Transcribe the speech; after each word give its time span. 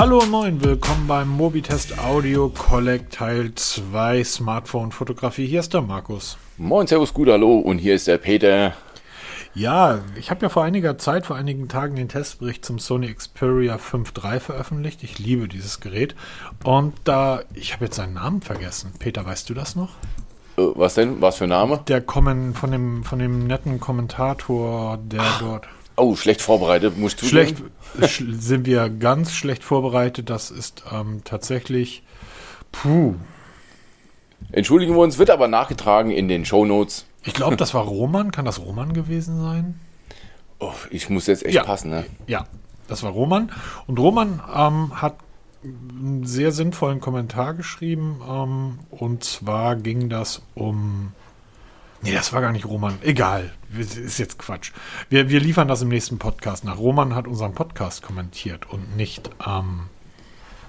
Hallo 0.00 0.20
und 0.20 0.30
moin, 0.30 0.64
willkommen 0.64 1.06
beim 1.06 1.28
Mobitest 1.28 1.98
Audio 1.98 2.48
Collect 2.48 3.12
Teil 3.12 3.54
2 3.54 4.24
Smartphone 4.24 4.92
Fotografie. 4.92 5.44
Hier 5.44 5.60
ist 5.60 5.74
der 5.74 5.82
Markus. 5.82 6.38
Moin, 6.56 6.86
Servus, 6.86 7.12
gut, 7.12 7.28
hallo 7.28 7.58
und 7.58 7.76
hier 7.76 7.96
ist 7.96 8.06
der 8.06 8.16
Peter. 8.16 8.72
Ja, 9.52 9.98
ich 10.18 10.30
habe 10.30 10.40
ja 10.40 10.48
vor 10.48 10.64
einiger 10.64 10.96
Zeit, 10.96 11.26
vor 11.26 11.36
einigen 11.36 11.68
Tagen 11.68 11.96
den 11.96 12.08
Testbericht 12.08 12.64
zum 12.64 12.78
Sony 12.78 13.12
Xperia 13.12 13.76
5.3 13.76 14.40
veröffentlicht. 14.40 15.02
Ich 15.02 15.18
liebe 15.18 15.48
dieses 15.48 15.80
Gerät. 15.80 16.14
Und 16.64 16.94
da, 17.04 17.42
ich 17.52 17.74
habe 17.74 17.84
jetzt 17.84 17.96
seinen 17.96 18.14
Namen 18.14 18.40
vergessen. 18.40 18.94
Peter, 18.98 19.26
weißt 19.26 19.50
du 19.50 19.52
das 19.52 19.76
noch? 19.76 19.90
Äh, 20.56 20.62
was 20.76 20.94
denn? 20.94 21.20
Was 21.20 21.36
für 21.36 21.44
ein 21.44 21.50
Name? 21.50 21.78
Der 21.88 22.00
kommen 22.00 22.54
von 22.54 22.70
dem, 22.70 23.04
von 23.04 23.18
dem 23.18 23.46
netten 23.46 23.80
Kommentator, 23.80 24.96
der 24.96 25.20
Ach. 25.20 25.40
dort. 25.40 25.68
Oh, 26.00 26.16
schlecht 26.16 26.40
vorbereitet, 26.40 26.96
musst 26.96 27.20
du 27.20 27.26
Schlecht 27.26 27.58
sch 28.06 28.22
sind 28.30 28.64
wir 28.64 28.88
ganz 28.88 29.32
schlecht 29.32 29.62
vorbereitet. 29.62 30.30
Das 30.30 30.50
ist 30.50 30.82
ähm, 30.90 31.20
tatsächlich. 31.24 32.02
Puh. 32.72 33.16
Entschuldigen 34.52 34.94
wir 34.94 35.00
uns, 35.00 35.18
wird 35.18 35.28
aber 35.28 35.46
nachgetragen 35.46 36.10
in 36.10 36.28
den 36.28 36.44
Show 36.46 36.64
Notes. 36.64 37.04
Ich 37.22 37.34
glaube, 37.34 37.56
das 37.56 37.74
war 37.74 37.84
Roman. 37.84 38.32
Kann 38.32 38.46
das 38.46 38.60
Roman 38.60 38.94
gewesen 38.94 39.42
sein? 39.42 39.78
Oh, 40.58 40.72
ich 40.90 41.10
muss 41.10 41.26
jetzt 41.26 41.44
echt 41.44 41.54
ja. 41.54 41.64
passen, 41.64 41.90
ne? 41.90 42.06
Ja, 42.26 42.46
das 42.88 43.02
war 43.02 43.10
Roman. 43.10 43.52
Und 43.86 43.98
Roman 43.98 44.40
ähm, 44.54 45.02
hat 45.02 45.16
einen 45.62 46.24
sehr 46.24 46.52
sinnvollen 46.52 47.00
Kommentar 47.00 47.52
geschrieben. 47.52 48.22
Ähm, 48.26 48.78
und 48.90 49.22
zwar 49.22 49.76
ging 49.76 50.08
das 50.08 50.40
um 50.54 51.12
Nee, 52.02 52.14
das 52.14 52.32
war 52.32 52.40
gar 52.40 52.52
nicht 52.52 52.64
Roman. 52.64 52.98
Egal. 53.02 53.52
Ist 53.76 54.18
jetzt 54.18 54.38
Quatsch. 54.38 54.72
Wir, 55.10 55.28
wir 55.28 55.40
liefern 55.40 55.68
das 55.68 55.82
im 55.82 55.88
nächsten 55.88 56.18
Podcast 56.18 56.64
nach. 56.64 56.78
Roman 56.78 57.14
hat 57.14 57.28
unseren 57.28 57.52
Podcast 57.52 58.02
kommentiert 58.02 58.70
und 58.70 58.96
nicht 58.96 59.30
ähm, 59.46 59.82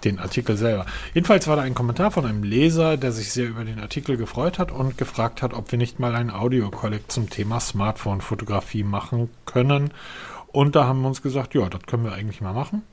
den 0.03 0.19
Artikel 0.19 0.57
selber. 0.57 0.85
Jedenfalls 1.13 1.47
war 1.47 1.55
da 1.55 1.61
ein 1.61 1.73
Kommentar 1.73 2.11
von 2.11 2.25
einem 2.25 2.43
Leser, 2.43 2.97
der 2.97 3.11
sich 3.11 3.31
sehr 3.31 3.47
über 3.47 3.63
den 3.63 3.79
Artikel 3.79 4.17
gefreut 4.17 4.59
hat 4.59 4.71
und 4.71 4.97
gefragt 4.97 5.41
hat, 5.41 5.53
ob 5.53 5.71
wir 5.71 5.77
nicht 5.77 5.99
mal 5.99 6.15
ein 6.15 6.31
Audio-Collect 6.31 7.11
zum 7.11 7.29
Thema 7.29 7.59
Smartphone-Fotografie 7.59 8.83
machen 8.83 9.29
können. 9.45 9.91
Und 10.47 10.75
da 10.75 10.85
haben 10.85 11.01
wir 11.01 11.07
uns 11.07 11.21
gesagt, 11.21 11.53
ja, 11.53 11.69
das 11.69 11.83
können 11.83 12.03
wir 12.03 12.11
eigentlich 12.11 12.41
mal 12.41 12.53
machen. 12.53 12.83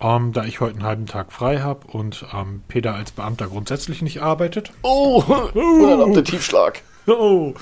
Ähm, 0.00 0.32
da 0.32 0.44
ich 0.44 0.60
heute 0.60 0.74
einen 0.74 0.84
halben 0.84 1.06
Tag 1.06 1.32
frei 1.32 1.60
habe 1.60 1.86
und 1.88 2.24
ähm, 2.32 2.62
Peter 2.68 2.94
als 2.94 3.12
Beamter 3.12 3.46
grundsätzlich 3.46 4.02
nicht 4.02 4.20
arbeitet. 4.20 4.72
Oh, 4.82 5.22
unerlaubter 5.54 6.24
Tiefschlag. 6.24 6.82
Oh, 7.08 7.54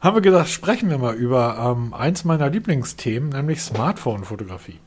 haben 0.00 0.16
wir 0.16 0.20
gedacht, 0.20 0.48
sprechen 0.48 0.88
wir 0.88 0.98
mal 0.98 1.14
über 1.14 1.74
ähm, 1.76 1.92
eins 1.92 2.24
meiner 2.24 2.48
Lieblingsthemen, 2.48 3.30
nämlich 3.30 3.60
Smartphone-Fotografie. 3.60 4.78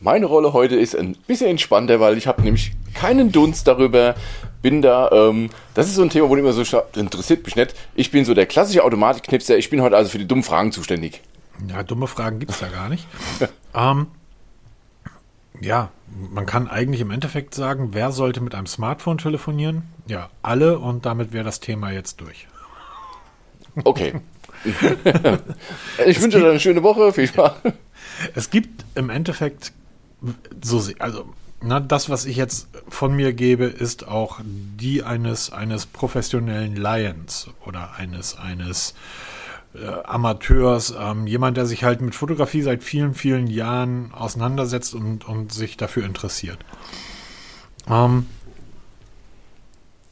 Meine 0.00 0.26
Rolle 0.26 0.52
heute 0.52 0.76
ist 0.76 0.94
ein 0.96 1.16
bisschen 1.26 1.50
entspannter, 1.50 2.00
weil 2.00 2.18
ich 2.18 2.26
habe 2.26 2.42
nämlich 2.42 2.72
keinen 2.92 3.32
Dunst 3.32 3.66
darüber. 3.66 4.14
Bin 4.60 4.82
da, 4.82 5.10
ähm, 5.10 5.50
das 5.74 5.86
ist 5.86 5.94
so 5.94 6.02
ein 6.02 6.10
Thema, 6.10 6.28
wo 6.28 6.34
ich 6.36 6.42
immer 6.42 6.52
so 6.52 6.82
interessiert 6.96 7.44
mich 7.44 7.56
nicht. 7.56 7.74
Ich 7.94 8.10
bin 8.10 8.24
so 8.24 8.34
der 8.34 8.46
klassische 8.46 8.84
Automatikknipser. 8.84 9.56
Ich 9.56 9.70
bin 9.70 9.80
heute 9.80 9.96
also 9.96 10.10
für 10.10 10.18
die 10.18 10.26
dummen 10.26 10.42
Fragen 10.42 10.72
zuständig. 10.72 11.22
Ja, 11.68 11.82
dumme 11.82 12.08
Fragen 12.08 12.40
gibt 12.40 12.52
es 12.52 12.58
da 12.58 12.68
gar 12.68 12.88
nicht. 12.88 13.06
ähm, 13.74 14.08
ja, 15.60 15.90
man 16.30 16.46
kann 16.46 16.68
eigentlich 16.68 17.00
im 17.00 17.10
Endeffekt 17.10 17.54
sagen, 17.54 17.90
wer 17.92 18.12
sollte 18.12 18.40
mit 18.40 18.54
einem 18.54 18.66
Smartphone 18.66 19.18
telefonieren? 19.18 19.84
Ja, 20.06 20.28
alle 20.42 20.78
und 20.78 21.06
damit 21.06 21.32
wäre 21.32 21.44
das 21.44 21.60
Thema 21.60 21.90
jetzt 21.92 22.20
durch. 22.20 22.46
Okay. 23.84 24.14
ich 26.06 26.20
wünsche 26.20 26.40
dir 26.40 26.50
eine 26.50 26.60
schöne 26.60 26.82
Woche. 26.82 27.12
Viel 27.12 27.28
Spaß. 27.28 27.52
Es 28.34 28.50
gibt 28.50 28.84
im 28.94 29.10
Endeffekt 29.10 29.72
so, 30.62 30.82
also 30.98 31.26
na, 31.62 31.80
das, 31.80 32.10
was 32.10 32.26
ich 32.26 32.36
jetzt 32.36 32.68
von 32.88 33.14
mir 33.14 33.32
gebe, 33.32 33.64
ist 33.64 34.06
auch 34.06 34.40
die 34.44 35.02
eines, 35.02 35.52
eines 35.52 35.86
professionellen 35.86 36.76
Lions 36.76 37.48
oder 37.64 37.94
eines, 37.96 38.36
eines 38.36 38.94
äh, 39.74 39.86
Amateurs, 40.04 40.94
ähm, 40.98 41.26
jemand, 41.26 41.56
der 41.56 41.66
sich 41.66 41.84
halt 41.84 42.00
mit 42.00 42.14
Fotografie 42.14 42.62
seit 42.62 42.82
vielen, 42.82 43.14
vielen 43.14 43.46
Jahren 43.46 44.12
auseinandersetzt 44.12 44.94
und, 44.94 45.26
und 45.26 45.52
sich 45.52 45.76
dafür 45.76 46.04
interessiert. 46.04 46.58
Ähm, 47.88 48.26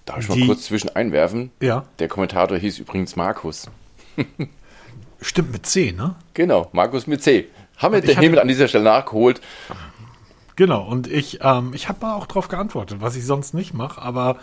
Darf 0.05 0.19
ich 0.21 0.29
mal 0.29 0.35
die, 0.35 0.47
kurz 0.47 0.65
zwischen 0.65 0.95
einwerfen? 0.95 1.51
Ja. 1.61 1.85
Der 1.99 2.09
Kommentator 2.09 2.59
hieß 2.59 2.79
übrigens 2.79 3.17
Markus. 3.17 3.71
Stimmt, 5.21 5.53
mit 5.53 5.67
C, 5.67 5.93
ne? 5.93 6.17
Genau, 6.35 6.69
Markus 6.73 7.07
mit 7.07 7.23
C. 7.23 7.49
Haben 7.77 7.95
wir 7.95 8.01
den 8.03 8.19
Himmel 8.19 8.39
an 8.39 8.49
dieser 8.49 8.69
Stelle 8.69 8.85
nachgeholt. 8.85 9.41
Genau, 10.57 10.87
und 10.87 11.07
ich, 11.09 11.41
ähm, 11.43 11.73
ich 11.75 11.89
habe 11.89 12.07
auch 12.07 12.27
darauf 12.27 12.49
geantwortet, 12.49 12.99
was 13.01 13.17
ich 13.17 13.25
sonst 13.25 13.55
nicht 13.55 13.75
mache, 13.75 14.01
aber 14.01 14.37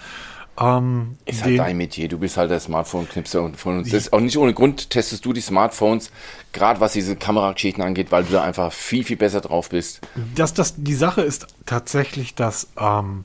ähm, 0.59 1.17
ist 1.25 1.44
halt 1.44 1.59
dein 1.59 1.77
Metier, 1.77 2.09
du 2.09 2.19
bist 2.19 2.35
halt 2.35 2.51
der 2.51 2.59
Smartphone-Knipser 2.59 3.51
von 3.55 3.79
uns. 3.79 3.89
Das 3.89 4.03
ist 4.03 4.13
auch 4.13 4.19
nicht 4.19 4.38
ohne 4.38 4.53
Grund 4.53 4.89
testest 4.89 5.23
du 5.23 5.31
die 5.31 5.41
Smartphones, 5.41 6.11
gerade 6.51 6.81
was 6.81 6.94
diese 6.94 7.16
Kamerageschichten 7.16 7.81
angeht, 7.81 8.11
weil 8.11 8.25
du 8.25 8.33
da 8.33 8.44
einfach 8.44 8.73
viel, 8.73 9.05
viel 9.05 9.16
besser 9.16 9.39
drauf 9.39 9.69
bist. 9.69 10.01
Das, 10.35 10.53
das, 10.53 10.75
die 10.75 10.94
Sache 10.94 11.21
ist 11.21 11.47
tatsächlich, 11.66 12.35
dass 12.35 12.67
ähm, 12.77 13.23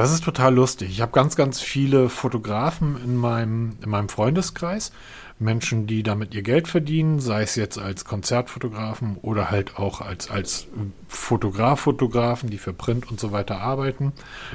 das 0.00 0.12
ist 0.12 0.24
total 0.24 0.54
lustig. 0.54 0.88
Ich 0.88 1.02
habe 1.02 1.12
ganz, 1.12 1.36
ganz 1.36 1.60
viele 1.60 2.08
Fotografen 2.08 2.96
in 3.04 3.16
meinem, 3.16 3.76
in 3.82 3.90
meinem 3.90 4.08
Freundeskreis. 4.08 4.92
Menschen, 5.38 5.86
die 5.86 6.02
damit 6.02 6.34
ihr 6.34 6.40
Geld 6.40 6.68
verdienen, 6.68 7.20
sei 7.20 7.42
es 7.42 7.54
jetzt 7.54 7.78
als 7.78 8.06
Konzertfotografen 8.06 9.18
oder 9.20 9.50
halt 9.50 9.78
auch 9.78 10.00
als, 10.00 10.30
als 10.30 10.68
Fotograf-Fotografen, 11.08 12.48
die 12.48 12.56
für 12.56 12.72
Print 12.72 13.10
und 13.10 13.20
so 13.20 13.30
weiter 13.30 13.60
arbeiten. 13.60 14.12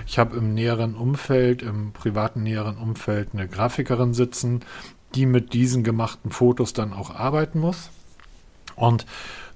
Ich 0.08 0.18
habe 0.18 0.36
im 0.36 0.56
näheren 0.56 0.96
Umfeld, 0.96 1.62
im 1.62 1.92
privaten 1.92 2.42
näheren 2.42 2.78
Umfeld 2.78 3.30
eine 3.34 3.48
Grafikerin 3.48 4.16
sitzen, 4.16 4.62
die 5.14 5.28
mit 5.28 5.54
diesen 5.54 5.84
gemachten 5.84 6.32
Fotos 6.32 6.74
dann 6.74 6.92
auch 6.92 7.14
arbeiten 7.14 7.60
muss. 7.60 7.92
Und 8.76 9.06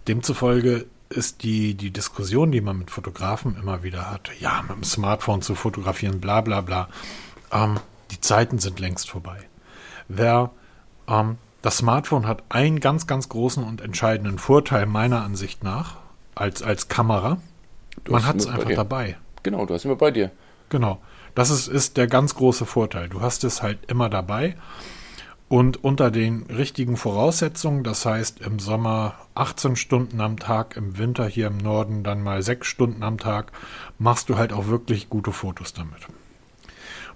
demzufolge 0.07 0.85
ist 1.09 1.43
die, 1.43 1.73
die 1.73 1.91
Diskussion, 1.91 2.51
die 2.51 2.61
man 2.61 2.77
mit 2.77 2.91
Fotografen 2.91 3.57
immer 3.57 3.83
wieder 3.83 4.09
hat, 4.11 4.29
ja, 4.39 4.61
mit 4.61 4.77
dem 4.77 4.83
Smartphone 4.83 5.41
zu 5.41 5.55
fotografieren, 5.55 6.21
bla 6.21 6.41
bla 6.41 6.61
bla, 6.61 6.87
ähm, 7.51 7.79
die 8.11 8.21
Zeiten 8.21 8.59
sind 8.59 8.79
längst 8.79 9.09
vorbei. 9.09 9.47
Wer 10.07 10.51
ähm, 11.07 11.37
das 11.61 11.77
Smartphone 11.77 12.27
hat 12.27 12.43
einen 12.49 12.79
ganz, 12.79 13.07
ganz 13.07 13.27
großen 13.29 13.63
und 13.63 13.81
entscheidenden 13.81 14.39
Vorteil 14.39 14.85
meiner 14.85 15.23
Ansicht 15.23 15.63
nach 15.63 15.97
als, 16.35 16.63
als 16.63 16.87
Kamera. 16.87 17.37
Du 18.05 18.13
man 18.13 18.25
hat 18.25 18.37
es 18.37 18.47
einfach 18.47 18.71
dabei. 18.71 19.17
Genau, 19.43 19.65
du 19.65 19.73
hast 19.73 19.85
immer 19.85 19.95
bei 19.95 20.11
dir. 20.11 20.31
Genau. 20.69 21.01
Das 21.35 21.49
ist, 21.49 21.67
ist 21.67 21.97
der 21.97 22.07
ganz 22.07 22.35
große 22.35 22.65
Vorteil. 22.65 23.09
Du 23.09 23.21
hast 23.21 23.43
es 23.43 23.61
halt 23.61 23.79
immer 23.87 24.09
dabei. 24.09 24.55
Und 25.49 25.83
unter 25.83 26.11
den 26.11 26.43
richtigen 26.43 26.95
Voraussetzungen, 26.95 27.83
das 27.83 28.05
heißt 28.05 28.39
im 28.41 28.59
Sommer 28.59 29.15
18 29.33 29.75
Stunden 29.75 30.21
am 30.21 30.37
Tag, 30.37 30.77
im 30.77 30.99
Winter 30.99 31.25
hier 31.25 31.47
im 31.47 31.57
Norden 31.57 32.03
dann 32.03 32.21
mal 32.21 32.43
6 32.43 32.67
Stunden 32.67 33.01
am 33.01 33.17
Tag, 33.17 33.51
machst 33.97 34.29
du 34.29 34.37
halt 34.37 34.53
auch 34.53 34.67
wirklich 34.67 35.09
gute 35.09 35.31
Fotos 35.31 35.73
damit. 35.73 36.07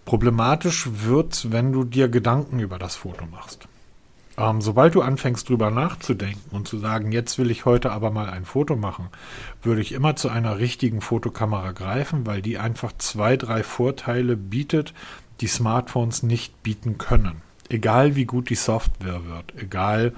Problematisch 0.03 0.89
wird's, 0.91 1.51
wenn 1.51 1.71
du 1.71 1.83
dir 1.83 2.09
Gedanken 2.09 2.59
über 2.59 2.79
das 2.79 2.95
Foto 2.95 3.27
machst. 3.27 3.67
Ähm, 4.35 4.61
sobald 4.61 4.95
du 4.95 5.03
anfängst 5.03 5.47
drüber 5.47 5.69
nachzudenken 5.69 6.55
und 6.55 6.67
zu 6.67 6.79
sagen, 6.79 7.11
jetzt 7.11 7.37
will 7.37 7.51
ich 7.51 7.65
heute 7.65 7.91
aber 7.91 8.09
mal 8.09 8.31
ein 8.31 8.45
Foto 8.45 8.75
machen, 8.75 9.09
würde 9.61 9.81
ich 9.81 9.91
immer 9.91 10.15
zu 10.15 10.29
einer 10.29 10.57
richtigen 10.57 11.01
Fotokamera 11.01 11.71
greifen, 11.71 12.25
weil 12.25 12.41
die 12.41 12.57
einfach 12.57 12.93
zwei, 12.97 13.37
drei 13.37 13.61
Vorteile 13.61 14.35
bietet, 14.35 14.95
die 15.39 15.47
Smartphones 15.47 16.23
nicht 16.23 16.63
bieten 16.63 16.97
können 16.97 17.43
egal 17.69 18.15
wie 18.15 18.25
gut 18.25 18.49
die 18.49 18.55
Software 18.55 19.25
wird, 19.25 19.53
egal 19.57 20.13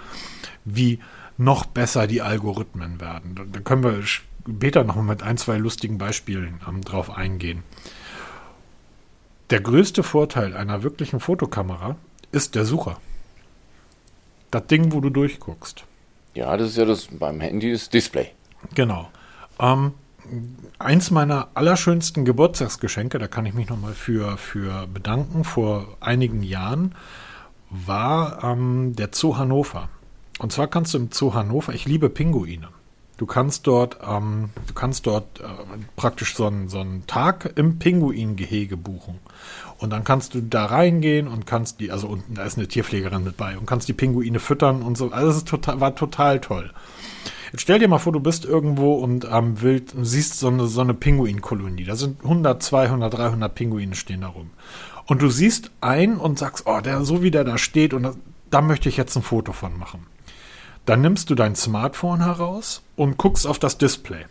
wie 0.64 1.00
noch 1.38 1.66
besser 1.66 2.08
die 2.08 2.22
Algorithmen 2.22 3.02
werden. 3.02 3.52
Da, 3.52 3.60
können 3.60 3.84
wir 3.84 4.04
später 4.04 4.84
noch 4.84 4.96
mit 4.96 5.24
ein, 5.24 5.38
zwei 5.38 5.58
lustigen 5.58 5.98
Beispielen 5.98 6.60
ähm, 6.68 6.82
drauf 6.82 7.10
eingehen. 7.10 7.64
Der 9.50 9.62
größte 9.62 10.02
Vorteil 10.04 10.56
einer 10.56 10.82
wirklichen 10.84 11.20
Fotokamera 11.20 11.98
ist 12.32 12.56
der 12.56 12.66
Sucher. 12.66 13.00
Das 14.50 14.66
Ding, 14.68 14.92
wo 14.92 15.02
du 15.02 15.10
durchguckst. 15.10 15.84
Ja, 16.34 16.56
das 16.58 16.70
ist 16.70 16.78
ja 16.78 16.86
das 16.86 17.08
beim 17.12 17.42
Handy 17.42 17.72
das 17.72 17.90
Display. 17.90 18.32
Genau. 18.74 19.10
Ähm, 19.60 19.94
eins 20.80 21.12
meiner 21.12 21.50
allerschönsten 21.54 22.26
Geburtstagsgeschenke, 22.26 23.20
da 23.20 23.28
kann 23.28 23.46
ich 23.46 23.54
mich 23.54 23.70
nochmal 23.70 23.94
für, 23.94 24.38
für 24.38 24.88
bedanken, 24.88 25.44
vor 25.44 25.98
einigen 26.00 26.44
Jahren 26.44 26.96
war 27.70 28.44
ähm, 28.44 28.96
der 28.96 29.10
Zoo 29.12 29.38
Hannover. 29.38 29.90
Und 30.40 30.52
zwar 30.52 30.68
kannst 30.68 30.94
du 30.94 30.98
im 30.98 31.12
Zoo 31.12 31.34
Hannover, 31.34 31.74
ich 31.74 31.86
liebe 31.86 32.10
Pinguine. 32.10 32.70
Du 33.18 33.26
kannst 33.26 33.66
dort, 33.66 34.00
ähm, 34.06 34.50
du 34.68 34.74
kannst 34.74 35.08
dort 35.08 35.40
äh, 35.40 35.46
praktisch 35.96 36.36
so 36.36 36.48
einen, 36.48 36.68
so 36.68 36.80
einen 36.80 37.08
Tag 37.08 37.54
im 37.56 37.80
Pinguingehege 37.80 38.76
buchen. 38.76 39.20
Und 39.78 39.92
dann 39.92 40.04
kannst 40.04 40.34
du 40.34 40.42
da 40.42 40.66
reingehen 40.66 41.28
und 41.28 41.46
kannst 41.46 41.80
die, 41.80 41.92
also 41.92 42.08
unten, 42.08 42.36
da 42.36 42.44
ist 42.44 42.58
eine 42.58 42.68
Tierpflegerin 42.68 43.24
mit 43.24 43.38
bei 43.38 43.58
und 43.58 43.66
kannst 43.66 43.88
die 43.88 43.94
Pinguine 43.94 44.40
füttern 44.40 44.82
und 44.82 44.98
so. 44.98 45.12
Also 45.12 45.30
es 45.30 45.38
ist 45.38 45.48
total, 45.48 45.80
war 45.80 45.96
total 45.96 46.42
toll. 46.42 46.72
Jetzt 47.52 47.62
stell 47.62 47.80
dir 47.80 47.88
mal 47.88 48.00
vor, 48.00 48.12
du 48.12 48.20
bist 48.20 48.44
irgendwo 48.44 48.96
und 48.96 49.26
ähm, 49.32 49.62
Wild 49.62 49.94
siehst 50.02 50.40
so 50.40 50.48
eine, 50.48 50.68
so 50.68 50.82
eine 50.82 50.94
Pinguinkolonie. 50.94 51.86
Da 51.86 51.96
sind 51.96 52.22
100, 52.22 52.62
200, 52.62 53.14
300 53.14 53.56
Pinguine 53.56 53.96
stehen 53.96 54.22
da 54.22 54.28
rum. 54.28 54.52
Und 55.08 55.22
du 55.22 55.30
siehst 55.30 55.72
einen 55.82 56.18
und 56.18 56.40
sagst, 56.40 56.66
oh, 56.66 56.82
der, 56.82 57.04
so 57.04 57.22
wie 57.22 57.32
der 57.32 57.44
da 57.44 57.58
steht 57.58 57.94
und 57.94 58.18
da, 58.50 58.62
möchte 58.62 58.90
ich 58.90 58.98
jetzt 58.98 59.16
ein 59.16 59.24
Foto 59.24 59.52
von 59.52 59.78
machen. 59.78 60.08
Dann 60.86 61.02
nimmst 61.02 61.30
du 61.30 61.36
dein 61.36 61.56
Smartphone 61.56 62.24
heraus 62.24 62.84
und 62.96 63.18
guckst 63.18 63.46
auf 63.46 63.60
das 63.60 63.78
Display 63.78 64.26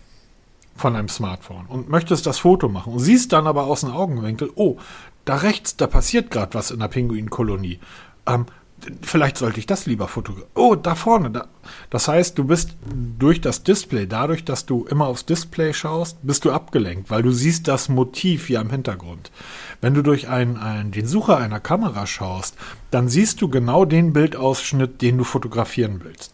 von 0.76 0.97
einem 0.97 1.09
Smartphone 1.09 1.67
und 1.67 1.88
möchtest 1.88 2.26
das 2.26 2.38
Foto 2.38 2.69
machen 2.69 2.94
und 2.94 2.99
siehst 2.99 3.32
dann 3.32 3.47
aber 3.47 3.65
aus 3.65 3.81
dem 3.81 3.91
Augenwinkel, 3.91 4.50
oh, 4.56 4.79
da 5.25 5.37
rechts, 5.37 5.76
da 5.76 5.87
passiert 5.87 6.31
gerade 6.31 6.55
was 6.55 6.71
in 6.71 6.81
der 6.81 6.88
Pinguinkolonie. 6.88 7.81
Ähm, 8.27 8.47
vielleicht 9.02 9.38
sollte 9.38 9.58
ich 9.58 9.66
das 9.66 9.86
lieber 9.86 10.08
fotografieren. 10.08 10.50
Oh, 10.54 10.75
da 10.75 10.94
vorne. 10.94 11.31
Da. 11.31 11.46
Das 11.90 12.08
heißt, 12.08 12.38
du 12.38 12.44
bist 12.44 12.76
durch 13.19 13.40
das 13.40 13.62
Display, 13.62 14.06
dadurch, 14.06 14.44
dass 14.44 14.66
du 14.66 14.84
immer 14.84 15.06
aufs 15.06 15.26
Display 15.26 15.72
schaust, 15.72 16.19
bist 16.22 16.44
du 16.44 16.52
abgelenkt, 16.52 17.10
weil 17.10 17.22
du 17.22 17.31
siehst 17.31 17.69
das 17.69 17.88
Motiv 17.88 18.46
hier 18.46 18.60
im 18.60 18.70
Hintergrund. 18.70 19.31
Wenn 19.81 19.94
du 19.94 20.02
durch 20.02 20.28
einen, 20.28 20.56
einen, 20.56 20.92
den 20.92 21.06
Sucher 21.06 21.38
einer 21.38 21.60
Kamera 21.60 22.06
schaust, 22.06 22.56
dann 22.90 23.08
siehst 23.08 23.40
du 23.42 23.48
genau 23.48 23.84
den 23.84 24.12
Bildausschnitt, 24.12 25.02
den 25.02 25.19
du 25.19 25.25
fotografieren 25.25 26.00
willst. 26.04 26.32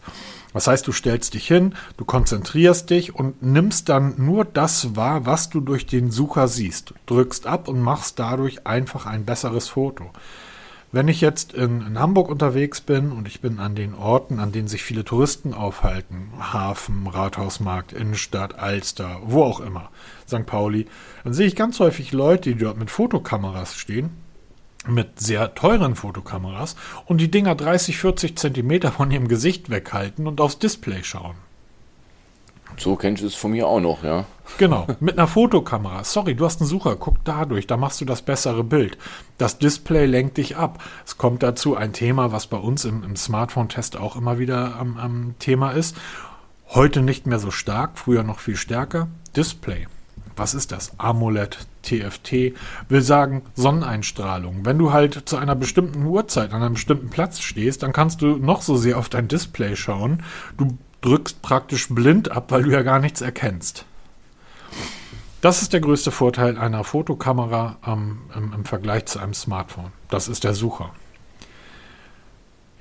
Das 0.53 0.67
heißt, 0.67 0.85
du 0.85 0.91
stellst 0.91 1.33
dich 1.33 1.47
hin, 1.47 1.75
du 1.97 2.05
konzentrierst 2.05 2.89
dich 2.89 3.15
und 3.15 3.41
nimmst 3.41 3.87
dann 3.87 4.15
nur 4.17 4.43
das 4.43 4.95
wahr, 4.95 5.25
was 5.25 5.49
du 5.49 5.61
durch 5.61 5.85
den 5.85 6.11
Sucher 6.11 6.47
siehst. 6.47 6.93
Drückst 7.05 7.47
ab 7.47 7.67
und 7.67 7.79
machst 7.79 8.19
dadurch 8.19 8.67
einfach 8.67 9.05
ein 9.05 9.23
besseres 9.23 9.69
Foto. 9.69 10.11
Wenn 10.93 11.07
ich 11.07 11.21
jetzt 11.21 11.53
in, 11.53 11.81
in, 11.81 11.99
Hamburg 11.99 12.27
unterwegs 12.27 12.81
bin 12.81 13.13
und 13.13 13.25
ich 13.25 13.39
bin 13.39 13.59
an 13.59 13.75
den 13.75 13.93
Orten, 13.93 14.39
an 14.39 14.51
denen 14.51 14.67
sich 14.67 14.83
viele 14.83 15.05
Touristen 15.05 15.53
aufhalten, 15.53 16.31
Hafen, 16.37 17.07
Rathausmarkt, 17.07 17.93
Innenstadt, 17.93 18.59
Alster, 18.59 19.21
wo 19.23 19.43
auch 19.43 19.61
immer, 19.61 19.89
St. 20.27 20.45
Pauli, 20.45 20.87
dann 21.23 21.33
sehe 21.33 21.47
ich 21.47 21.55
ganz 21.55 21.79
häufig 21.79 22.11
Leute, 22.11 22.51
die 22.51 22.57
dort 22.57 22.77
mit 22.77 22.91
Fotokameras 22.91 23.77
stehen, 23.77 24.09
mit 24.85 25.17
sehr 25.21 25.55
teuren 25.55 25.95
Fotokameras 25.95 26.75
und 27.05 27.21
die 27.21 27.31
Dinger 27.31 27.55
30, 27.55 27.97
40 27.97 28.37
Zentimeter 28.37 28.91
von 28.91 29.11
ihrem 29.11 29.29
Gesicht 29.29 29.69
weghalten 29.69 30.27
und 30.27 30.41
aufs 30.41 30.59
Display 30.59 31.05
schauen. 31.05 31.35
So 32.77 32.95
kennst 32.95 33.21
du 33.21 33.27
es 33.27 33.35
von 33.35 33.51
mir 33.51 33.67
auch 33.67 33.79
noch, 33.79 34.03
ja. 34.03 34.25
Genau, 34.57 34.87
mit 34.99 35.17
einer 35.17 35.27
Fotokamera. 35.27 36.03
Sorry, 36.03 36.35
du 36.35 36.45
hast 36.45 36.61
einen 36.61 36.69
Sucher, 36.69 36.95
guck 36.95 37.23
dadurch, 37.23 37.67
da 37.67 37.77
machst 37.77 38.01
du 38.01 38.05
das 38.05 38.21
bessere 38.21 38.63
Bild. 38.63 38.97
Das 39.37 39.59
Display 39.59 40.05
lenkt 40.05 40.37
dich 40.37 40.57
ab. 40.57 40.83
Es 41.05 41.17
kommt 41.17 41.43
dazu 41.43 41.75
ein 41.75 41.93
Thema, 41.93 42.31
was 42.31 42.47
bei 42.47 42.57
uns 42.57 42.85
im, 42.85 43.03
im 43.03 43.15
Smartphone-Test 43.15 43.97
auch 43.97 44.15
immer 44.15 44.39
wieder 44.39 44.75
am, 44.77 44.97
am 44.97 45.35
Thema 45.39 45.71
ist. 45.71 45.95
Heute 46.69 47.01
nicht 47.01 47.27
mehr 47.27 47.39
so 47.39 47.51
stark, 47.51 47.97
früher 47.97 48.23
noch 48.23 48.39
viel 48.39 48.55
stärker. 48.55 49.07
Display. 49.35 49.87
Was 50.35 50.53
ist 50.53 50.71
das? 50.71 50.93
AMOLED, 50.97 51.67
TFT, 51.83 52.53
will 52.89 53.01
sagen 53.01 53.43
Sonneneinstrahlung. 53.55 54.65
Wenn 54.65 54.77
du 54.77 54.93
halt 54.93 55.27
zu 55.27 55.37
einer 55.37 55.55
bestimmten 55.55 56.05
Uhrzeit 56.05 56.53
an 56.53 56.63
einem 56.63 56.75
bestimmten 56.75 57.09
Platz 57.09 57.41
stehst, 57.41 57.83
dann 57.83 57.93
kannst 57.93 58.21
du 58.21 58.37
noch 58.37 58.61
so 58.61 58.77
sehr 58.77 58.97
auf 58.97 59.09
dein 59.09 59.27
Display 59.27 59.75
schauen. 59.75 60.23
Du 60.57 60.77
drückst 61.01 61.41
praktisch 61.41 61.89
blind 61.89 62.31
ab, 62.31 62.45
weil 62.49 62.63
du 62.63 62.71
ja 62.71 62.83
gar 62.83 62.99
nichts 62.99 63.21
erkennst. 63.21 63.85
Das 65.41 65.63
ist 65.63 65.73
der 65.73 65.81
größte 65.81 66.11
Vorteil 66.11 66.57
einer 66.57 66.83
Fotokamera 66.83 67.77
ähm, 67.85 68.19
im, 68.35 68.53
im 68.53 68.65
Vergleich 68.65 69.07
zu 69.07 69.19
einem 69.19 69.33
Smartphone. 69.33 69.91
Das 70.09 70.27
ist 70.27 70.43
der 70.43 70.53
Sucher. 70.53 70.91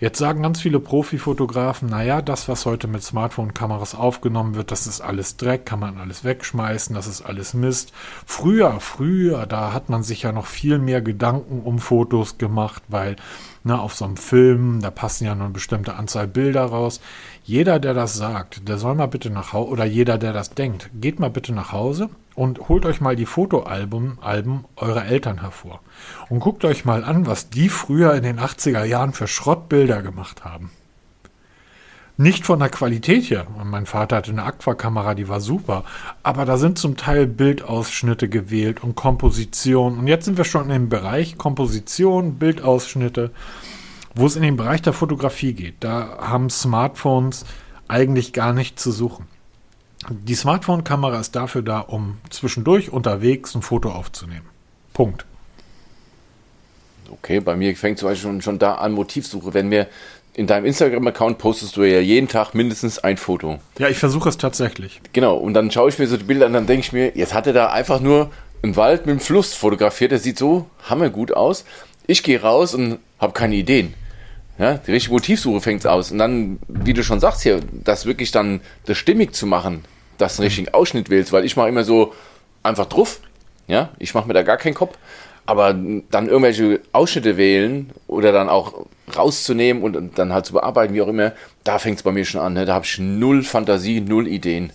Jetzt 0.01 0.19
sagen 0.19 0.43
ganz 0.43 0.63
viele 0.63 0.81
Profifotografen, 0.81 1.91
naja, 1.91 2.23
das, 2.23 2.49
was 2.49 2.65
heute 2.65 2.89
mit 2.89 3.03
Smartphone-Kameras 3.03 3.95
aufgenommen 3.95 4.55
wird, 4.55 4.71
das 4.71 4.87
ist 4.87 5.03
alles 5.03 5.37
Dreck, 5.37 5.67
kann 5.67 5.79
man 5.79 5.99
alles 5.99 6.25
wegschmeißen, 6.25 6.95
das 6.95 7.07
ist 7.07 7.21
alles 7.21 7.53
Mist. 7.53 7.93
Früher, 8.25 8.81
früher, 8.81 9.45
da 9.45 9.75
hat 9.75 9.91
man 9.91 10.03
sich 10.03 10.23
ja 10.23 10.33
noch 10.33 10.47
viel 10.47 10.79
mehr 10.79 11.03
Gedanken 11.03 11.61
um 11.61 11.79
Fotos 11.79 12.39
gemacht, 12.39 12.83
weil 12.89 13.17
na, 13.63 13.79
auf 13.79 13.95
so 13.95 14.07
einem 14.07 14.17
Film, 14.17 14.81
da 14.81 14.91
passen 14.91 15.27
ja 15.27 15.35
nur 15.35 15.45
eine 15.45 15.53
bestimmte 15.53 15.95
Anzahl 15.97 16.27
Bilder 16.27 16.65
raus. 16.65 17.03
Jeder, 17.51 17.81
der 17.81 17.95
das 17.95 18.15
sagt, 18.15 18.69
der 18.69 18.79
soll 18.79 18.95
mal 18.95 19.09
bitte 19.09 19.29
nach 19.29 19.53
Hause, 19.53 19.71
oder 19.73 19.85
jeder, 19.85 20.19
der 20.19 20.33
das 20.33 20.51
denkt, 20.51 20.89
geht 20.95 21.19
mal 21.19 21.31
bitte 21.31 21.53
nach 21.53 21.73
Hause 21.73 22.09
und 22.37 22.69
holt 22.69 22.87
euch 22.87 23.01
mal 23.01 23.17
die 23.17 23.27
Fotoalben 23.27 24.19
Alben 24.21 24.67
eurer 24.77 25.07
Eltern 25.07 25.41
hervor. 25.41 25.81
Und 26.29 26.39
guckt 26.39 26.65
euch 26.65 26.85
mal 26.85 27.03
an, 27.03 27.27
was 27.27 27.51
die 27.51 27.69
früher 27.69 28.15
in 28.15 28.23
den 28.23 28.39
80er 28.39 28.85
Jahren 28.85 29.13
für 29.15 29.27
Schrottbilder 29.27 30.01
gemacht 30.01 30.45
haben. 30.45 30.71
Nicht 32.17 32.47
von 32.47 32.61
der 32.61 32.69
Qualität 32.69 33.29
her. 33.31 33.49
Mein 33.65 33.87
Vater 33.87 34.19
hatte 34.19 34.31
eine 34.31 34.45
Aquakamera, 34.45 35.17
die 35.17 35.29
war 35.29 35.41
super. 35.41 35.83
Aber 36.23 36.45
da 36.45 36.57
sind 36.57 36.79
zum 36.79 36.97
Teil 36.97 37.27
Bildausschnitte 37.27 38.29
gewählt 38.29 38.81
und 38.85 38.95
Komposition. 38.95 39.99
Und 39.99 40.07
jetzt 40.07 40.25
sind 40.25 40.39
wir 40.39 40.45
schon 40.45 40.71
im 40.71 40.89
Bereich 40.89 41.37
Komposition, 41.37 42.35
Bildausschnitte, 42.35 43.33
wo 44.15 44.27
es 44.27 44.37
in 44.37 44.43
den 44.43 44.57
Bereich 44.57 44.83
der 44.83 44.93
Fotografie 44.93 45.53
geht. 45.53 45.77
Da 45.81 46.19
haben 46.21 46.51
Smartphones 46.51 47.45
eigentlich 47.89 48.33
gar 48.33 48.53
nicht 48.53 48.79
zu 48.79 48.93
suchen. 48.93 49.27
Die 50.09 50.35
Smartphone-Kamera 50.35 51.21
ist 51.21 51.37
dafür 51.37 51.63
da, 51.63 51.81
um 51.81 52.19
zwischendurch 52.31 52.91
unterwegs 52.91 53.55
ein 53.55 53.63
Foto 53.63 53.91
aufzunehmen. 53.91 54.47
Punkt. 54.95 55.27
Okay, 57.11 57.41
bei 57.41 57.57
mir 57.57 57.75
fängt 57.77 57.99
zum 57.99 58.09
Beispiel 58.09 58.31
schon, 58.31 58.43
schon 58.43 58.59
da 58.59 58.77
an 58.77 58.93
Motivsuche. 58.93 59.53
Wenn 59.53 59.69
mir 59.69 59.89
in 60.33 60.47
deinem 60.47 60.65
Instagram-Account 60.65 61.39
postest 61.39 61.77
du 61.77 61.83
ja 61.83 62.01
jeden 62.01 62.29
Tag 62.29 62.55
mindestens 62.55 62.99
ein 62.99 63.17
Foto. 63.17 63.59
Ja, 63.79 63.89
ich 63.89 63.99
versuche 63.99 64.29
es 64.29 64.39
tatsächlich. 64.39 65.01
Genau, 65.13 65.37
und 65.37 65.55
dann 65.55 65.71
schaue 65.71 65.89
ich 65.89 65.99
mir 65.99 66.07
so 66.07 66.17
die 66.17 66.25
Bilder 66.25 66.47
an, 66.47 66.53
dann 66.53 66.67
denke 66.67 66.87
ich 66.87 66.93
mir, 66.93 67.13
jetzt 67.17 67.35
hat 67.35 67.47
er 67.47 67.53
da 67.53 67.71
einfach 67.71 68.01
nur 68.01 68.31
einen 68.63 68.77
Wald 68.77 69.07
mit 69.07 69.11
einem 69.11 69.21
Fluss 69.21 69.55
fotografiert, 69.55 70.13
der 70.13 70.19
sieht 70.19 70.39
so 70.39 70.67
hammergut 70.89 71.33
aus. 71.33 71.65
Ich 72.07 72.23
gehe 72.23 72.41
raus 72.41 72.75
und 72.75 72.99
habe 73.19 73.33
keine 73.33 73.57
Ideen. 73.57 73.95
Ja, 74.61 74.75
die 74.75 74.93
richtige 74.93 75.15
Motivsuche 75.15 75.63
fängt 75.63 75.87
aus. 75.87 76.13
Und 76.13 76.19
dann, 76.19 76.59
wie 76.69 76.93
du 76.93 77.03
schon 77.03 77.19
sagst 77.19 77.43
hier, 77.43 77.61
das 77.73 78.05
wirklich 78.05 78.31
dann 78.31 78.61
das 78.85 78.99
stimmig 78.99 79.35
zu 79.35 79.47
machen, 79.47 79.87
dass 80.19 80.37
du 80.37 80.43
einen 80.43 80.49
richtigen 80.49 80.75
Ausschnitt 80.75 81.09
wählst, 81.09 81.33
weil 81.33 81.47
ich 81.47 81.57
mache 81.57 81.71
immer 81.71 81.83
so 81.83 82.13
einfach 82.63 82.85
drauf. 82.85 83.21
Ja, 83.69 83.89
ich 83.99 84.13
mache 84.13 84.29
mir 84.29 84.35
da 84.35 84.43
gar 84.43 84.59
keinen 84.59 84.75
Kopf. 84.75 84.99
Aber 85.47 85.73
dann 85.73 86.29
irgendwelche 86.29 86.81
Ausschnitte 86.93 87.39
wählen 87.39 87.91
oder 88.07 88.33
dann 88.33 88.51
auch 88.51 88.87
rauszunehmen 89.17 89.83
und 89.83 90.19
dann 90.19 90.33
halt 90.35 90.45
zu 90.45 90.53
bearbeiten, 90.53 90.93
wie 90.93 91.01
auch 91.01 91.09
immer, 91.09 91.33
da 91.65 91.79
fängt 91.79 91.97
es 91.97 92.03
bei 92.03 92.13
mir 92.13 92.27
schon 92.27 92.43
an. 92.43 92.53
Ne? 92.53 92.67
Da 92.67 92.75
habe 92.75 92.85
ich 92.85 92.99
null 92.99 93.43
Fantasie, 93.43 94.03
null 94.03 94.29
Ideen. 94.29 94.75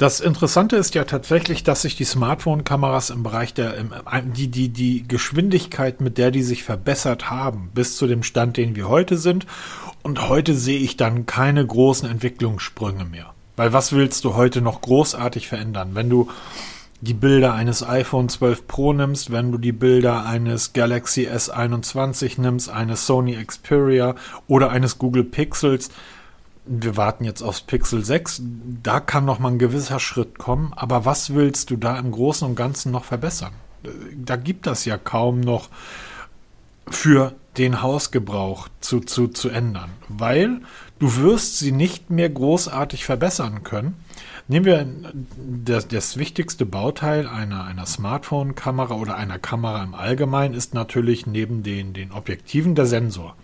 Das 0.00 0.20
Interessante 0.20 0.76
ist 0.76 0.94
ja 0.94 1.04
tatsächlich, 1.04 1.62
dass 1.62 1.82
sich 1.82 1.94
die 1.94 2.06
Smartphone-Kameras 2.06 3.10
im 3.10 3.22
Bereich 3.22 3.52
der, 3.52 3.74
die, 4.34 4.48
die, 4.48 4.70
die 4.70 5.06
Geschwindigkeit, 5.06 6.00
mit 6.00 6.16
der 6.16 6.30
die 6.30 6.42
sich 6.42 6.64
verbessert 6.64 7.28
haben, 7.28 7.70
bis 7.74 7.98
zu 7.98 8.06
dem 8.06 8.22
Stand, 8.22 8.56
den 8.56 8.74
wir 8.74 8.88
heute 8.88 9.18
sind. 9.18 9.46
Und 10.02 10.30
heute 10.30 10.54
sehe 10.54 10.78
ich 10.78 10.96
dann 10.96 11.26
keine 11.26 11.66
großen 11.66 12.08
Entwicklungssprünge 12.08 13.04
mehr. 13.04 13.34
Weil 13.56 13.74
was 13.74 13.92
willst 13.92 14.24
du 14.24 14.36
heute 14.36 14.62
noch 14.62 14.80
großartig 14.80 15.48
verändern? 15.48 15.90
Wenn 15.92 16.08
du 16.08 16.30
die 17.02 17.12
Bilder 17.12 17.52
eines 17.52 17.86
iPhone 17.86 18.30
12 18.30 18.66
Pro 18.66 18.94
nimmst, 18.94 19.30
wenn 19.32 19.52
du 19.52 19.58
die 19.58 19.72
Bilder 19.72 20.24
eines 20.24 20.72
Galaxy 20.72 21.28
S21 21.28 22.40
nimmst, 22.40 22.70
eines 22.70 23.06
Sony 23.06 23.36
Xperia 23.44 24.14
oder 24.48 24.70
eines 24.70 24.96
Google 24.96 25.24
Pixels, 25.24 25.90
wir 26.64 26.96
warten 26.96 27.24
jetzt 27.24 27.42
aufs 27.42 27.62
Pixel 27.62 28.04
6, 28.04 28.42
da 28.82 29.00
kann 29.00 29.24
noch 29.24 29.38
mal 29.38 29.52
ein 29.52 29.58
gewisser 29.58 30.00
Schritt 30.00 30.38
kommen, 30.38 30.72
aber 30.74 31.04
was 31.04 31.34
willst 31.34 31.70
du 31.70 31.76
da 31.76 31.98
im 31.98 32.12
Großen 32.12 32.46
und 32.46 32.54
Ganzen 32.54 32.92
noch 32.92 33.04
verbessern? 33.04 33.52
Da 34.14 34.36
gibt 34.36 34.66
das 34.66 34.84
ja 34.84 34.98
kaum 34.98 35.40
noch 35.40 35.68
für 36.88 37.34
den 37.56 37.82
Hausgebrauch 37.82 38.68
zu, 38.80 39.00
zu, 39.00 39.28
zu 39.28 39.48
ändern, 39.48 39.90
weil 40.08 40.60
du 40.98 41.16
wirst 41.16 41.58
sie 41.58 41.72
nicht 41.72 42.10
mehr 42.10 42.28
großartig 42.28 43.04
verbessern 43.04 43.62
können 43.62 43.94
Nehmen 44.50 44.66
wir 44.66 44.84
das, 45.64 45.86
das 45.86 46.16
wichtigste 46.16 46.66
Bauteil 46.66 47.28
einer, 47.28 47.66
einer 47.66 47.86
Smartphone-Kamera 47.86 48.94
oder 48.94 49.14
einer 49.14 49.38
Kamera 49.38 49.80
im 49.84 49.94
Allgemeinen 49.94 50.54
ist 50.54 50.74
natürlich 50.74 51.24
neben 51.24 51.62
den, 51.62 51.92
den 51.92 52.10
Objektiven 52.10 52.74
der 52.74 52.86
Sensor. 52.86 53.36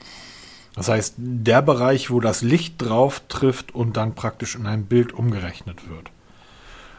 Das 0.77 0.89
heißt, 0.89 1.15
der 1.17 1.63
Bereich, 1.63 2.11
wo 2.11 2.21
das 2.21 2.43
Licht 2.43 2.75
drauf 2.81 3.23
trifft 3.29 3.75
und 3.75 3.97
dann 3.97 4.15
praktisch 4.15 4.55
in 4.55 4.67
ein 4.67 4.85
Bild 4.85 5.13
umgerechnet 5.15 5.89
wird. 5.89 6.11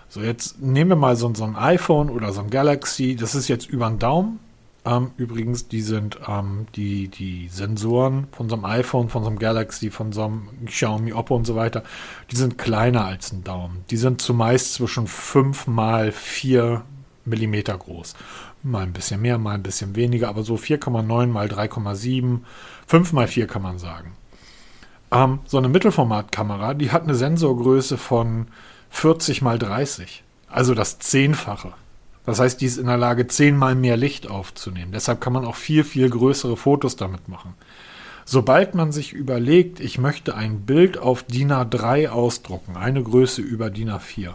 So, 0.10 0.22
jetzt 0.22 0.62
nehmen 0.62 0.91
wir 0.91 0.96
mal 0.96 1.15
so, 1.15 1.34
so 1.34 1.43
ein 1.43 1.55
iPhone 1.55 2.10
oder 2.10 2.34
so 2.34 2.41
ein 2.41 2.50
Galaxy. 2.50 3.15
Das 3.15 3.36
ist 3.36 3.48
jetzt 3.48 3.67
über 3.69 3.88
den 3.88 4.00
Daumen. 4.00 4.39
Ähm, 4.84 5.12
übrigens, 5.17 5.67
die 5.67 5.81
sind 5.81 6.17
ähm, 6.27 6.65
die, 6.75 7.10
die 7.10 7.50
Sensoren 7.50 8.27
von 8.31 8.48
so 8.48 8.55
einem 8.55 8.65
iPhone, 8.65 9.10
von 9.10 9.24
so 9.24 9.29
einem 9.29 9.38
Galaxy, 9.38 9.91
von 9.91 10.13
so 10.13 10.24
einem 10.24 10.48
Xiaomi, 10.65 11.12
Oppo 11.12 11.36
und 11.36 11.46
so 11.46 11.55
weiter, 11.55 11.84
die 12.31 12.38
sind 12.38 12.57
kleiner 12.57 13.05
als 13.05 13.34
ein 13.34 13.43
Daumen. 13.43 13.84
Die 13.89 13.98
sind 13.98 14.22
zumeist 14.22 14.75
zwischen 14.75 15.07
5 15.07 15.67
mal 15.67 16.12
4 16.13 16.84
Millimeter 17.25 17.77
groß. 17.77 18.15
Mal 18.63 18.84
ein 18.84 18.93
bisschen 18.93 19.22
mehr, 19.22 19.38
mal 19.38 19.55
ein 19.55 19.63
bisschen 19.63 19.96
weniger, 19.98 20.29
aber 20.29 20.43
so 20.43 20.55
4,9 20.55 21.27
mal 21.27 21.48
3,7, 21.48 22.39
5 22.88 23.13
mal 23.13 23.27
4 23.27 23.48
kann 23.48 23.62
man 23.62 23.77
sagen. 23.77 24.13
Ähm, 25.12 25.39
so 25.46 25.58
eine 25.58 25.70
Mittelformatkamera, 25.70 26.74
die 26.74 26.91
hat 26.91 27.03
eine 27.03 27.15
Sensorgröße 27.15 27.98
von 27.98 28.48
40 28.89 29.41
mal 29.41 29.60
30. 29.60 30.24
Also 30.50 30.74
das 30.74 31.00
Zehnfache. 31.00 31.74
Das 32.25 32.39
heißt, 32.39 32.60
die 32.60 32.65
ist 32.65 32.77
in 32.77 32.88
der 32.88 32.98
Lage, 32.98 33.27
zehnmal 33.27 33.75
mehr 33.75 33.96
Licht 33.96 34.29
aufzunehmen. 34.29 34.91
Deshalb 34.91 35.22
kann 35.22 35.34
man 35.34 35.46
auch 35.46 35.56
viel, 35.56 35.84
viel 35.84 36.10
größere 36.10 36.58
Fotos 36.58 36.96
damit 36.98 37.29
machen. 37.29 37.53
Sobald 38.25 38.75
man 38.75 38.91
sich 38.91 39.13
überlegt, 39.13 39.79
ich 39.79 39.98
möchte 39.98 40.36
ein 40.36 40.62
Bild 40.62 40.98
auf 40.98 41.24
DIN 41.24 41.53
A3 41.53 42.10
ausdrucken, 42.10 42.75
eine 42.75 43.01
Größe 43.01 43.41
über 43.41 43.70
DIN 43.70 43.89
A4, 43.89 44.34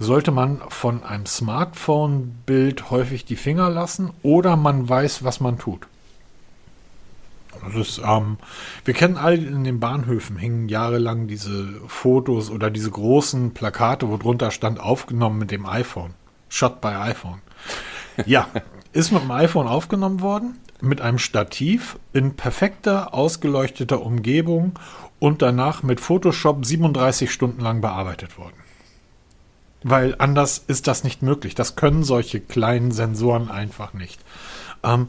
sollte 0.00 0.32
man 0.32 0.60
von 0.68 1.04
einem 1.04 1.26
Smartphone-Bild 1.26 2.90
häufig 2.90 3.24
die 3.24 3.36
Finger 3.36 3.70
lassen 3.70 4.10
oder 4.22 4.56
man 4.56 4.88
weiß, 4.88 5.22
was 5.22 5.38
man 5.38 5.58
tut. 5.58 5.86
Ist, 7.74 8.00
ähm, 8.04 8.38
wir 8.84 8.94
kennen 8.94 9.16
alle 9.16 9.36
in 9.36 9.64
den 9.64 9.80
Bahnhöfen 9.80 10.36
hingen 10.36 10.68
jahrelang 10.68 11.26
diese 11.26 11.80
Fotos 11.86 12.50
oder 12.50 12.70
diese 12.70 12.90
großen 12.90 13.52
Plakate, 13.54 14.08
wo 14.08 14.16
drunter 14.16 14.50
stand, 14.50 14.80
aufgenommen 14.80 15.38
mit 15.38 15.50
dem 15.50 15.66
iPhone. 15.66 16.14
Shot 16.48 16.80
by 16.80 16.88
iPhone. 16.88 17.40
Ja, 18.24 18.48
ist 18.92 19.12
mit 19.12 19.22
dem 19.22 19.30
iPhone 19.30 19.66
aufgenommen 19.66 20.20
worden, 20.20 20.58
mit 20.80 21.00
einem 21.00 21.18
Stativ 21.18 21.98
in 22.12 22.34
perfekter, 22.34 23.14
ausgeleuchteter 23.14 24.02
Umgebung 24.02 24.78
und 25.18 25.42
danach 25.42 25.82
mit 25.82 26.00
Photoshop 26.00 26.64
37 26.64 27.32
Stunden 27.32 27.60
lang 27.60 27.80
bearbeitet 27.80 28.38
worden. 28.38 28.56
Weil 29.82 30.16
anders 30.18 30.62
ist 30.66 30.86
das 30.88 31.04
nicht 31.04 31.22
möglich. 31.22 31.54
Das 31.54 31.76
können 31.76 32.02
solche 32.02 32.40
kleinen 32.40 32.90
Sensoren 32.90 33.50
einfach 33.50 33.92
nicht. 33.92 34.20
Ähm, 34.82 35.08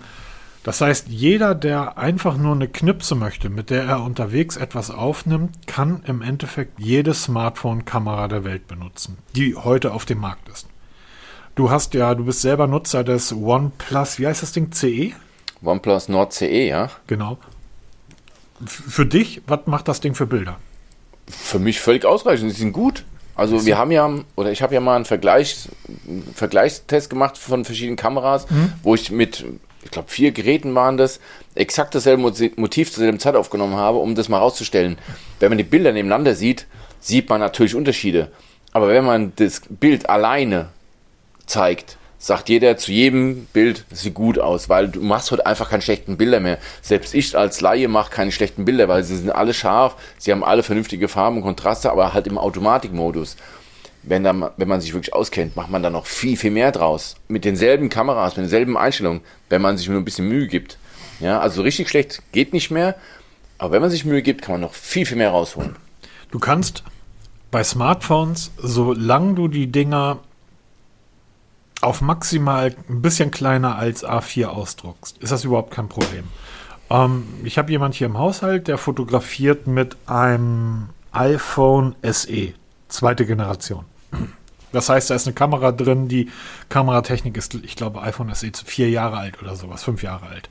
das 0.67 0.81
heißt, 0.81 1.07
jeder, 1.07 1.55
der 1.55 1.97
einfach 1.97 2.35
nur 2.35 2.53
eine 2.53 2.67
Knipse 2.67 3.15
möchte, 3.15 3.47
mit 3.47 3.69
der 3.69 3.85
er 3.85 4.03
unterwegs 4.03 4.57
etwas 4.57 4.91
aufnimmt, 4.91 5.65
kann 5.65 6.03
im 6.05 6.21
Endeffekt 6.21 6.77
jede 6.77 7.13
Smartphone-Kamera 7.13 8.27
der 8.27 8.43
Welt 8.43 8.67
benutzen, 8.67 9.17
die 9.33 9.55
heute 9.55 9.93
auf 9.93 10.03
dem 10.03 10.19
Markt 10.19 10.49
ist. 10.49 10.67
Du 11.55 11.71
hast 11.71 11.93
ja, 11.93 12.13
du 12.15 12.25
bist 12.25 12.41
selber 12.41 12.67
Nutzer 12.67 13.05
des 13.05 13.31
OnePlus, 13.31 14.19
wie 14.19 14.27
heißt 14.27 14.43
das 14.43 14.51
Ding? 14.51 14.73
CE? 14.73 15.13
OnePlus 15.63 16.09
Nord 16.09 16.33
CE, 16.33 16.67
ja. 16.67 16.89
Genau. 17.07 17.37
für 18.65 19.05
dich, 19.05 19.43
was 19.47 19.67
macht 19.67 19.87
das 19.87 20.01
Ding 20.01 20.15
für 20.15 20.27
Bilder? 20.27 20.57
Für 21.29 21.59
mich 21.59 21.79
völlig 21.79 22.03
ausreichend. 22.03 22.51
Sie 22.51 22.59
sind 22.59 22.73
gut. 22.73 23.05
Also 23.35 23.65
wir 23.65 23.77
haben 23.77 23.91
ja, 23.91 24.13
oder 24.35 24.51
ich 24.51 24.61
habe 24.61 24.73
ja 24.73 24.81
mal 24.81 24.97
einen, 24.97 25.05
Vergleich, 25.05 25.69
einen 26.05 26.27
Vergleichstest 26.35 27.09
gemacht 27.09 27.37
von 27.37 27.63
verschiedenen 27.63 27.95
Kameras, 27.95 28.49
mhm. 28.49 28.73
wo 28.83 28.95
ich 28.95 29.11
mit 29.11 29.45
ich 29.83 29.91
glaube, 29.91 30.09
vier 30.09 30.31
Geräten 30.31 30.75
waren 30.75 30.97
das, 30.97 31.19
exakt 31.55 31.95
dasselbe 31.95 32.21
Motiv 32.55 32.91
zur 32.91 33.03
selben 33.03 33.19
Zeit 33.19 33.35
aufgenommen 33.35 33.75
habe, 33.75 33.97
um 33.99 34.15
das 34.15 34.29
mal 34.29 34.39
rauszustellen. 34.39 34.97
Wenn 35.39 35.49
man 35.49 35.57
die 35.57 35.63
Bilder 35.63 35.91
nebeneinander 35.91 36.35
sieht, 36.35 36.67
sieht 36.99 37.29
man 37.29 37.39
natürlich 37.39 37.75
Unterschiede. 37.75 38.31
Aber 38.73 38.89
wenn 38.89 39.05
man 39.05 39.33
das 39.37 39.61
Bild 39.69 40.09
alleine 40.09 40.69
zeigt, 41.45 41.97
sagt 42.19 42.49
jeder 42.49 42.77
zu 42.77 42.91
jedem 42.91 43.45
Bild, 43.53 43.85
sieht 43.91 44.13
gut 44.13 44.39
aus, 44.39 44.69
weil 44.69 44.89
du 44.89 45.01
machst 45.01 45.31
heute 45.31 45.45
einfach 45.45 45.69
keine 45.69 45.81
schlechten 45.81 46.17
Bilder 46.17 46.39
mehr. 46.39 46.57
Selbst 46.81 47.13
ich 47.13 47.37
als 47.37 47.61
Laie 47.61 47.87
mache 47.87 48.11
keine 48.11 48.31
schlechten 48.31 48.65
Bilder, 48.65 48.87
weil 48.87 49.03
sie 49.03 49.15
sind 49.15 49.29
alle 49.29 49.53
scharf, 49.53 49.95
sie 50.17 50.31
haben 50.31 50.43
alle 50.43 50.63
vernünftige 50.63 51.07
Farben 51.07 51.37
und 51.37 51.43
Kontraste, 51.43 51.91
aber 51.91 52.13
halt 52.13 52.27
im 52.27 52.37
Automatikmodus 52.37 53.37
wenn, 54.09 54.23
dann, 54.23 54.49
wenn 54.57 54.67
man 54.67 54.81
sich 54.81 54.93
wirklich 54.93 55.13
auskennt, 55.13 55.55
macht 55.55 55.69
man 55.69 55.83
da 55.83 55.89
noch 55.89 56.05
viel, 56.05 56.37
viel 56.37 56.51
mehr 56.51 56.71
draus. 56.71 57.15
Mit 57.27 57.45
denselben 57.45 57.89
Kameras, 57.89 58.35
mit 58.35 58.43
denselben 58.43 58.77
Einstellungen, 58.77 59.21
wenn 59.49 59.61
man 59.61 59.77
sich 59.77 59.89
nur 59.89 59.97
ein 59.99 60.05
bisschen 60.05 60.27
Mühe 60.27 60.47
gibt. 60.47 60.77
Ja, 61.19 61.39
also 61.39 61.61
richtig 61.61 61.89
schlecht 61.89 62.21
geht 62.31 62.53
nicht 62.53 62.71
mehr, 62.71 62.95
aber 63.57 63.73
wenn 63.73 63.81
man 63.81 63.89
sich 63.89 64.05
Mühe 64.05 64.21
gibt, 64.21 64.41
kann 64.41 64.53
man 64.53 64.61
noch 64.61 64.73
viel, 64.73 65.05
viel 65.05 65.17
mehr 65.17 65.31
rausholen. 65.31 65.75
Du 66.31 66.39
kannst 66.39 66.83
bei 67.51 67.63
Smartphones, 67.63 68.51
solange 68.57 69.33
du 69.33 69.47
die 69.47 69.67
Dinger 69.67 70.19
auf 71.81 72.01
maximal 72.01 72.75
ein 72.89 73.01
bisschen 73.01 73.31
kleiner 73.31 73.77
als 73.77 74.05
A4 74.05 74.45
ausdruckst, 74.47 75.17
ist 75.19 75.31
das 75.31 75.43
überhaupt 75.43 75.71
kein 75.71 75.89
Problem. 75.89 76.25
Ähm, 76.89 77.25
ich 77.43 77.57
habe 77.57 77.71
jemand 77.71 77.95
hier 77.95 78.07
im 78.07 78.17
Haushalt, 78.17 78.67
der 78.67 78.77
fotografiert 78.77 79.67
mit 79.67 79.97
einem 80.05 80.89
iPhone 81.11 81.95
SE, 82.03 82.53
zweite 82.89 83.25
Generation. 83.25 83.85
Das 84.71 84.89
heißt, 84.89 85.09
da 85.09 85.15
ist 85.15 85.27
eine 85.27 85.33
Kamera 85.33 85.71
drin. 85.71 86.07
Die 86.07 86.29
Kameratechnik 86.69 87.37
ist, 87.37 87.55
ich 87.55 87.75
glaube, 87.75 88.01
iPhone 88.01 88.29
ist 88.29 88.43
jetzt 88.43 88.67
vier 88.69 88.89
Jahre 88.89 89.17
alt 89.17 89.41
oder 89.41 89.55
sowas, 89.55 89.83
fünf 89.83 90.03
Jahre 90.03 90.27
alt. 90.27 90.49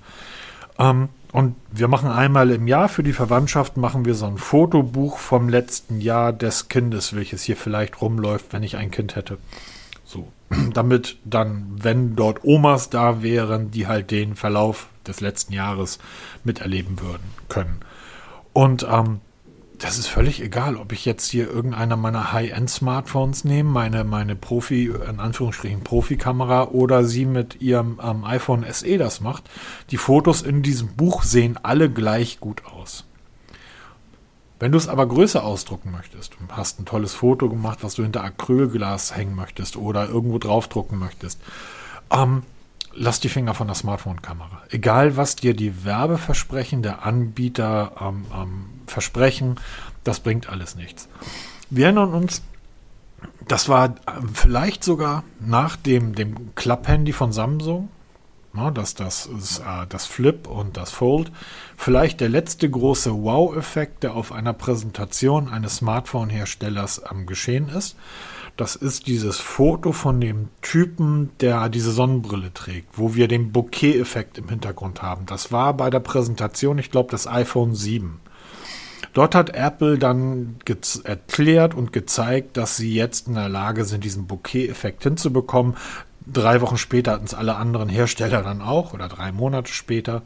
Ähm, 0.78 1.08
und 1.32 1.54
wir 1.70 1.88
machen 1.88 2.10
einmal 2.10 2.50
im 2.50 2.66
Jahr 2.66 2.88
für 2.88 3.02
die 3.02 3.12
Verwandtschaft 3.12 3.76
machen 3.76 4.04
wir 4.04 4.14
so 4.14 4.26
ein 4.26 4.38
Fotobuch 4.38 5.18
vom 5.18 5.48
letzten 5.48 6.00
Jahr 6.00 6.32
des 6.32 6.68
Kindes, 6.68 7.14
welches 7.14 7.42
hier 7.42 7.56
vielleicht 7.56 8.00
rumläuft, 8.00 8.52
wenn 8.52 8.62
ich 8.62 8.76
ein 8.76 8.90
Kind 8.90 9.16
hätte. 9.16 9.38
So, 10.04 10.28
damit 10.72 11.18
dann, 11.24 11.66
wenn 11.76 12.16
dort 12.16 12.44
Omas 12.44 12.90
da 12.90 13.22
wären, 13.22 13.70
die 13.70 13.86
halt 13.86 14.10
den 14.10 14.34
Verlauf 14.34 14.88
des 15.06 15.20
letzten 15.20 15.52
Jahres 15.52 15.98
miterleben 16.42 17.00
würden 17.00 17.30
können. 17.48 17.80
Und 18.52 18.86
ähm, 18.90 19.20
das 19.78 19.98
ist 19.98 20.06
völlig 20.06 20.42
egal, 20.42 20.76
ob 20.76 20.92
ich 20.92 21.04
jetzt 21.04 21.28
hier 21.28 21.50
irgendeiner 21.50 21.96
meiner 21.96 22.32
High-End-Smartphones 22.32 23.44
nehme, 23.44 23.70
meine, 23.70 24.04
meine 24.04 24.34
Profi, 24.34 24.86
in 24.86 25.20
Anführungsstrichen 25.20 25.82
Profikamera 25.82 26.68
oder 26.68 27.04
sie 27.04 27.26
mit 27.26 27.60
ihrem 27.60 28.00
ähm, 28.02 28.24
iPhone 28.24 28.64
SE 28.70 28.96
das 28.96 29.20
macht. 29.20 29.50
Die 29.90 29.98
Fotos 29.98 30.42
in 30.42 30.62
diesem 30.62 30.96
Buch 30.96 31.22
sehen 31.22 31.58
alle 31.62 31.90
gleich 31.90 32.40
gut 32.40 32.64
aus. 32.64 33.04
Wenn 34.58 34.72
du 34.72 34.78
es 34.78 34.88
aber 34.88 35.06
größer 35.06 35.44
ausdrucken 35.44 35.90
möchtest, 35.90 36.34
du 36.34 36.38
hast 36.56 36.80
ein 36.80 36.86
tolles 36.86 37.12
Foto 37.12 37.50
gemacht, 37.50 37.80
was 37.82 37.94
du 37.94 38.02
hinter 38.02 38.24
Acrylglas 38.24 39.14
hängen 39.14 39.34
möchtest 39.34 39.76
oder 39.76 40.08
irgendwo 40.08 40.38
draufdrucken 40.38 40.98
möchtest, 40.98 41.40
ähm, 42.10 42.44
lass 42.94 43.20
die 43.20 43.28
Finger 43.28 43.52
von 43.52 43.66
der 43.66 43.76
Smartphone-Kamera. 43.76 44.62
Egal, 44.70 45.18
was 45.18 45.36
dir 45.36 45.54
die 45.54 45.84
Werbeversprechen 45.84 46.80
der 46.80 47.04
Anbieter 47.04 47.92
ähm, 48.00 48.24
ähm, 48.34 48.64
versprechen, 48.90 49.56
das 50.04 50.20
bringt 50.20 50.48
alles 50.48 50.76
nichts. 50.76 51.08
Wir 51.70 51.86
erinnern 51.86 52.14
uns, 52.14 52.42
das 53.48 53.68
war 53.68 53.96
ähm, 54.06 54.28
vielleicht 54.34 54.84
sogar 54.84 55.24
nach 55.40 55.76
dem, 55.76 56.14
dem 56.14 56.54
Klapp-Handy 56.54 57.12
von 57.12 57.32
Samsung, 57.32 57.88
na, 58.52 58.70
das, 58.70 58.94
das, 58.94 59.26
ist, 59.26 59.58
äh, 59.58 59.86
das 59.88 60.06
Flip 60.06 60.48
und 60.48 60.76
das 60.76 60.90
Fold, 60.90 61.30
vielleicht 61.76 62.20
der 62.20 62.30
letzte 62.30 62.68
große 62.68 63.12
Wow-Effekt, 63.12 64.02
der 64.02 64.14
auf 64.14 64.32
einer 64.32 64.54
Präsentation 64.54 65.48
eines 65.48 65.76
Smartphone-Herstellers 65.76 67.04
am 67.04 67.26
Geschehen 67.26 67.68
ist. 67.68 67.96
Das 68.56 68.74
ist 68.74 69.06
dieses 69.06 69.38
Foto 69.38 69.92
von 69.92 70.18
dem 70.18 70.48
Typen, 70.62 71.30
der 71.40 71.68
diese 71.68 71.92
Sonnenbrille 71.92 72.54
trägt, 72.54 72.96
wo 72.96 73.14
wir 73.14 73.28
den 73.28 73.52
Bokeh-Effekt 73.52 74.38
im 74.38 74.48
Hintergrund 74.48 75.02
haben. 75.02 75.26
Das 75.26 75.52
war 75.52 75.74
bei 75.74 75.90
der 75.90 76.00
Präsentation, 76.00 76.78
ich 76.78 76.90
glaube, 76.90 77.10
das 77.10 77.26
iPhone 77.26 77.74
7. 77.74 78.18
Dort 79.16 79.34
hat 79.34 79.56
Apple 79.56 79.96
dann 79.96 80.56
erklärt 81.04 81.72
und 81.72 81.94
gezeigt, 81.94 82.58
dass 82.58 82.76
sie 82.76 82.94
jetzt 82.94 83.28
in 83.28 83.34
der 83.34 83.48
Lage 83.48 83.86
sind, 83.86 84.04
diesen 84.04 84.26
Bokeh-Effekt 84.26 85.04
hinzubekommen. 85.04 85.78
Drei 86.26 86.60
Wochen 86.60 86.76
später 86.76 87.12
hatten 87.12 87.24
es 87.24 87.32
alle 87.32 87.56
anderen 87.56 87.88
Hersteller 87.88 88.42
dann 88.42 88.60
auch 88.60 88.92
oder 88.92 89.08
drei 89.08 89.32
Monate 89.32 89.72
später 89.72 90.20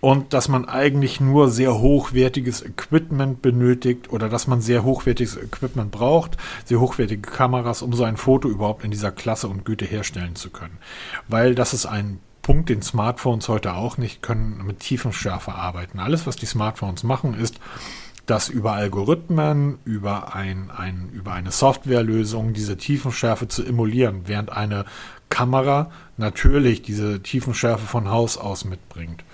und 0.00 0.32
dass 0.32 0.48
man 0.48 0.66
eigentlich 0.66 1.20
nur 1.20 1.50
sehr 1.50 1.78
hochwertiges 1.78 2.64
Equipment 2.64 3.42
benötigt 3.42 4.10
oder 4.10 4.30
dass 4.30 4.46
man 4.46 4.62
sehr 4.62 4.82
hochwertiges 4.82 5.36
Equipment 5.36 5.90
braucht, 5.90 6.38
sehr 6.64 6.80
hochwertige 6.80 7.30
Kameras, 7.30 7.82
um 7.82 7.92
so 7.92 8.04
ein 8.04 8.16
Foto 8.16 8.48
überhaupt 8.48 8.82
in 8.82 8.90
dieser 8.90 9.12
Klasse 9.12 9.46
und 9.46 9.66
Güte 9.66 9.84
herstellen 9.84 10.36
zu 10.36 10.48
können. 10.48 10.78
Weil 11.28 11.54
das 11.54 11.74
ist 11.74 11.84
ein 11.84 12.18
Punkt, 12.42 12.68
den 12.68 12.82
Smartphones 12.82 13.48
heute 13.48 13.74
auch 13.74 13.98
nicht 13.98 14.22
können, 14.22 14.64
mit 14.66 14.80
Tiefenschärfe 14.80 15.54
arbeiten. 15.54 15.98
Alles, 15.98 16.26
was 16.26 16.36
die 16.36 16.46
Smartphones 16.46 17.02
machen, 17.02 17.34
ist, 17.34 17.60
dass 18.26 18.48
über 18.48 18.72
Algorithmen, 18.72 19.78
über, 19.84 20.34
ein, 20.34 20.70
ein, 20.70 21.10
über 21.12 21.32
eine 21.32 21.50
Softwarelösung 21.50 22.52
diese 22.52 22.76
Tiefenschärfe 22.76 23.48
zu 23.48 23.64
emulieren, 23.64 24.22
während 24.26 24.52
eine 24.52 24.84
Kamera 25.28 25.90
natürlich 26.16 26.82
diese 26.82 27.22
Tiefenschärfe 27.22 27.86
von 27.86 28.08
Haus 28.08 28.36
aus 28.36 28.64
mitbringt. 28.64 29.24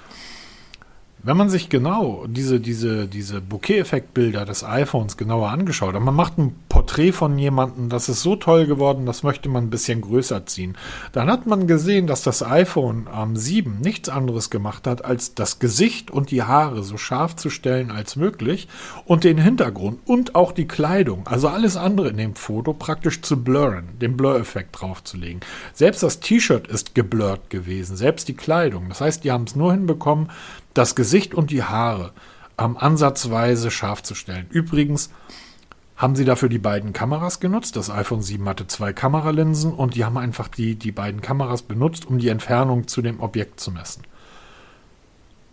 Wenn 1.23 1.37
man 1.37 1.49
sich 1.49 1.69
genau 1.69 2.27
diese, 2.29 2.61
diese, 2.61 3.09
diese 3.09 3.41
Bokeh-Effekt-Bilder 3.41 4.45
des 4.45 4.63
iPhones 4.63 5.17
genauer 5.17 5.49
angeschaut 5.49 5.95
hat, 5.95 6.03
man 6.03 6.15
macht 6.15 6.39
ein 6.39 6.55
Porträt 6.69 7.13
von 7.13 7.37
jemandem, 7.39 7.89
das 7.89 8.09
ist 8.09 8.23
so 8.23 8.37
toll 8.37 8.67
geworden, 8.67 9.07
das 9.07 9.23
möchte 9.23 9.49
man 9.49 9.65
ein 9.65 9.71
bisschen 9.71 10.03
größer 10.03 10.47
ziehen. 10.47 10.77
Dann 11.13 11.29
hat 11.29 11.47
man 11.47 11.67
gesehen, 11.67 12.07
dass 12.07 12.23
das 12.23 12.45
iPhone 12.45 13.09
ähm, 13.13 13.35
7 13.35 13.81
nichts 13.81 14.09
anderes 14.09 14.51
gemacht 14.51 14.87
hat, 14.87 15.05
als 15.05 15.35
das 15.35 15.59
Gesicht 15.59 16.11
und 16.11 16.31
die 16.31 16.43
Haare 16.43 16.85
so 16.85 16.97
scharf 16.97 17.35
zu 17.35 17.51
stellen 17.51 17.91
als 17.91 18.15
möglich 18.15 18.69
und 19.05 19.25
den 19.25 19.39
Hintergrund 19.39 19.99
und 20.05 20.35
auch 20.35 20.53
die 20.53 20.69
Kleidung, 20.69 21.27
also 21.27 21.49
alles 21.49 21.77
andere 21.77 22.09
in 22.09 22.19
dem 22.19 22.35
Foto 22.37 22.73
praktisch 22.73 23.23
zu 23.23 23.43
blurren, 23.43 23.89
den 24.01 24.17
Blur-Effekt 24.17 24.81
draufzulegen. 24.81 25.41
Selbst 25.73 26.03
das 26.03 26.21
T-Shirt 26.21 26.69
ist 26.69 26.95
geblurrt 26.95 27.51
gewesen, 27.51 27.97
selbst 27.97 28.29
die 28.29 28.37
Kleidung. 28.37 28.91
Das 28.91 29.01
heißt, 29.01 29.25
die 29.25 29.33
haben 29.33 29.45
es 29.45 29.57
nur 29.57 29.73
hinbekommen, 29.73 30.29
das 30.77 30.95
Gesicht 30.95 31.35
und 31.35 31.51
die 31.51 31.63
Haare 31.63 32.13
ähm, 32.59 32.77
ansatzweise 32.77 33.71
scharf 33.71 34.03
zu 34.03 34.15
stellen. 34.15 34.47
Übrigens 34.51 35.11
haben 35.97 36.15
sie 36.15 36.25
dafür 36.25 36.49
die 36.49 36.59
beiden 36.59 36.93
Kameras 36.93 37.41
genutzt. 37.41 37.77
Das 37.77 37.91
iPhone 37.91 38.23
7 38.23 38.47
hatte 38.49 38.67
zwei 38.67 38.93
Kameralinsen 38.93 39.73
und 39.73 39.95
die 39.95 40.05
haben 40.05 40.19
einfach 40.19 40.49
die, 40.49 40.75
die 40.75 40.93
beiden 40.93 41.23
Kameras 41.23 41.63
benutzt, 41.63 42.07
um 42.07 42.19
die 42.19 42.29
Entfernung 42.29 42.87
zu 42.87 43.01
dem 43.01 43.21
Objekt 43.21 43.61
zu 43.61 43.71
messen. 43.71 44.03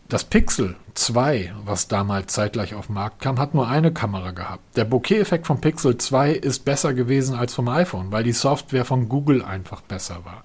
Das 0.10 0.26
Pixel 0.26 0.76
2, 0.96 1.54
was 1.66 1.88
damals 1.88 2.34
zeitgleich 2.34 2.76
auf 2.76 2.88
den 2.88 2.96
Markt 2.96 3.22
kam, 3.22 3.40
hat 3.40 3.54
nur 3.54 3.68
eine 3.68 3.94
Kamera 3.94 4.32
gehabt. 4.32 4.76
Der 4.76 4.84
Bokeh-Effekt 4.84 5.48
vom 5.48 5.62
Pixel 5.62 5.98
2 5.98 6.34
ist 6.34 6.66
besser 6.66 6.94
gewesen 6.94 7.36
als 7.36 7.54
vom 7.54 7.70
iPhone, 7.70 8.12
weil 8.12 8.24
die 8.24 8.34
Software 8.34 8.86
von 8.86 9.08
Google 9.08 9.44
einfach 9.44 9.82
besser 9.82 10.26
war. 10.26 10.44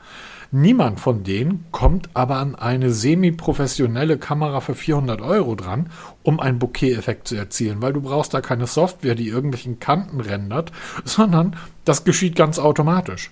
Niemand 0.51 0.99
von 0.99 1.25
denen 1.25 1.67
kommt 1.73 2.09
aber 2.15 2.37
an 2.37 2.55
eine 2.55 2.91
semi-professionelle 2.91 4.17
Kamera 4.17 4.61
für 4.61 4.75
400 4.75 5.21
Euro 5.21 5.55
dran, 5.55 5.91
um 6.23 6.41
einen 6.41 6.59
Bokeh-Effekt 6.59 7.29
zu 7.29 7.37
erzielen, 7.37 7.83
weil 7.83 7.93
du 7.93 8.01
brauchst 8.01 8.33
da 8.33 8.41
keine 8.41 8.67
Software, 8.67 9.15
die 9.15 9.29
irgendwelchen 9.29 9.79
Kanten 9.79 10.21
rendert, 10.21 10.73
sondern 11.05 11.57
das 11.85 12.05
geschieht 12.05 12.35
ganz 12.35 12.59
automatisch. 12.59 13.31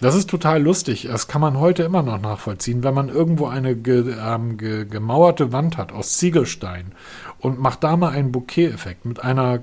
Das 0.00 0.14
ist 0.14 0.28
total 0.28 0.62
lustig. 0.62 1.06
Das 1.10 1.28
kann 1.28 1.40
man 1.40 1.58
heute 1.58 1.84
immer 1.84 2.02
noch 2.02 2.20
nachvollziehen, 2.20 2.82
wenn 2.82 2.92
man 2.92 3.08
irgendwo 3.08 3.46
eine 3.46 3.76
ge, 3.76 4.14
ähm, 4.20 4.58
ge, 4.58 4.84
gemauerte 4.84 5.52
Wand 5.52 5.78
hat 5.78 5.92
aus 5.92 6.18
Ziegelstein 6.18 6.92
und 7.38 7.60
macht 7.60 7.84
da 7.84 7.96
mal 7.96 8.10
einen 8.10 8.32
Bokeh-Effekt 8.32 9.04
mit 9.06 9.22
einer 9.22 9.62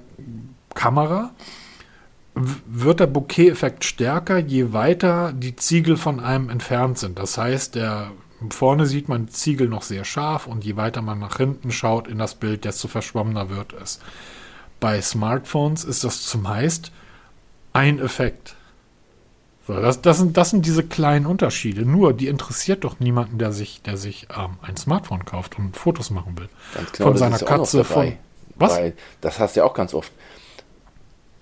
Kamera, 0.74 1.32
wird 2.36 3.00
der 3.00 3.08
Bokeh-Effekt 3.08 3.86
stärker, 3.86 4.38
je 4.38 4.74
weiter 4.74 5.34
die 5.34 5.56
Ziegel 5.56 5.98
von 5.98 6.20
einem 6.20 6.50
entfernt 6.50 6.98
sind. 6.98 7.20
Das 7.20 7.38
heißt, 7.38 7.76
der 7.76 8.12
vorne 8.50 8.86
sieht 8.86 9.08
man 9.08 9.28
die 9.28 9.32
Ziegel 9.32 9.68
noch 9.70 9.84
sehr 9.84 10.04
scharf 10.04 10.48
und 10.48 10.64
je 10.64 10.76
weiter 10.76 11.02
man 11.02 11.20
nach 11.20 11.38
hinten 11.38 11.72
schaut 11.72 12.08
in 12.08 12.18
das 12.18 12.36
Bild, 12.36 12.66
desto 12.66 12.88
verschwommener 12.88 13.50
wird 13.50 13.74
es. 13.74 14.00
Bei 14.80 15.02
Smartphones 15.02 15.84
ist 15.84 16.04
das 16.04 16.24
zumeist 16.24 16.92
ein 17.72 18.00
Effekt. 18.00 18.56
So, 19.66 19.80
das, 19.80 20.02
das, 20.02 20.18
sind, 20.18 20.36
das 20.36 20.50
sind 20.50 20.66
diese 20.66 20.84
kleinen 20.84 21.26
Unterschiede. 21.26 21.86
Nur, 21.86 22.14
die 22.14 22.28
interessiert 22.28 22.84
doch 22.84 23.00
niemanden, 23.00 23.38
der 23.38 23.54
sich, 23.54 23.82
der 23.82 23.96
sich 23.96 24.28
ähm, 24.38 24.58
ein 24.62 24.76
Smartphone 24.76 25.24
kauft 25.24 25.58
und 25.58 25.78
Fotos 25.78 26.10
machen 26.10 26.38
will. 26.38 26.50
Ganz 26.74 26.92
genau, 26.92 27.10
von 27.10 27.18
seiner 27.18 27.40
Katze, 27.40 27.84
von. 27.86 28.14
Was? 28.56 28.74
Weil 28.74 28.94
das 29.22 29.40
hast 29.40 29.56
du 29.56 29.62
ja 29.62 29.66
auch 29.66 29.74
ganz 29.74 29.94
oft 29.94 30.12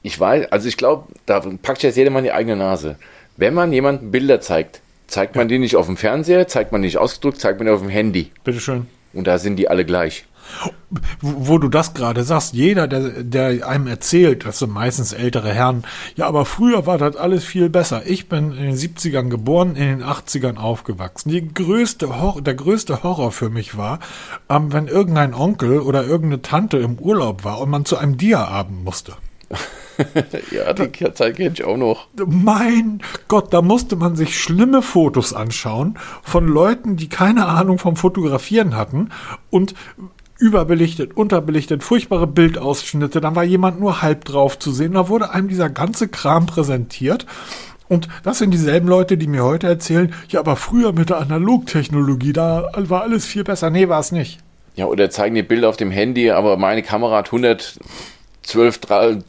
ich 0.04 0.20
weiß, 0.20 0.52
also 0.52 0.68
ich 0.68 0.78
glaube, 0.78 1.08
da 1.26 1.40
packt 1.40 1.84
jetzt 1.84 1.98
jedermann 1.98 2.24
die 2.24 2.32
eigene 2.32 2.56
Nase. 2.56 2.96
Wenn 3.38 3.54
man 3.54 3.72
jemandem 3.72 4.12
Bilder 4.12 4.42
zeigt, 4.42 4.82
zeigt 5.08 5.36
man 5.36 5.48
die 5.48 5.60
nicht 5.60 5.76
auf 5.76 5.86
dem 5.86 5.98
Fernseher, 5.98 6.48
zeigt 6.48 6.72
man 6.72 6.82
nicht 6.82 6.98
ausgedruckt, 6.98 7.40
zeigt 7.40 7.60
man 7.60 7.68
die 7.68 7.74
auf 7.74 7.82
dem 7.82 7.90
Handy. 7.90 8.32
Bitteschön. 8.44 8.88
Und 9.14 9.28
da 9.28 9.38
sind 9.38 9.58
die 9.58 9.70
alle 9.70 9.86
gleich. 9.86 10.26
Wo, 11.22 11.50
wo 11.50 11.58
du 11.58 11.70
das 11.70 11.94
gerade 11.94 12.24
sagst, 12.24 12.54
jeder, 12.54 12.88
der, 12.88 13.24
der 13.24 13.68
einem 13.68 13.88
erzählt, 13.88 14.46
das 14.46 14.60
sind 14.60 14.72
meistens 14.72 15.14
ältere 15.14 15.54
Herren, 15.54 15.84
ja, 16.16 16.28
aber 16.28 16.46
früher 16.46 16.86
war 16.86 16.98
das 16.98 17.16
alles 17.16 17.46
viel 17.46 17.70
besser. 17.70 18.04
Ich 18.06 18.28
bin 18.28 18.52
in 18.52 18.64
den 18.64 18.76
70ern 18.76 19.30
geboren, 19.30 19.76
in 19.76 20.00
den 20.00 20.04
80ern 20.04 20.58
aufgewachsen. 20.58 21.30
Die 21.30 21.54
größte 21.54 22.20
Hor 22.20 22.42
der 22.42 22.56
größte 22.56 23.04
Horror 23.04 23.32
für 23.32 23.50
mich 23.50 23.78
war, 23.78 24.00
ähm, 24.50 24.74
wenn 24.74 24.88
irgendein 24.88 25.34
Onkel 25.34 25.80
oder 25.80 26.04
irgendeine 26.06 26.42
Tante 26.42 26.78
im 26.78 27.00
Urlaub 27.00 27.44
war 27.44 27.62
und 27.62 27.70
man 27.70 27.86
zu 27.86 27.98
einem 27.98 28.18
Dia-Abend 28.18 28.84
musste. 28.84 29.14
ja, 30.52 30.74
die 30.74 31.14
Zeit 31.14 31.38
kenne 31.38 31.54
ich 31.54 31.64
auch 31.64 31.78
noch. 31.78 32.08
Mein 32.26 33.02
Gott, 33.28 33.54
da 33.54 33.62
musste 33.62 33.96
man 33.96 34.16
sich 34.16 34.40
schlimme 34.40 34.82
Fotos 34.82 35.34
anschauen 35.34 35.98
von 36.24 36.48
Leuten, 36.48 36.96
die 36.98 37.10
keine 37.10 37.48
Ahnung 37.48 37.78
vom 37.78 37.96
Fotografieren 37.96 38.76
hatten 38.76 39.10
und 39.50 39.74
überbelichtet, 40.42 41.16
unterbelichtet, 41.16 41.84
furchtbare 41.84 42.28
Bildausschnitte, 42.28 43.22
dann 43.22 43.36
war 43.36 43.44
jemand 43.44 43.80
nur 43.80 44.02
halb 44.02 44.26
drauf 44.26 44.58
zu 44.58 44.72
sehen, 44.72 44.94
da 44.94 45.08
wurde 45.08 45.30
einem 45.32 45.48
dieser 45.48 45.70
ganze 45.70 46.08
Kram 46.08 46.48
präsentiert. 46.48 47.28
Und 47.88 48.08
das 48.24 48.40
sind 48.40 48.52
dieselben 48.52 48.88
Leute, 48.88 49.18
die 49.18 49.28
mir 49.28 49.44
heute 49.44 49.68
erzählen, 49.68 50.14
ja, 50.30 50.40
aber 50.40 50.56
früher 50.56 50.94
mit 50.94 51.10
der 51.10 51.20
Analogtechnologie, 51.20 52.34
da 52.34 52.72
war 52.74 53.02
alles 53.02 53.26
viel 53.26 53.44
besser. 53.44 53.70
Nee, 53.70 53.90
war 53.90 54.00
es 54.00 54.12
nicht. 54.14 54.40
Ja, 54.76 54.86
oder 54.86 55.10
zeigen 55.10 55.36
die 55.36 55.44
Bilder 55.44 55.68
auf 55.68 55.78
dem 55.78 55.92
Handy, 55.92 56.32
aber 56.32 56.56
meine 56.58 56.84
Kamera 56.84 57.18
hat 57.18 57.28
100 57.28 57.80
12, 58.44 58.80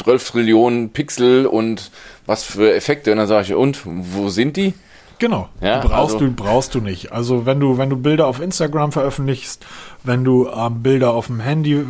12 0.02 0.30
Trillionen 0.30 0.90
Pixel 0.90 1.46
und 1.46 1.90
was 2.26 2.44
für 2.44 2.74
Effekte. 2.74 3.12
Und 3.12 3.18
dann 3.18 3.26
sage 3.26 3.44
ich, 3.48 3.54
und 3.54 3.80
wo 3.84 4.28
sind 4.28 4.56
die? 4.56 4.74
Genau. 5.18 5.48
Ja, 5.60 5.80
die 5.80 5.86
brauchst 5.86 6.14
also, 6.14 6.26
du, 6.26 6.32
brauchst 6.32 6.74
du 6.74 6.80
nicht. 6.80 7.12
Also 7.12 7.46
wenn 7.46 7.60
du, 7.60 7.78
wenn 7.78 7.90
du 7.90 7.96
Bilder 7.96 8.26
auf 8.26 8.40
Instagram 8.40 8.90
veröffentlichst, 8.90 9.64
wenn 10.02 10.24
du 10.24 10.48
ähm, 10.48 10.82
Bilder 10.82 11.12
auf 11.12 11.28
dem 11.28 11.40
Handy. 11.40 11.84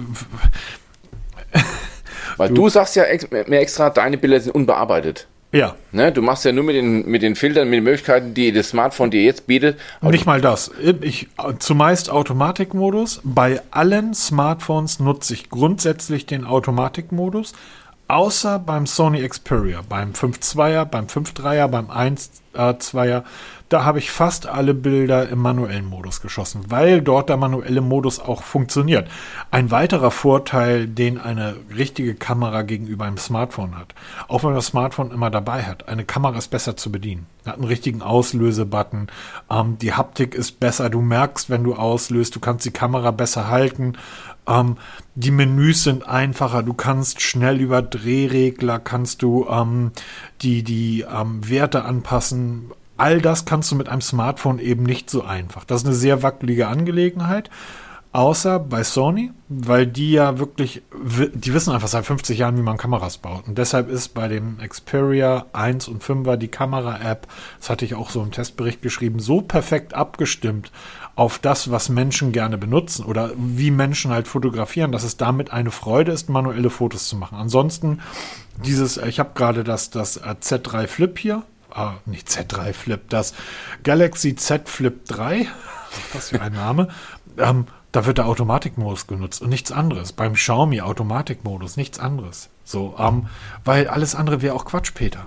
Weil 2.37 2.49
du, 2.49 2.55
du 2.55 2.69
sagst 2.69 2.97
ja 2.97 3.05
ex 3.05 3.31
mehr 3.31 3.61
extra, 3.61 3.91
deine 3.91 4.19
Bilder 4.19 4.41
sind 4.41 4.55
unbearbeitet. 4.55 5.29
Ja. 5.53 5.77
Ne, 5.93 6.11
du 6.11 6.23
machst 6.23 6.47
ja 6.47 6.53
nur 6.53 6.65
mit 6.65 6.75
den, 6.75 7.07
mit 7.07 7.23
den 7.23 7.37
Filtern, 7.37 7.69
mit 7.69 7.77
den 7.77 7.85
Möglichkeiten, 7.85 8.33
die 8.33 8.53
das 8.53 8.71
Smartphone 8.71 9.11
dir 9.11 9.23
jetzt 9.23 9.47
bietet. 9.47 9.79
Nicht 10.01 10.25
mal 10.25 10.41
das. 10.41 10.71
Ich, 11.03 11.29
zumeist 11.59 12.09
Automatikmodus. 12.09 13.21
Bei 13.23 13.61
allen 13.71 14.15
Smartphones 14.15 14.99
nutze 14.99 15.35
ich 15.35 15.51
grundsätzlich 15.51 16.25
den 16.25 16.47
Automatikmodus. 16.47 17.53
Außer 18.09 18.59
beim 18.59 18.87
Sony 18.87 19.27
Xperia, 19.27 19.81
beim 19.87 20.13
5.2er, 20.13 20.85
beim 20.87 21.07
5.3er, 21.07 21.69
beim 21.69 21.91
1.2er, 21.91 23.23
da 23.73 23.85
habe 23.85 23.99
ich 23.99 24.11
fast 24.11 24.47
alle 24.47 24.75
Bilder 24.75 25.29
im 25.29 25.39
manuellen 25.39 25.87
Modus 25.87 26.21
geschossen, 26.21 26.65
weil 26.69 27.01
dort 27.01 27.31
der 27.31 27.39
manuelle 27.39 27.81
Modus 27.81 28.21
auch 28.21 28.43
funktioniert. 28.43 29.09
Ein 29.51 29.71
weiterer 29.71 30.11
Vorteil, 30.11 30.87
den 30.87 31.19
eine 31.19 31.57
richtige 31.75 32.15
Kamera 32.15 32.63
gegenüber 32.63 33.07
einem 33.07 33.17
Smartphone 33.17 33.79
hat, 33.79 33.95
auch 34.29 34.45
wenn 34.45 34.55
das 34.55 34.67
Smartphone 34.67 35.11
immer 35.11 35.31
dabei 35.31 35.63
hat, 35.63 35.89
eine 35.89 36.05
Kamera 36.05 36.37
ist 36.37 36.49
besser 36.49 36.77
zu 36.77 36.93
bedienen. 36.93 37.27
Hat 37.47 37.55
einen 37.55 37.65
richtigen 37.65 38.03
Auslösebutton, 38.03 39.09
ähm, 39.51 39.79
die 39.79 39.95
Haptik 39.95 40.35
ist 40.35 40.61
besser, 40.61 40.91
du 40.91 41.01
merkst, 41.01 41.49
wenn 41.49 41.65
du 41.65 41.75
auslöst, 41.75 42.37
du 42.37 42.41
kannst 42.41 42.67
die 42.67 42.71
Kamera 42.71 43.11
besser 43.11 43.49
halten. 43.49 43.95
Ähm, 44.47 44.77
die 45.15 45.31
Menüs 45.31 45.85
sind 45.85 46.07
einfacher. 46.07 46.63
Du 46.63 46.75
kannst 46.75 47.21
schnell 47.21 47.61
über 47.61 47.81
Drehregler 47.81 48.81
kannst 48.81 49.23
du 49.23 49.47
ähm, 49.49 49.93
die 50.41 50.63
die 50.63 51.03
ähm, 51.03 51.49
Werte 51.49 51.85
anpassen 51.85 52.73
all 53.03 53.21
das 53.21 53.45
kannst 53.45 53.69
du 53.73 53.75
mit 53.75 53.89
einem 53.89 54.01
Smartphone 54.01 54.61
eben 54.61 54.85
nicht 54.85 55.11
so 55.11 55.25
einfach. 55.25 55.65
Das 55.65 55.81
ist 55.81 55.87
eine 55.89 55.97
sehr 55.97 56.23
wackelige 56.23 56.69
Angelegenheit. 56.69 57.51
Außer 58.13 58.61
bei 58.61 58.85
Sony, 58.85 59.33
weil 59.49 59.87
die 59.87 60.13
ja 60.13 60.39
wirklich, 60.39 60.83
die 60.93 61.53
wissen 61.53 61.73
einfach 61.73 61.89
seit 61.89 62.07
50 62.07 62.39
Jahren, 62.39 62.57
wie 62.59 62.63
man 62.63 62.77
Kameras 62.77 63.19
baut. 63.19 63.49
Und 63.49 63.59
deshalb 63.59 63.89
ist 63.89 64.11
bei 64.11 64.29
dem 64.29 64.59
Xperia 64.59 65.47
1 65.53 65.89
und 65.89 66.05
5er 66.05 66.37
die 66.37 66.49
Kamera-App, 66.49 67.27
das 67.59 67.71
hatte 67.71 67.85
ich 67.87 67.95
auch 67.95 68.11
so 68.11 68.23
im 68.23 68.31
Testbericht 68.31 68.83
geschrieben, 68.83 69.19
so 69.19 69.41
perfekt 69.41 69.95
abgestimmt 69.95 70.71
auf 71.17 71.39
das, 71.41 71.73
was 71.73 71.89
Menschen 71.89 72.31
gerne 72.31 72.57
benutzen 72.57 73.05
oder 73.05 73.33
wie 73.37 73.73
Menschen 73.73 74.13
halt 74.13 74.29
fotografieren, 74.29 74.93
dass 74.93 75.03
es 75.03 75.17
damit 75.17 75.51
eine 75.51 75.71
Freude 75.71 76.13
ist, 76.13 76.29
manuelle 76.29 76.71
Fotos 76.71 77.09
zu 77.09 77.17
machen. 77.17 77.39
Ansonsten 77.39 78.01
dieses, 78.65 78.99
ich 78.99 79.19
habe 79.19 79.31
gerade 79.35 79.65
das, 79.65 79.91
das 79.91 80.23
Z3 80.23 80.87
Flip 80.87 81.19
hier, 81.19 81.43
ah, 81.75 81.95
nicht 82.07 82.29
Z3 82.29 82.73
Flip, 82.73 83.01
das 83.09 83.35
Galaxy 83.83 84.35
Z 84.37 84.69
Flip 84.69 85.05
3, 85.07 85.47
was 86.13 86.31
für 86.31 86.41
ein 86.41 86.53
Name, 86.53 86.89
ähm, 87.39 87.67
da 87.93 88.07
wird 88.07 88.19
der 88.19 88.27
Automatikmodus 88.27 89.07
genutzt 89.07 89.43
und 89.43 89.51
nichts 89.51 89.71
anderes. 89.71 90.13
Beim 90.13 90.33
Xiaomi 90.33 90.81
Automatikmodus, 90.81 91.77
nichts 91.77 91.99
anderes. 91.99 92.49
So, 92.65 92.95
ähm, 92.99 93.27
weil 93.65 93.89
alles 93.89 94.15
andere 94.15 94.41
wäre 94.41 94.55
auch 94.55 94.65
Quatsch, 94.65 94.95
Peter. 94.95 95.27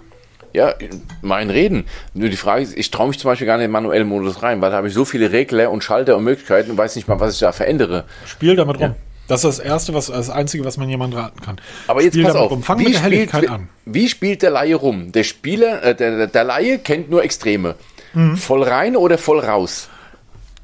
Ja, 0.54 0.74
mein 1.22 1.50
Reden. 1.50 1.86
Nur 2.14 2.30
die 2.30 2.38
Frage 2.38 2.64
ist, 2.64 2.78
ich 2.78 2.90
traue 2.90 3.10
mich 3.10 3.20
zum 3.20 3.30
Beispiel 3.30 3.46
gar 3.46 3.58
nicht 3.58 3.66
in 3.66 3.70
den 3.70 3.74
manuellen 3.74 4.08
Modus 4.08 4.42
rein, 4.42 4.62
weil 4.62 4.72
da 4.72 4.78
habe 4.78 4.88
ich 4.88 4.94
so 4.94 5.04
viele 5.04 5.32
Regler 5.32 5.70
und 5.70 5.84
Schalter 5.84 6.16
und 6.16 6.24
Möglichkeiten 6.24 6.72
und 6.72 6.78
weiß 6.78 6.96
nicht 6.96 7.08
mal, 7.08 7.20
was 7.20 7.34
ich 7.34 7.40
da 7.40 7.52
verändere. 7.52 8.06
Spiel 8.26 8.56
damit 8.56 8.78
rum. 8.78 8.92
Ja. 8.92 8.96
Das 9.28 9.44
ist 9.44 9.58
das 9.58 9.66
Erste, 9.66 9.94
was, 9.94 10.08
das 10.08 10.30
Einzige, 10.30 10.66
was 10.66 10.78
man 10.78 10.88
jemand 10.88 11.16
raten 11.16 11.42
kann. 11.42 11.58
Aber 11.88 12.02
jetzt 12.02 12.14
Spiel 12.14 12.26
pass 12.26 12.36
auf, 12.36 12.52
rum. 12.52 12.64
Fang 12.64 12.80
wie 12.80 12.86
mit 12.86 12.94
der 12.94 13.02
Helligkeit 13.02 13.44
spielt, 13.44 13.52
an. 13.52 13.70
Wie 13.86 14.10
spielt 14.10 14.42
der 14.42 14.52
Laie 14.52 14.76
rum? 14.76 15.12
Der 15.12 15.24
Spieler, 15.24 15.84
äh, 15.84 15.96
der, 15.96 16.28
der 16.28 16.44
Laie 16.44 16.78
kennt 16.80 17.10
nur 17.10 17.24
Extreme. 17.24 17.76
Mhm. 18.14 18.38
Voll 18.38 18.64
rein 18.64 18.96
oder 18.96 19.18
voll 19.18 19.40
raus? 19.40 19.90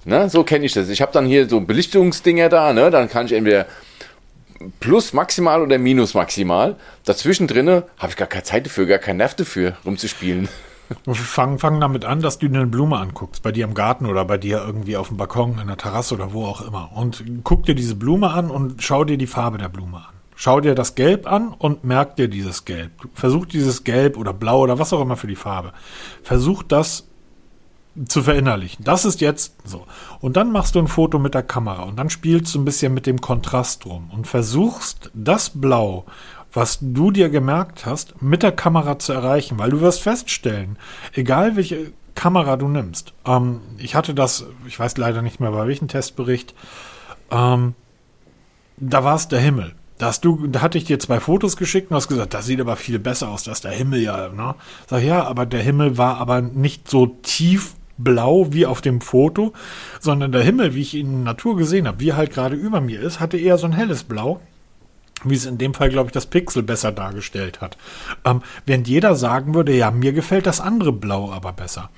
Ne, 0.04 0.30
so 0.30 0.44
kenne 0.44 0.66
ich 0.66 0.74
das. 0.74 0.90
Ich 0.90 1.02
habe 1.02 1.12
dann 1.12 1.28
hier 1.28 1.48
so 1.48 1.60
Belichtungsdinger 1.62 2.50
da, 2.50 2.74
ne? 2.74 2.90
Dann 2.90 3.08
kann 3.08 3.28
ich 3.28 3.34
entweder 3.34 3.68
plus 4.80 5.14
maximal 5.14 5.62
oder 5.62 5.78
minus 5.78 6.14
maximal. 6.14 6.76
Dazwischen 7.06 7.48
drinne 7.48 7.84
habe 7.98 8.12
ich 8.12 8.18
gar 8.18 8.28
keine 8.28 8.44
Zeit 8.44 8.66
dafür, 8.66 8.86
gar 8.86 8.98
keinen 9.00 9.18
Nerv 9.18 9.36
dafür, 9.36 9.78
rumzuspielen. 9.86 10.50
Fang, 11.14 11.60
fang 11.60 11.80
damit 11.80 12.06
an, 12.06 12.22
dass 12.22 12.40
du 12.40 12.48
dir 12.48 12.60
eine 12.60 12.68
Blume 12.68 12.98
anguckst, 12.98 13.44
bei 13.44 13.52
dir 13.52 13.66
im 13.66 13.74
Garten 13.74 14.06
oder 14.06 14.26
bei 14.26 14.38
dir 14.38 14.64
irgendwie 14.66 14.98
auf 14.98 15.08
dem 15.10 15.18
Balkon, 15.18 15.60
in 15.60 15.68
der 15.68 15.78
Terrasse 15.78 16.16
oder 16.16 16.34
wo 16.34 16.46
auch 16.46 16.62
immer. 16.62 16.92
Und 16.94 17.24
guck 17.44 17.66
dir 17.66 17.76
diese 17.76 17.96
Blume 17.96 18.32
an 18.32 18.50
und 18.50 18.82
schau 18.84 19.04
dir 19.04 19.18
die 19.18 19.28
Farbe 19.28 19.58
der 19.58 19.70
Blume 19.70 19.98
an. 19.98 20.14
Schau 20.36 20.60
dir 20.60 20.74
das 20.74 20.96
Gelb 20.96 21.32
an 21.32 21.50
und 21.50 21.84
merk 21.84 22.16
dir 22.16 22.28
dieses 22.28 22.66
Gelb. 22.66 22.92
Versuch 23.14 23.46
dieses 23.46 23.84
Gelb 23.84 24.18
oder 24.18 24.34
Blau 24.34 24.62
oder 24.62 24.80
was 24.80 24.92
auch 24.92 25.02
immer 25.02 25.16
für 25.16 25.28
die 25.28 25.36
Farbe. 25.36 25.72
Versuch 26.24 26.64
das 26.64 27.08
zu 28.08 28.24
verinnerlichen. 28.24 28.84
Das 28.84 29.06
ist 29.06 29.22
jetzt 29.22 29.56
so. 29.66 29.86
Und 30.20 30.38
dann 30.38 30.52
machst 30.52 30.76
du 30.76 30.80
ein 30.80 30.88
Foto 30.88 31.20
mit 31.20 31.34
der 31.34 31.44
Kamera 31.44 31.84
und 31.84 31.98
dann 31.98 32.10
spielst 32.10 32.56
du 32.56 32.60
ein 32.60 32.66
bisschen 32.66 32.94
mit 32.94 33.06
dem 33.06 33.20
Kontrast 33.22 33.86
rum 33.86 34.10
und 34.14 34.28
versuchst 34.28 35.12
das 35.14 35.52
Blau, 35.54 36.06
was 36.54 36.80
du 36.82 37.12
dir 37.12 37.30
gemerkt 37.30 37.86
hast, 37.86 38.22
mit 38.22 38.44
der 38.44 38.52
Kamera 38.52 39.00
zu 39.00 39.14
erreichen, 39.14 39.58
weil 39.58 39.70
du 39.70 39.82
wirst 39.82 40.02
feststellen, 40.02 40.78
egal 41.14 41.56
welche 41.56 41.94
Kamera 42.16 42.58
du 42.58 42.68
nimmst. 42.68 43.14
Ähm, 43.26 43.62
ich 43.78 43.96
hatte 43.96 44.14
das, 44.14 44.46
ich 44.68 44.80
weiß 44.80 44.98
leider 44.98 45.22
nicht 45.22 45.40
mehr 45.40 45.52
bei 45.52 45.68
welchem 45.68 45.88
Testbericht, 45.88 46.54
ähm, 47.32 47.76
da 48.78 49.04
war 49.04 49.16
es 49.16 49.28
der 49.28 49.40
Himmel. 49.40 49.74
Da, 49.98 50.12
du, 50.20 50.48
da 50.48 50.62
hatte 50.62 50.80
ich 50.80 50.86
dir 50.86 50.98
zwei 51.00 51.20
Fotos 51.20 51.58
geschickt 51.58 51.92
und 51.92 51.96
hast 51.96 52.08
gesagt, 52.08 52.34
das 52.34 52.48
sieht 52.48 52.60
aber 52.60 52.76
viel 52.76 52.98
besser 52.98 53.30
aus, 53.30 53.44
dass 53.44 53.62
der 53.62 53.72
Himmel 53.72 54.02
ja, 54.02 54.30
ne? 54.30 54.56
Sag 54.88 55.04
ja, 55.04 55.24
aber 55.24 55.46
der 55.46 55.62
Himmel 55.62 55.98
war 55.98 56.18
aber 56.18 56.42
nicht 56.42 56.90
so 56.90 57.06
tief 57.22 57.76
blau 58.00 58.48
wie 58.50 58.66
auf 58.66 58.82
dem 58.82 59.00
Foto, 59.00 59.54
sondern 60.00 60.32
der 60.32 60.42
Himmel, 60.42 60.74
wie 60.74 60.82
ich 60.82 60.96
ihn 60.96 61.14
in 61.14 61.24
Natur 61.24 61.56
gesehen 61.56 61.88
habe, 61.88 62.00
wie 62.00 62.10
er 62.10 62.18
halt 62.18 62.34
gerade 62.34 62.56
über 62.56 62.82
mir 62.82 63.00
ist, 63.00 63.20
hatte 63.20 63.38
eher 63.38 63.60
so 63.60 63.68
ein 63.68 63.74
helles 63.74 64.04
Blau 64.04 64.40
wie 65.24 65.36
es 65.36 65.46
in 65.46 65.58
dem 65.58 65.74
Fall, 65.74 65.90
glaube 65.90 66.08
ich, 66.08 66.14
das 66.14 66.26
Pixel 66.26 66.64
besser 66.64 66.92
dargestellt 66.92 67.62
hat. 67.62 67.78
Ähm, 68.26 68.42
während 68.66 68.88
jeder 68.88 69.16
sagen 69.16 69.56
würde, 69.56 69.74
ja, 69.74 69.92
mir 69.92 70.14
gefällt 70.14 70.46
das 70.46 70.62
andere 70.62 70.94
Blau 70.94 71.32
aber 71.32 71.54
besser. 71.54 71.90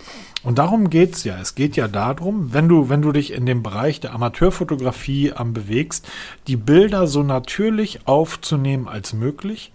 Und 0.44 0.58
darum 0.60 0.90
geht's 0.90 1.24
ja. 1.24 1.38
Es 1.40 1.56
geht 1.56 1.76
ja 1.76 1.88
darum, 1.88 2.54
wenn 2.54 2.70
du, 2.70 2.90
wenn 2.90 3.02
du 3.02 3.12
dich 3.12 3.34
in 3.34 3.46
dem 3.46 3.64
Bereich 3.64 4.00
der 4.00 4.14
Amateurfotografie 4.14 5.34
ähm, 5.38 5.54
bewegst, 5.54 6.08
die 6.48 6.58
Bilder 6.58 7.08
so 7.08 7.24
natürlich 7.24 8.08
aufzunehmen 8.08 8.88
als 8.88 9.14
möglich 9.14 9.73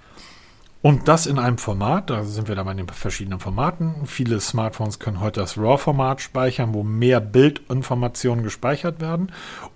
und 0.81 1.09
das 1.09 1.27
in 1.27 1.41
einem 1.41 1.59
Format, 1.59 2.09
da 2.09 2.23
sind 2.23 2.47
wir 2.47 2.55
da 2.55 2.63
bei 2.63 2.73
den 2.73 2.87
verschiedenen 2.87 3.41
Formaten. 3.41 4.07
Viele 4.07 4.39
Smartphones 4.39 5.01
können 5.01 5.21
heute 5.21 5.41
das 5.41 5.59
RAW-Format 5.59 6.21
speichern, 6.21 6.73
wo 6.73 6.85
mehr 6.85 7.21
Bildinformationen 7.21 8.45
gespeichert 8.45 9.01
werden. 9.01 9.33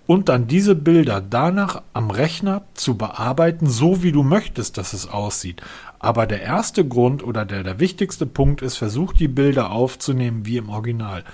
Und 0.07 0.29
dann 0.29 0.47
diese 0.47 0.75
Bilder 0.75 1.19
danach 1.19 1.81
am 1.91 2.09
Rechner 2.09 2.61
zu 2.73 2.95
bearbeiten, 2.95 3.67
so 3.67 4.01
wie 4.01 4.13
du 4.13 4.23
möchtest, 4.23 4.77
dass 4.77 4.93
es 4.93 5.09
aussieht. 5.09 5.61
Aber 5.99 6.25
der 6.25 6.41
erste 6.41 6.87
Grund 6.87 7.21
oder 7.21 7.43
der, 7.43 7.63
der 7.63 7.81
wichtigste 7.81 8.25
Punkt 8.25 8.61
ist, 8.61 8.77
versuch 8.77 9.11
die 9.11 9.27
Bilder 9.27 9.71
aufzunehmen 9.71 10.45
wie 10.45 10.55
im 10.55 10.69
Original. 10.69 11.25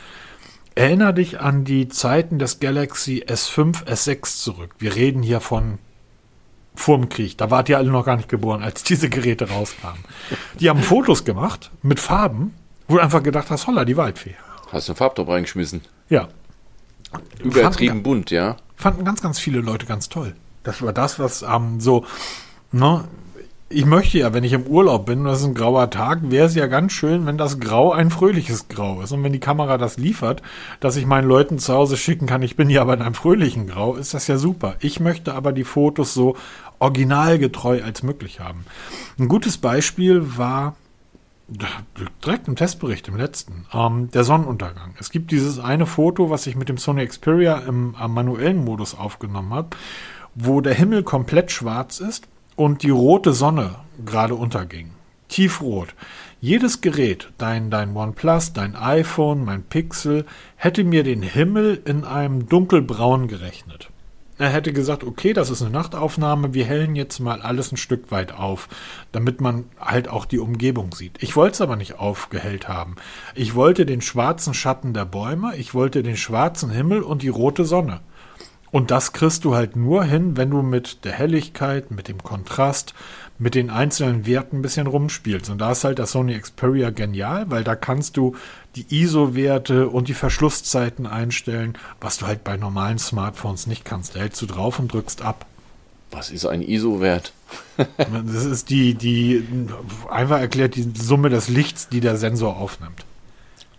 Erinner 0.73 1.13
dich 1.13 1.41
an 1.41 1.63
die 1.63 1.89
Zeiten 1.89 2.39
des 2.39 2.59
Galaxy 2.59 3.23
S5, 3.27 3.85
S6 3.85 4.41
zurück. 4.41 4.75
Wir 4.79 4.95
reden 4.95 5.21
hier 5.21 5.41
von 5.41 5.77
vorm 6.79 7.09
Krieg. 7.09 7.37
Da 7.37 7.51
wart 7.51 7.69
ihr 7.69 7.77
alle 7.77 7.91
noch 7.91 8.05
gar 8.05 8.15
nicht 8.15 8.29
geboren, 8.29 8.63
als 8.63 8.83
diese 8.83 9.09
Geräte 9.09 9.49
rauskamen. 9.49 10.03
Die 10.59 10.69
haben 10.69 10.81
Fotos 10.81 11.25
gemacht 11.25 11.71
mit 11.81 11.99
Farben, 11.99 12.53
wo 12.87 12.95
du 12.95 13.01
einfach 13.01 13.23
gedacht 13.23 13.49
hast, 13.49 13.67
holla, 13.67 13.85
die 13.85 13.97
Waldfee. 13.97 14.35
Hast 14.71 14.87
du 14.87 14.93
einen 14.93 14.97
Farbtop 14.97 15.29
reingeschmissen? 15.29 15.81
Ja. 16.09 16.29
Übertrieben 17.39 17.91
fanden, 17.91 18.03
bunt, 18.03 18.31
ja. 18.31 18.57
Fanden 18.75 19.03
ganz, 19.03 19.21
ganz 19.21 19.39
viele 19.39 19.61
Leute 19.61 19.85
ganz 19.85 20.09
toll. 20.09 20.35
Das 20.63 20.81
war 20.81 20.93
das, 20.93 21.19
was 21.19 21.41
ähm, 21.41 21.79
so, 21.79 22.05
ne, 22.71 23.07
ich 23.71 23.85
möchte 23.85 24.17
ja, 24.17 24.33
wenn 24.33 24.43
ich 24.43 24.53
im 24.53 24.65
Urlaub 24.65 25.05
bin 25.05 25.19
und 25.19 25.25
das 25.25 25.41
ist 25.41 25.45
ein 25.45 25.53
grauer 25.53 25.91
Tag, 25.91 26.19
wäre 26.23 26.47
es 26.47 26.55
ja 26.55 26.65
ganz 26.65 26.91
schön, 26.91 27.27
wenn 27.27 27.37
das 27.37 27.59
Grau 27.59 27.91
ein 27.91 28.09
fröhliches 28.09 28.67
Grau 28.67 29.01
ist. 29.01 29.11
Und 29.11 29.23
wenn 29.23 29.31
die 29.31 29.39
Kamera 29.39 29.77
das 29.77 29.97
liefert, 29.97 30.41
dass 30.79 30.95
ich 30.95 31.05
meinen 31.05 31.27
Leuten 31.27 31.59
zu 31.59 31.73
Hause 31.73 31.95
schicken 31.95 32.25
kann, 32.25 32.41
ich 32.41 32.55
bin 32.55 32.67
hier 32.67 32.81
aber 32.81 32.95
in 32.95 33.03
einem 33.03 33.13
fröhlichen 33.13 33.67
Grau, 33.67 33.95
ist 33.95 34.15
das 34.15 34.25
ja 34.25 34.37
super. 34.37 34.75
Ich 34.79 34.99
möchte 34.99 35.35
aber 35.35 35.51
die 35.51 35.63
Fotos 35.63 36.15
so 36.15 36.35
originalgetreu 36.79 37.83
als 37.83 38.01
möglich 38.01 38.39
haben. 38.39 38.65
Ein 39.19 39.27
gutes 39.27 39.57
Beispiel 39.57 40.37
war 40.37 40.75
direkt 42.23 42.47
im 42.47 42.55
Testbericht, 42.55 43.07
im 43.07 43.17
letzten, 43.17 43.65
ähm, 43.71 44.09
der 44.11 44.23
Sonnenuntergang. 44.23 44.95
Es 44.99 45.11
gibt 45.11 45.31
dieses 45.31 45.59
eine 45.59 45.85
Foto, 45.85 46.31
was 46.31 46.47
ich 46.47 46.55
mit 46.55 46.69
dem 46.69 46.77
Sony 46.77 47.05
Xperia 47.05 47.59
im, 47.59 47.95
im 48.03 48.13
manuellen 48.13 48.63
Modus 48.63 48.95
aufgenommen 48.95 49.53
habe, 49.53 49.69
wo 50.33 50.61
der 50.61 50.73
Himmel 50.73 51.03
komplett 51.03 51.51
schwarz 51.51 51.99
ist 51.99 52.27
und 52.59 52.83
die 52.83 52.89
rote 52.89 53.31
Sonne 53.31 53.75
gerade 54.05 54.35
unterging. 54.35 54.91
Tiefrot. 55.29 55.95
Jedes 56.41 56.81
Gerät, 56.81 57.31
dein, 57.37 57.71
dein 57.71 57.95
OnePlus, 57.95 58.51
dein 58.51 58.75
iPhone, 58.75 59.45
mein 59.45 59.63
Pixel, 59.63 60.25
hätte 60.57 60.83
mir 60.83 61.03
den 61.03 61.21
Himmel 61.21 61.81
in 61.85 62.03
einem 62.03 62.49
dunkelbraun 62.49 63.29
gerechnet. 63.29 63.89
Er 64.37 64.49
hätte 64.49 64.73
gesagt, 64.73 65.05
okay, 65.05 65.31
das 65.31 65.49
ist 65.49 65.61
eine 65.61 65.71
Nachtaufnahme, 65.71 66.53
wir 66.53 66.65
hellen 66.65 66.97
jetzt 66.97 67.19
mal 67.19 67.41
alles 67.41 67.71
ein 67.71 67.77
Stück 67.77 68.11
weit 68.11 68.33
auf, 68.33 68.67
damit 69.13 69.39
man 69.39 69.63
halt 69.79 70.09
auch 70.09 70.25
die 70.25 70.39
Umgebung 70.39 70.93
sieht. 70.93 71.23
Ich 71.23 71.37
wollte 71.37 71.53
es 71.53 71.61
aber 71.61 71.77
nicht 71.77 71.97
aufgehellt 71.97 72.67
haben. 72.67 72.97
Ich 73.35 73.55
wollte 73.55 73.85
den 73.85 74.01
schwarzen 74.01 74.53
Schatten 74.53 74.93
der 74.93 75.05
Bäume, 75.05 75.55
ich 75.55 75.73
wollte 75.73 76.03
den 76.03 76.17
schwarzen 76.17 76.71
Himmel 76.71 77.03
und 77.03 77.21
die 77.21 77.29
rote 77.29 77.63
Sonne. 77.63 78.01
Und 78.71 78.91
das 78.91 79.13
kriegst 79.13 79.45
du 79.45 79.55
halt 79.55 79.75
nur 79.75 80.03
hin, 80.03 80.37
wenn 80.37 80.51
du 80.51 80.61
mit 80.61 81.03
der 81.05 81.13
Helligkeit, 81.13 81.91
mit 81.91 82.07
dem 82.07 82.21
Kontrast, 82.23 82.93
mit 83.39 83.55
den 83.55 83.69
einzelnen 83.69 84.25
Werten 84.25 84.57
ein 84.57 84.61
bisschen 84.61 84.85
rumspielst. 84.85 85.49
Und 85.49 85.59
da 85.59 85.71
ist 85.71 85.83
halt 85.83 85.97
das 85.97 86.11
Sony 86.11 86.37
Xperia 86.37 86.89
genial, 86.91 87.49
weil 87.49 87.63
da 87.63 87.75
kannst 87.75 88.17
du 88.17 88.35
die 88.75 88.85
ISO-Werte 88.89 89.89
und 89.89 90.07
die 90.07 90.13
Verschlusszeiten 90.13 91.07
einstellen, 91.07 91.77
was 92.01 92.17
du 92.17 92.27
halt 92.27 92.43
bei 92.43 92.57
normalen 92.57 92.99
Smartphones 92.99 93.65
nicht 93.65 93.85
kannst. 93.85 94.15
Da 94.15 94.19
hältst 94.19 94.41
du 94.41 94.45
drauf 94.45 94.77
und 94.77 94.93
drückst 94.93 95.21
ab. 95.21 95.45
Was 96.11 96.31
ist 96.31 96.45
ein 96.45 96.61
ISO-Wert? 96.61 97.31
das 97.97 98.45
ist 98.45 98.69
die, 98.69 98.93
die, 98.93 99.47
einfach 100.09 100.39
erklärt, 100.39 100.75
die 100.75 100.91
Summe 100.95 101.29
des 101.29 101.47
Lichts, 101.47 101.87
die 101.87 102.01
der 102.01 102.17
Sensor 102.17 102.57
aufnimmt. 102.57 103.05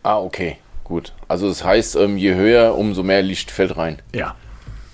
Ah, 0.03 0.19
okay, 0.19 0.57
gut. 0.85 1.13
Also 1.29 1.49
das 1.49 1.63
heißt, 1.63 1.97
ähm, 1.97 2.17
je 2.17 2.35
höher, 2.35 2.77
umso 2.77 3.03
mehr 3.03 3.23
Licht 3.23 3.51
fällt 3.51 3.77
rein. 3.77 4.01
Ja 4.15 4.37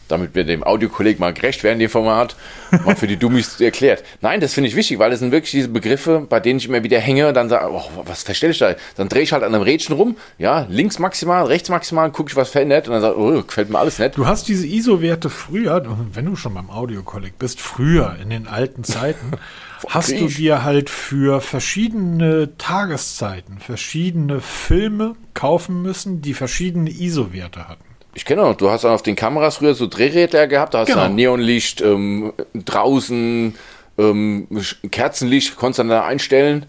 damit 0.09 0.35
wir 0.35 0.45
dem 0.45 0.65
Audiokolleg 0.65 1.19
mal 1.19 1.33
gerecht 1.33 1.63
werden, 1.63 1.79
dem 1.79 1.91
Format, 1.91 2.37
mal 2.85 2.97
für 2.97 3.07
die 3.07 3.17
Dummies 3.17 3.61
erklärt. 3.61 4.05
Nein, 4.21 4.41
das 4.41 4.55
finde 4.55 4.69
ich 4.69 4.77
wichtig, 4.77 4.99
weil 4.99 5.13
es 5.13 5.21
sind 5.21 5.33
wirklich 5.33 5.51
diese 5.51 5.69
Begriffe, 5.69 6.27
bei 6.29 6.41
denen 6.41 6.59
ich 6.59 6.69
immer 6.69 6.83
wieder 6.83 6.99
hänge 6.99 7.29
und 7.29 7.35
dann 7.35 7.49
sage, 7.49 7.71
oh, 7.71 7.83
was 8.05 8.23
verstelle 8.23 8.53
ich 8.53 8.59
da? 8.59 8.75
Dann 8.97 9.09
drehe 9.09 9.23
ich 9.23 9.33
halt 9.33 9.43
an 9.43 9.55
einem 9.55 9.63
Rädchen 9.63 9.95
rum, 9.95 10.17
ja, 10.39 10.67
links 10.69 10.99
maximal, 10.99 11.45
rechts 11.47 11.69
maximal, 11.69 12.11
gucke 12.11 12.31
ich, 12.31 12.37
was 12.37 12.51
verändert 12.51 12.89
und 12.89 12.95
dann 12.95 13.03
sage 13.03 13.19
oh, 13.19 13.43
gefällt 13.43 13.71
mir 13.71 13.79
alles 13.79 13.99
nicht. 13.99 14.17
Du 14.17 14.27
hast 14.27 14.49
diese 14.49 14.67
ISO-Werte 14.67 15.31
früher, 15.31 15.85
wenn 16.13 16.27
du 16.27 16.37
schon 16.37 16.55
beim 16.55 16.71
Audiokolleg 16.71 17.39
bist, 17.39 17.61
früher 17.61 18.17
in 18.21 18.31
den 18.31 18.47
alten 18.47 18.85
Zeiten, 18.85 19.33
hast 19.89 20.13
du 20.13 20.29
dir 20.29 20.65
halt 20.65 20.91
für 20.91 21.41
verschiedene 21.41 22.57
Tageszeiten 22.57 23.59
verschiedene 23.59 24.41
Filme 24.41 25.17
kaufen 25.35 25.83
müssen, 25.83 26.23
die 26.23 26.35
verschiedene 26.35 26.91
ISO-Werte 26.91 27.69
hatten. 27.69 27.86
Ich 28.17 28.25
kenne 28.25 28.41
noch, 28.41 28.57
du 28.57 28.71
hast 28.71 28.83
dann 28.83 28.93
auf 28.93 29.03
den 29.03 29.15
Kameras 29.15 29.59
früher 29.59 29.75
so 29.75 29.87
Drehräder 29.87 30.47
gehabt, 30.47 30.73
da 30.73 30.81
hast 30.81 30.89
genau. 30.89 31.07
du 31.07 31.13
Neonlicht, 31.13 31.83
ähm, 31.83 32.33
draußen, 32.55 33.55
ähm, 33.99 34.49
Kerzenlicht, 34.91 35.57
konntest 35.57 35.81
du 35.81 35.83
dann 35.83 35.91
da 35.91 36.07
einstellen. 36.07 36.65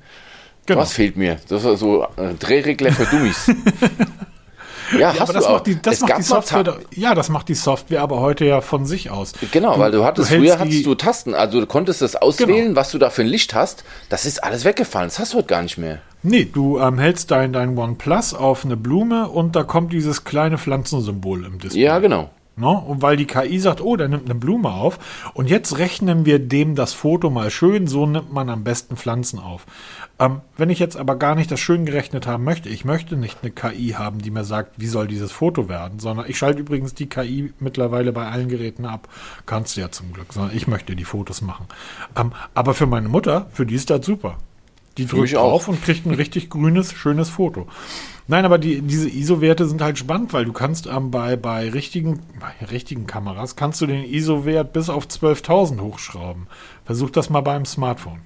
Genau. 0.65 0.81
Was 0.81 0.91
fehlt 0.91 1.15
mir? 1.15 1.38
Das 1.47 1.63
ist 1.63 1.79
so 1.79 2.03
äh, 2.03 2.33
Drehregler 2.38 2.91
für 2.91 3.05
Dummies. 3.05 3.49
ja, 4.93 5.00
ja, 5.00 5.19
hast 5.19 5.30
du 5.30 5.34
das 5.34 5.45
auch. 5.45 5.54
Macht 5.54 5.67
die, 5.67 5.82
das 5.82 6.02
macht 6.02 6.17
die 6.17 6.23
Software, 6.23 6.80
ja, 6.91 7.15
das 7.15 7.30
macht 7.30 7.50
die 7.50 7.56
Software 7.56 8.02
aber 8.02 8.19
heute 8.19 8.45
ja 8.45 8.62
von 8.62 8.86
sich 8.86 9.12
aus. 9.12 9.34
Genau, 9.52 9.76
du, 9.76 9.80
weil 9.80 9.91
du 9.91 10.04
hattest, 10.04 10.32
du 10.32 10.36
früher 10.36 10.60
hattest 10.60 10.86
du 10.86 10.95
Tasten, 10.95 11.34
also 11.34 11.60
du 11.60 11.67
konntest 11.67 12.02
das 12.02 12.15
auswählen, 12.15 12.67
genau. 12.69 12.76
was 12.76 12.91
du 12.91 12.97
da 12.97 13.10
für 13.10 13.21
ein 13.21 13.28
Licht 13.28 13.54
hast. 13.54 13.84
Das 14.10 14.26
ist 14.26 14.43
alles 14.43 14.65
weggefallen, 14.65 15.08
das 15.10 15.19
hast 15.19 15.34
du 15.34 15.38
heute 15.38 15.47
gar 15.47 15.62
nicht 15.62 15.78
mehr. 15.78 16.00
Nee, 16.23 16.45
du 16.45 16.80
ähm, 16.80 17.00
hältst 17.00 17.32
dein, 17.32 17.54
dein 17.54 17.78
OnePlus 17.78 18.34
auf 18.34 18.65
eine 18.65 18.76
Blume 18.76 19.30
und 19.30 19.56
da 19.56 19.63
kommt 19.63 19.93
dieses 19.93 20.23
kleine 20.23 20.58
Pflanzensymbol 20.58 21.45
im 21.45 21.60
Display. 21.60 21.84
Ja, 21.84 22.00
genau. 22.00 22.30
No? 22.58 22.71
Und 22.71 23.04
weil 23.04 23.17
die 23.17 23.28
KI 23.28 23.60
sagt, 23.60 23.82
oh, 23.82 23.95
der 23.95 24.08
nimmt 24.08 24.26
eine 24.26 24.34
Blume 24.34 24.71
auf 24.71 24.97
und 25.36 25.47
jetzt 25.47 25.78
rechnen 25.78 26.26
wir 26.26 26.39
dem 26.39 26.73
das 26.73 26.91
Foto 26.91 27.30
mal 27.30 27.52
schön, 27.52 27.86
so 27.86 28.08
nimmt 28.08 28.34
man 28.34 28.50
am 28.50 28.63
besten 28.63 28.97
Pflanzen 28.97 29.38
auf. 29.38 29.67
Ähm, 30.19 30.41
wenn 30.58 30.71
ich 30.71 30.80
jetzt 30.80 30.97
aber 30.97 31.15
gar 31.15 31.36
nicht 31.36 31.51
das 31.51 31.60
schön 31.60 31.86
gerechnet 31.86 32.25
haben 32.25 32.43
möchte, 32.43 32.69
ich 32.69 32.86
möchte 32.86 33.15
nicht 33.15 33.39
eine 33.41 33.51
KI 33.51 33.95
haben, 33.97 34.19
die 34.19 34.32
mir 34.32 34.43
sagt, 34.43 34.71
wie 34.77 34.88
soll 34.88 35.08
dieses 35.08 35.32
Foto 35.32 35.69
werden, 35.69 35.99
sondern 35.99 36.25
ich 36.27 36.38
schalte 36.38 36.60
übrigens 36.60 36.95
die 36.95 37.08
KI 37.08 37.53
mittlerweile 37.60 38.12
bei 38.12 38.25
allen 38.27 38.49
Geräten 38.49 38.86
ab. 38.86 39.08
Kannst 39.45 39.77
du 39.77 39.82
ja 39.82 39.91
zum 39.91 40.13
Glück, 40.13 40.34
sondern 40.34 40.56
ich 40.56 40.67
möchte 40.67 40.95
die 40.95 41.06
Fotos 41.06 41.41
machen. 41.41 41.67
Ähm, 42.15 42.32
aber 42.56 42.73
für 42.73 42.88
meine 42.88 43.10
Mutter, 43.10 43.47
für 43.53 43.65
die 43.65 43.75
ist 43.75 43.91
das 43.91 44.06
super. 44.06 44.38
Die 44.97 45.06
drückt 45.06 45.36
drauf 45.36 45.67
und 45.67 45.84
kriegt 45.84 46.08
ein 46.08 46.15
richtig 46.15 46.49
grünes, 46.49 46.93
schönes 46.93 47.30
Foto. 47.30 47.67
Nein, 48.27 48.45
aber 48.45 48.58
die, 48.58 48.82
diese 48.82 49.08
ISO-Werte 49.08 49.67
sind 49.67 49.82
halt 49.82 49.99
spannend, 49.99 50.34
weil 50.34 50.45
du 50.45 50.51
kannst 50.51 50.88
ähm, 50.88 51.12
bei, 51.12 51.36
bei, 51.36 51.69
richtigen, 51.69 52.21
bei 52.39 52.65
richtigen 52.65 53.06
Kameras, 53.06 53.56
kannst 53.56 53.80
du 53.82 53.86
den 53.86 54.03
ISO-Wert 54.03 54.73
bis 54.73 54.89
auf 54.89 55.06
12.000 55.06 55.80
hochschrauben. 55.80 56.47
Versuch 56.86 57.12
das 57.12 57.30
mal 57.30 57.41
beim 57.41 57.65
Smartphone. 57.65 58.19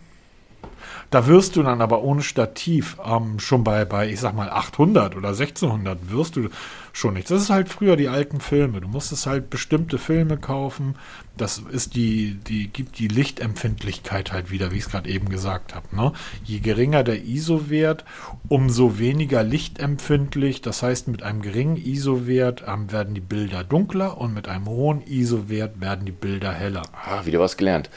Da 1.12 1.28
wirst 1.28 1.58
du 1.58 1.64
dann 1.64 1.82
aber 1.82 2.04
ohne 2.04 2.22
Stativ 2.22 2.96
ähm, 3.06 3.38
schon 3.40 3.66
bei, 3.66 3.84
bei, 3.84 4.10
ich 4.10 4.22
sag 4.22 4.34
mal, 4.34 4.50
800 4.50 5.18
oder 5.18 5.30
1600 5.30 6.10
wirst 6.10 6.38
du 6.38 6.48
schon 6.94 7.16
nicht. 7.16 7.30
Das 7.30 7.42
ist 7.42 7.50
halt 7.50 7.68
früher 7.68 7.98
die 7.98 8.08
alten 8.08 8.40
Filme. 8.40 8.80
Du 8.80 8.88
musstest 8.88 9.26
halt 9.26 9.50
bestimmte 9.50 9.98
Filme 9.98 10.38
kaufen. 10.38 10.96
Das 11.36 11.58
ist 11.58 11.96
die, 11.96 12.36
die 12.48 12.70
gibt 12.70 12.98
die 12.98 13.10
Lichtempfindlichkeit 13.10 14.32
halt 14.32 14.52
wieder, 14.52 14.72
wie 14.72 14.78
ich 14.78 14.86
es 14.86 14.90
gerade 14.90 15.10
eben 15.10 15.28
gesagt 15.28 15.76
habe. 15.76 15.94
Ne? 15.94 16.14
Je 16.46 16.60
geringer 16.60 17.04
der 17.04 17.26
ISO-Wert, 17.26 18.06
umso 18.48 18.98
weniger 18.98 19.44
lichtempfindlich. 19.44 20.62
Das 20.62 20.82
heißt, 20.82 21.10
mit 21.10 21.24
einem 21.24 21.42
geringen 21.42 21.76
ISO-Wert 21.76 22.64
ähm, 22.66 22.90
werden 22.90 23.16
die 23.16 23.22
Bilder 23.22 23.66
dunkler 23.66 24.18
und 24.18 24.34
mit 24.34 24.48
einem 24.48 24.66
hohen 24.66 25.02
ISO-Wert 25.06 25.82
werden 25.82 26.06
die 26.06 26.14
Bilder 26.14 26.54
heller. 26.54 26.84
Ah, 26.94 27.26
wieder 27.26 27.42
was 27.42 27.58
gelernt. 27.58 27.90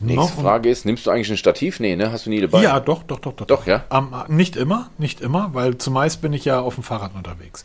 Nächste 0.00 0.36
no, 0.36 0.42
Frage 0.42 0.70
ist, 0.70 0.84
nimmst 0.84 1.06
du 1.06 1.10
eigentlich 1.10 1.30
ein 1.30 1.36
Stativ? 1.36 1.80
Nee, 1.80 1.96
ne? 1.96 2.12
Hast 2.12 2.26
du 2.26 2.30
nie 2.30 2.40
dabei? 2.40 2.62
Ja, 2.62 2.78
doch, 2.78 3.02
doch, 3.02 3.18
doch, 3.18 3.32
doch. 3.32 3.46
Doch, 3.46 3.66
ja? 3.66 3.84
Ähm, 3.90 4.14
nicht 4.28 4.56
immer, 4.56 4.90
nicht 4.96 5.20
immer, 5.20 5.50
weil 5.54 5.78
zumeist 5.78 6.22
bin 6.22 6.32
ich 6.32 6.44
ja 6.44 6.60
auf 6.60 6.76
dem 6.76 6.84
Fahrrad 6.84 7.14
unterwegs. 7.14 7.64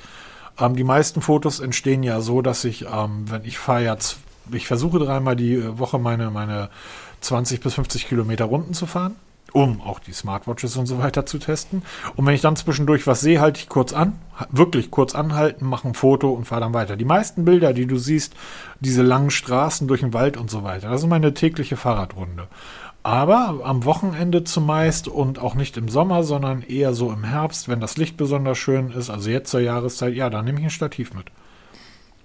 Ähm, 0.60 0.76
die 0.76 0.84
meisten 0.84 1.22
Fotos 1.22 1.60
entstehen 1.60 2.02
ja 2.02 2.22
so, 2.22 2.42
dass 2.42 2.64
ich, 2.64 2.86
ähm, 2.86 3.26
wenn 3.30 3.46
ich 3.46 3.58
fahre 3.58 3.84
jetzt, 3.84 4.18
ich 4.52 4.66
versuche 4.66 5.00
dreimal 5.00 5.36
die 5.36 5.78
Woche 5.78 6.00
meine, 6.00 6.32
meine 6.32 6.70
20 7.22 7.62
bis 7.62 7.76
50 7.76 8.08
Kilometer 8.08 8.46
Runden 8.46 8.74
zu 8.74 8.86
fahren 8.86 9.16
um 9.54 9.82
auch 9.82 10.00
die 10.00 10.12
Smartwatches 10.12 10.76
und 10.76 10.88
so 10.88 11.00
weiter 11.00 11.26
zu 11.26 11.38
testen. 11.38 11.84
Und 12.16 12.26
wenn 12.26 12.34
ich 12.34 12.42
dann 12.42 12.56
zwischendurch 12.56 13.08
was 13.08 13.22
sehe, 13.22 13.40
halte 13.40 13.60
ich 13.60 13.70
kurz 13.70 13.94
an, 13.94 14.20
wirklich 14.52 14.92
kurz 14.92 15.16
anhalten, 15.16 15.66
mache 15.66 15.88
ein 15.88 15.94
Foto 15.94 16.32
und 16.32 16.46
fahre 16.46 16.62
dann 16.62 16.74
weiter. 16.74 16.98
Die 16.98 17.06
meisten 17.06 17.46
Bilder, 17.46 17.74
die 17.74 17.86
du 17.86 17.98
siehst, 17.98 18.34
diese 18.80 19.04
langen 19.04 19.32
Straßen 19.32 19.88
durch 19.88 20.02
den 20.02 20.14
Wald 20.14 20.38
und 20.38 20.50
so 20.50 20.64
weiter, 20.64 20.90
das 20.90 21.04
ist 21.04 21.08
meine 21.08 21.34
tägliche 21.34 21.78
Fahrradrunde. 21.78 22.48
Aber 23.04 23.60
am 23.64 23.84
Wochenende 23.84 24.46
zumeist 24.46 25.10
und 25.10 25.38
auch 25.38 25.56
nicht 25.56 25.76
im 25.76 25.90
Sommer, 25.90 26.24
sondern 26.24 26.62
eher 26.62 26.94
so 26.94 27.12
im 27.12 27.26
Herbst, 27.26 27.68
wenn 27.68 27.82
das 27.82 27.98
Licht 27.98 28.16
besonders 28.16 28.58
schön 28.58 28.92
ist, 28.92 29.10
also 29.10 29.30
jetzt 29.30 29.52
zur 29.52 29.60
Jahreszeit, 29.60 30.14
ja, 30.16 30.30
dann 30.30 30.46
nehme 30.46 30.60
ich 30.60 30.66
ein 30.66 30.70
Stativ 30.70 31.14
mit. 31.14 31.26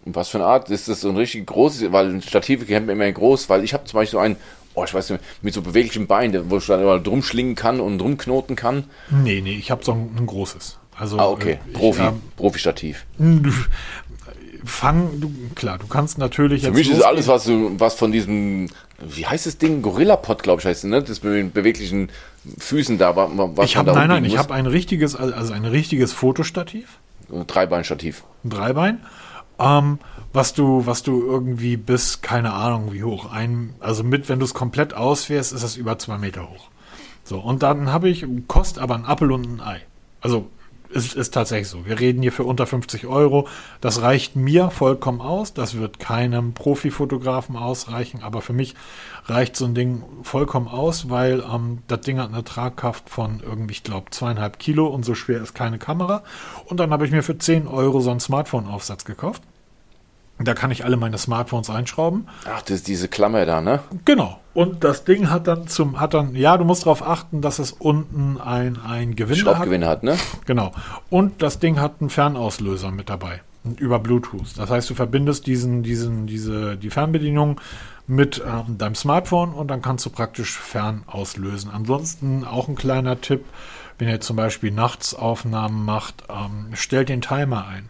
Was 0.04 0.28
für 0.28 0.38
eine 0.38 0.46
Art? 0.46 0.70
Ist 0.70 0.88
das 0.88 1.00
so 1.00 1.08
ein 1.08 1.16
richtig 1.16 1.46
großes, 1.46 1.92
weil 1.92 2.22
Stative 2.22 2.64
kennt 2.64 2.86
man 2.86 2.96
immer 2.96 3.10
groß, 3.10 3.48
weil 3.48 3.64
ich 3.64 3.74
habe 3.74 3.84
zum 3.84 3.98
Beispiel 3.98 4.18
so 4.18 4.24
ein 4.24 4.36
oh, 4.74 4.84
ich 4.84 4.94
weiß 4.94 5.10
nicht, 5.10 5.22
mit 5.42 5.54
so 5.54 5.62
beweglichem 5.62 6.06
Bein, 6.06 6.50
wo 6.50 6.58
ich 6.58 6.66
dann 6.66 6.80
immer 6.80 6.98
drum 6.98 7.22
schlingen 7.22 7.54
kann 7.54 7.80
und 7.80 7.98
drum 7.98 8.16
knoten 8.18 8.56
kann? 8.56 8.84
Nee, 9.10 9.40
nee, 9.40 9.56
ich 9.56 9.70
habe 9.70 9.84
so 9.84 9.92
ein, 9.92 10.10
ein, 10.16 10.26
großes. 10.26 10.78
Also, 10.96 11.18
ah, 11.18 11.28
okay. 11.28 11.52
Äh, 11.52 11.72
Profi, 11.72 12.02
ähm, 12.02 12.22
Profi-Stativ. 12.36 13.06
Fang, 14.64 15.20
du, 15.20 15.32
klar, 15.54 15.78
du 15.78 15.86
kannst 15.86 16.18
natürlich. 16.18 16.64
Für 16.64 16.72
mich 16.72 16.90
ist 16.90 17.02
alles, 17.02 17.28
was, 17.28 17.48
was 17.48 17.94
von 17.94 18.10
diesem, 18.12 18.68
wie 18.98 19.26
heißt 19.26 19.46
das 19.46 19.58
Ding? 19.58 19.82
Gorilla-Pod, 19.82 20.42
glaube 20.42 20.60
ich, 20.60 20.66
heißt 20.66 20.84
es, 20.84 20.90
ne? 20.90 21.02
Das 21.02 21.22
mit 21.22 21.34
den 21.34 21.52
beweglichen 21.52 22.10
Füßen 22.58 22.98
da, 22.98 23.14
was 23.16 23.66
ich 23.66 23.76
habe, 23.76 23.92
Nein, 23.92 24.08
nein, 24.08 24.24
ich 24.24 24.38
habe 24.38 24.54
ein 24.54 24.66
richtiges, 24.66 25.14
also 25.14 25.52
ein 25.52 25.64
richtiges 25.64 26.12
Fotostativ. 26.12 26.98
Dreibein-Stativ. 27.30 28.24
Ein 28.44 28.50
Dreibein. 28.50 29.00
Ähm, 29.58 29.98
was 30.32 30.54
du, 30.54 30.86
was 30.86 31.02
du 31.02 31.22
irgendwie 31.22 31.76
bis, 31.76 32.20
keine 32.20 32.52
Ahnung, 32.52 32.92
wie 32.92 33.04
hoch, 33.04 33.30
ein, 33.30 33.74
also 33.80 34.04
mit, 34.04 34.28
wenn 34.28 34.38
du 34.38 34.44
es 34.44 34.54
komplett 34.54 34.94
ausfährst, 34.94 35.52
ist 35.52 35.64
das 35.64 35.76
über 35.76 35.98
zwei 35.98 36.18
Meter 36.18 36.48
hoch. 36.48 36.68
So, 37.24 37.38
und 37.38 37.62
dann 37.62 37.92
habe 37.92 38.08
ich, 38.08 38.24
kostet 38.46 38.82
aber 38.82 38.94
ein 38.94 39.04
Appel 39.04 39.32
und 39.32 39.44
ein 39.44 39.60
Ei. 39.60 39.80
Also, 40.20 40.48
ist, 40.90 41.14
ist 41.14 41.34
tatsächlich 41.34 41.68
so. 41.68 41.84
Wir 41.84 42.00
reden 42.00 42.22
hier 42.22 42.32
für 42.32 42.44
unter 42.44 42.66
50 42.66 43.06
Euro. 43.06 43.46
Das 43.80 44.00
reicht 44.02 44.36
mir 44.36 44.70
vollkommen 44.70 45.20
aus. 45.20 45.52
Das 45.52 45.76
wird 45.76 45.98
keinem 45.98 46.54
Profifotografen 46.54 47.56
ausreichen, 47.56 48.22
aber 48.22 48.40
für 48.40 48.54
mich 48.54 48.74
reicht 49.26 49.56
so 49.56 49.66
ein 49.66 49.74
Ding 49.74 50.02
vollkommen 50.22 50.68
aus, 50.68 51.10
weil 51.10 51.44
ähm, 51.52 51.78
das 51.88 52.00
Ding 52.00 52.18
hat 52.18 52.32
eine 52.32 52.44
Tragkraft 52.44 53.10
von 53.10 53.40
irgendwie, 53.44 53.72
ich 53.72 53.82
glaube, 53.82 54.10
zweieinhalb 54.10 54.58
Kilo 54.58 54.86
und 54.86 55.04
so 55.04 55.14
schwer 55.14 55.42
ist 55.42 55.54
keine 55.54 55.78
Kamera. 55.78 56.22
Und 56.64 56.80
dann 56.80 56.90
habe 56.90 57.04
ich 57.04 57.12
mir 57.12 57.22
für 57.22 57.36
10 57.36 57.66
Euro 57.66 58.00
so 58.00 58.10
einen 58.10 58.20
Smartphone-Aufsatz 58.20 59.04
gekauft. 59.04 59.42
Da 60.40 60.54
kann 60.54 60.70
ich 60.70 60.84
alle 60.84 60.96
meine 60.96 61.18
Smartphones 61.18 61.68
einschrauben. 61.68 62.28
Ach, 62.44 62.62
das 62.62 62.76
ist 62.76 62.88
diese 62.88 63.08
Klammer 63.08 63.44
da, 63.44 63.60
ne? 63.60 63.80
Genau. 64.04 64.38
Und 64.54 64.84
das 64.84 65.04
Ding 65.04 65.30
hat 65.30 65.48
dann 65.48 65.66
zum, 65.66 65.98
hat 65.98 66.14
dann, 66.14 66.34
ja, 66.36 66.56
du 66.56 66.64
musst 66.64 66.82
darauf 66.82 67.06
achten, 67.06 67.40
dass 67.40 67.58
es 67.58 67.72
unten 67.72 68.40
ein, 68.40 68.78
ein 68.80 69.16
Gewinde 69.16 69.58
hat. 69.58 69.68
hat, 69.68 70.02
ne? 70.02 70.16
Genau. 70.46 70.72
Und 71.10 71.42
das 71.42 71.58
Ding 71.58 71.80
hat 71.80 71.96
einen 72.00 72.10
Fernauslöser 72.10 72.90
mit 72.90 73.08
dabei. 73.08 73.40
Über 73.78 73.98
Bluetooth. 73.98 74.56
Das 74.56 74.70
heißt, 74.70 74.88
du 74.88 74.94
verbindest 74.94 75.46
diesen, 75.46 75.82
diesen, 75.82 76.26
diese, 76.26 76.76
die 76.76 76.90
Fernbedienung 76.90 77.60
mit 78.06 78.42
ähm, 78.46 78.78
deinem 78.78 78.94
Smartphone 78.94 79.52
und 79.52 79.68
dann 79.68 79.82
kannst 79.82 80.06
du 80.06 80.10
praktisch 80.10 80.56
fern 80.56 81.02
auslösen. 81.06 81.70
Ansonsten 81.70 82.44
auch 82.44 82.68
ein 82.68 82.76
kleiner 82.76 83.20
Tipp, 83.20 83.44
wenn 83.98 84.08
ihr 84.08 84.20
zum 84.20 84.36
Beispiel 84.36 84.70
nachts 84.70 85.14
Aufnahmen 85.14 85.84
macht, 85.84 86.24
ähm, 86.30 86.68
stellt 86.74 87.08
den 87.08 87.20
Timer 87.20 87.66
ein 87.66 87.88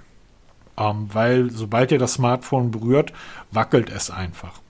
ähm, 0.78 1.08
weil 1.12 1.50
sobald 1.50 1.92
ihr 1.92 1.98
das 1.98 2.14
Smartphone 2.14 2.70
berührt, 2.70 3.12
wackelt 3.50 3.90
es 3.90 4.10
einfach. 4.10 4.60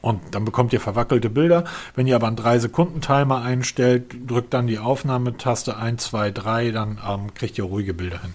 Und 0.00 0.20
dann 0.32 0.44
bekommt 0.44 0.74
ihr 0.74 0.80
verwackelte 0.80 1.30
Bilder. 1.30 1.64
Wenn 1.96 2.06
ihr 2.06 2.16
aber 2.16 2.26
einen 2.26 2.36
3-Sekunden-Timer 2.36 3.40
einstellt, 3.40 4.14
drückt 4.26 4.52
dann 4.52 4.66
die 4.66 4.78
Aufnahmetaste 4.78 5.78
1, 5.78 6.04
2, 6.04 6.30
3, 6.30 6.70
dann 6.72 6.98
ähm, 7.08 7.32
kriegt 7.34 7.56
ihr 7.56 7.64
ruhige 7.64 7.94
Bilder 7.94 8.20
hin. 8.20 8.34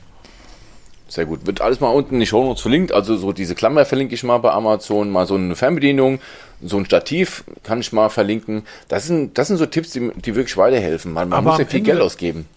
Sehr 1.07 1.25
gut. 1.27 1.45
Wird 1.45 1.61
alles 1.61 1.79
mal 1.79 1.89
unten 1.89 2.15
in 2.15 2.19
die 2.21 2.25
Show 2.25 2.43
Notes 2.43 2.61
verlinkt. 2.61 2.91
Also 2.91 3.17
so 3.17 3.33
diese 3.33 3.53
Klammer 3.53 3.85
verlinke 3.85 4.15
ich 4.15 4.23
mal 4.23 4.39
bei 4.39 4.51
Amazon, 4.51 5.11
mal 5.11 5.27
so 5.27 5.35
eine 5.35 5.55
Fernbedienung, 5.55 6.19
so 6.59 6.77
ein 6.77 6.85
Stativ 6.85 7.43
kann 7.63 7.81
ich 7.81 7.93
mal 7.93 8.09
verlinken. 8.09 8.63
Das 8.87 9.05
sind, 9.05 9.37
das 9.37 9.47
sind 9.47 9.57
so 9.57 9.67
Tipps, 9.67 9.91
die, 9.91 10.11
die 10.15 10.35
wirklich 10.35 10.57
weiterhelfen. 10.57 11.13
Man, 11.13 11.29
man 11.29 11.43
muss 11.43 11.59
ja 11.59 11.65
viel 11.65 11.79
Ende, 11.79 11.91
Geld 11.91 12.01
ausgeben. 12.01 12.47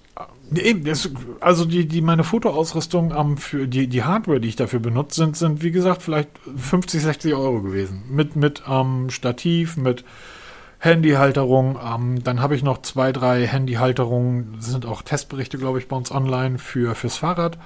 Eben, 0.54 0.84
das, 0.84 1.08
also 1.40 1.64
die, 1.64 1.86
die 1.86 2.02
meine 2.02 2.24
Fotoausrüstung 2.24 3.14
ähm, 3.16 3.36
für 3.36 3.66
die, 3.66 3.86
die 3.86 4.02
Hardware, 4.02 4.40
die 4.40 4.48
ich 4.48 4.56
dafür 4.56 4.80
benutze, 4.80 5.16
sind, 5.16 5.36
sind 5.36 5.62
wie 5.62 5.70
gesagt 5.70 6.02
vielleicht 6.02 6.30
50, 6.56 7.02
60 7.02 7.34
Euro 7.34 7.62
gewesen. 7.62 8.02
Mit, 8.10 8.36
mit 8.36 8.62
ähm, 8.68 9.08
Stativ, 9.10 9.76
mit 9.76 10.04
Handyhalterung. 10.78 11.78
Ähm, 11.82 12.22
dann 12.22 12.40
habe 12.40 12.54
ich 12.54 12.62
noch 12.62 12.82
zwei, 12.82 13.12
drei 13.12 13.46
Handyhalterungen. 13.46 14.56
Sind 14.60 14.84
auch 14.84 15.02
Testberichte, 15.02 15.56
glaube 15.56 15.78
ich, 15.78 15.88
bei 15.88 15.96
uns 15.96 16.10
online 16.10 16.58
für, 16.58 16.94
fürs 16.94 17.16
Fahrrad. 17.16 17.56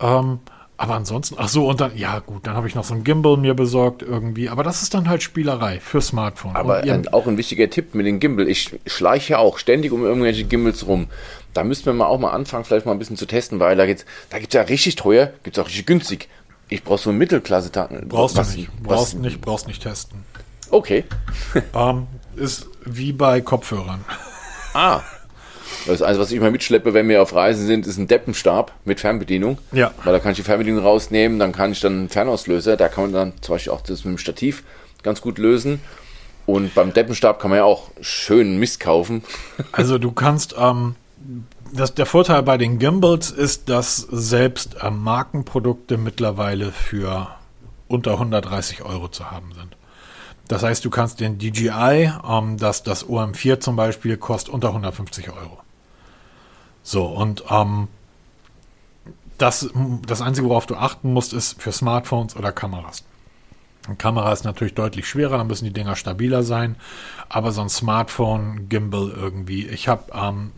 Ähm, 0.00 0.40
aber 0.80 0.94
ansonsten, 0.94 1.34
ach 1.36 1.50
so, 1.50 1.68
und 1.68 1.78
dann, 1.82 1.94
ja 1.94 2.20
gut, 2.20 2.46
dann 2.46 2.54
habe 2.54 2.66
ich 2.66 2.74
noch 2.74 2.84
so 2.84 2.94
ein 2.94 3.04
Gimbal 3.04 3.36
mir 3.36 3.52
besorgt 3.52 4.00
irgendwie. 4.00 4.48
Aber 4.48 4.62
das 4.62 4.80
ist 4.80 4.94
dann 4.94 5.10
halt 5.10 5.22
Spielerei 5.22 5.78
für 5.78 6.00
Smartphone. 6.00 6.56
Aber 6.56 6.78
ein, 6.78 7.06
auch 7.08 7.26
ein 7.26 7.36
wichtiger 7.36 7.68
Tipp 7.68 7.94
mit 7.94 8.06
dem 8.06 8.18
Gimbal. 8.18 8.48
Ich 8.48 8.80
schleiche 8.86 9.38
auch 9.38 9.58
ständig 9.58 9.92
um 9.92 10.02
irgendwelche 10.02 10.44
Gimbals 10.44 10.86
rum. 10.86 11.08
Da 11.52 11.64
müssten 11.64 11.84
wir 11.84 11.92
mal 11.92 12.06
auch 12.06 12.18
mal 12.18 12.30
anfangen, 12.30 12.64
vielleicht 12.64 12.86
mal 12.86 12.92
ein 12.92 12.98
bisschen 12.98 13.18
zu 13.18 13.26
testen, 13.26 13.60
weil 13.60 13.76
da 13.76 13.84
gibt's, 13.84 14.06
da 14.30 14.38
gibt's 14.38 14.54
ja 14.54 14.62
richtig 14.62 14.96
teuer, 14.96 15.34
gibt's 15.42 15.58
auch 15.58 15.66
richtig 15.66 15.84
günstig. 15.84 16.30
Ich 16.70 16.82
brauche 16.82 16.96
so 16.96 17.10
eine 17.10 17.18
Mittelklasse. 17.18 17.68
Brauchst 18.08 18.38
was, 18.38 18.52
du 18.52 18.60
nicht. 18.60 18.82
Brauchst 18.82 19.14
was, 19.16 19.20
nicht, 19.20 19.40
brauchst 19.42 19.66
nicht 19.66 19.82
testen. 19.82 20.24
Okay. 20.70 21.04
ähm, 21.74 22.06
ist 22.36 22.66
wie 22.86 23.12
bei 23.12 23.42
Kopfhörern. 23.42 24.02
Ah, 24.72 25.02
das 25.86 26.02
Einzige, 26.02 26.22
was 26.22 26.30
ich 26.30 26.36
immer 26.36 26.50
mitschleppe, 26.50 26.94
wenn 26.94 27.08
wir 27.08 27.22
auf 27.22 27.34
Reisen 27.34 27.66
sind, 27.66 27.86
ist 27.86 27.98
ein 27.98 28.08
Deppenstab 28.08 28.72
mit 28.84 29.00
Fernbedienung. 29.00 29.58
Ja. 29.72 29.92
Weil 30.04 30.12
da 30.12 30.18
kann 30.18 30.32
ich 30.32 30.36
die 30.36 30.42
Fernbedienung 30.42 30.82
rausnehmen, 30.82 31.38
dann 31.38 31.52
kann 31.52 31.72
ich 31.72 31.80
dann 31.80 31.92
einen 31.92 32.08
Fernauslöser, 32.08 32.76
da 32.76 32.88
kann 32.88 33.04
man 33.04 33.12
dann 33.12 33.32
zum 33.40 33.54
Beispiel 33.54 33.72
auch 33.72 33.80
das 33.80 34.04
mit 34.04 34.16
dem 34.16 34.18
Stativ 34.18 34.62
ganz 35.02 35.20
gut 35.20 35.38
lösen. 35.38 35.80
Und 36.46 36.74
beim 36.74 36.92
Deppenstab 36.92 37.38
kann 37.40 37.50
man 37.50 37.58
ja 37.58 37.64
auch 37.64 37.90
schön 38.00 38.58
Mist 38.58 38.80
kaufen. 38.80 39.22
Also 39.72 39.98
du 39.98 40.10
kannst, 40.10 40.54
ähm, 40.58 40.96
das, 41.72 41.94
der 41.94 42.06
Vorteil 42.06 42.42
bei 42.42 42.58
den 42.58 42.78
Gimbals 42.78 43.30
ist, 43.30 43.68
dass 43.68 43.96
selbst 43.96 44.76
ähm, 44.82 44.98
Markenprodukte 44.98 45.96
mittlerweile 45.96 46.72
für 46.72 47.28
unter 47.88 48.12
130 48.12 48.82
Euro 48.82 49.08
zu 49.08 49.30
haben 49.30 49.52
sind. 49.54 49.76
Das 50.50 50.64
heißt, 50.64 50.84
du 50.84 50.90
kannst 50.90 51.20
den 51.20 51.38
DJI, 51.38 52.12
ähm, 52.28 52.56
das, 52.56 52.82
das 52.82 53.06
OM4 53.06 53.60
zum 53.60 53.76
Beispiel, 53.76 54.16
kostet 54.16 54.52
unter 54.52 54.70
150 54.70 55.30
Euro. 55.30 55.60
So, 56.82 57.04
und 57.06 57.44
ähm, 57.48 57.86
das, 59.38 59.70
das 60.08 60.20
Einzige, 60.20 60.48
worauf 60.48 60.66
du 60.66 60.74
achten 60.74 61.12
musst, 61.12 61.34
ist 61.34 61.62
für 61.62 61.70
Smartphones 61.70 62.34
oder 62.34 62.50
Kameras. 62.50 63.04
Eine 63.86 63.94
Kamera 63.94 64.32
ist 64.32 64.42
natürlich 64.42 64.74
deutlich 64.74 65.08
schwerer, 65.08 65.38
dann 65.38 65.46
müssen 65.46 65.66
die 65.66 65.72
Dinger 65.72 65.94
stabiler 65.94 66.42
sein. 66.42 66.74
Aber 67.28 67.52
so 67.52 67.60
ein 67.60 67.68
Smartphone, 67.68 68.68
Gimbal 68.68 69.08
irgendwie. 69.08 69.68
Ich 69.68 69.86
habe 69.86 70.12
ähm, 70.12 70.50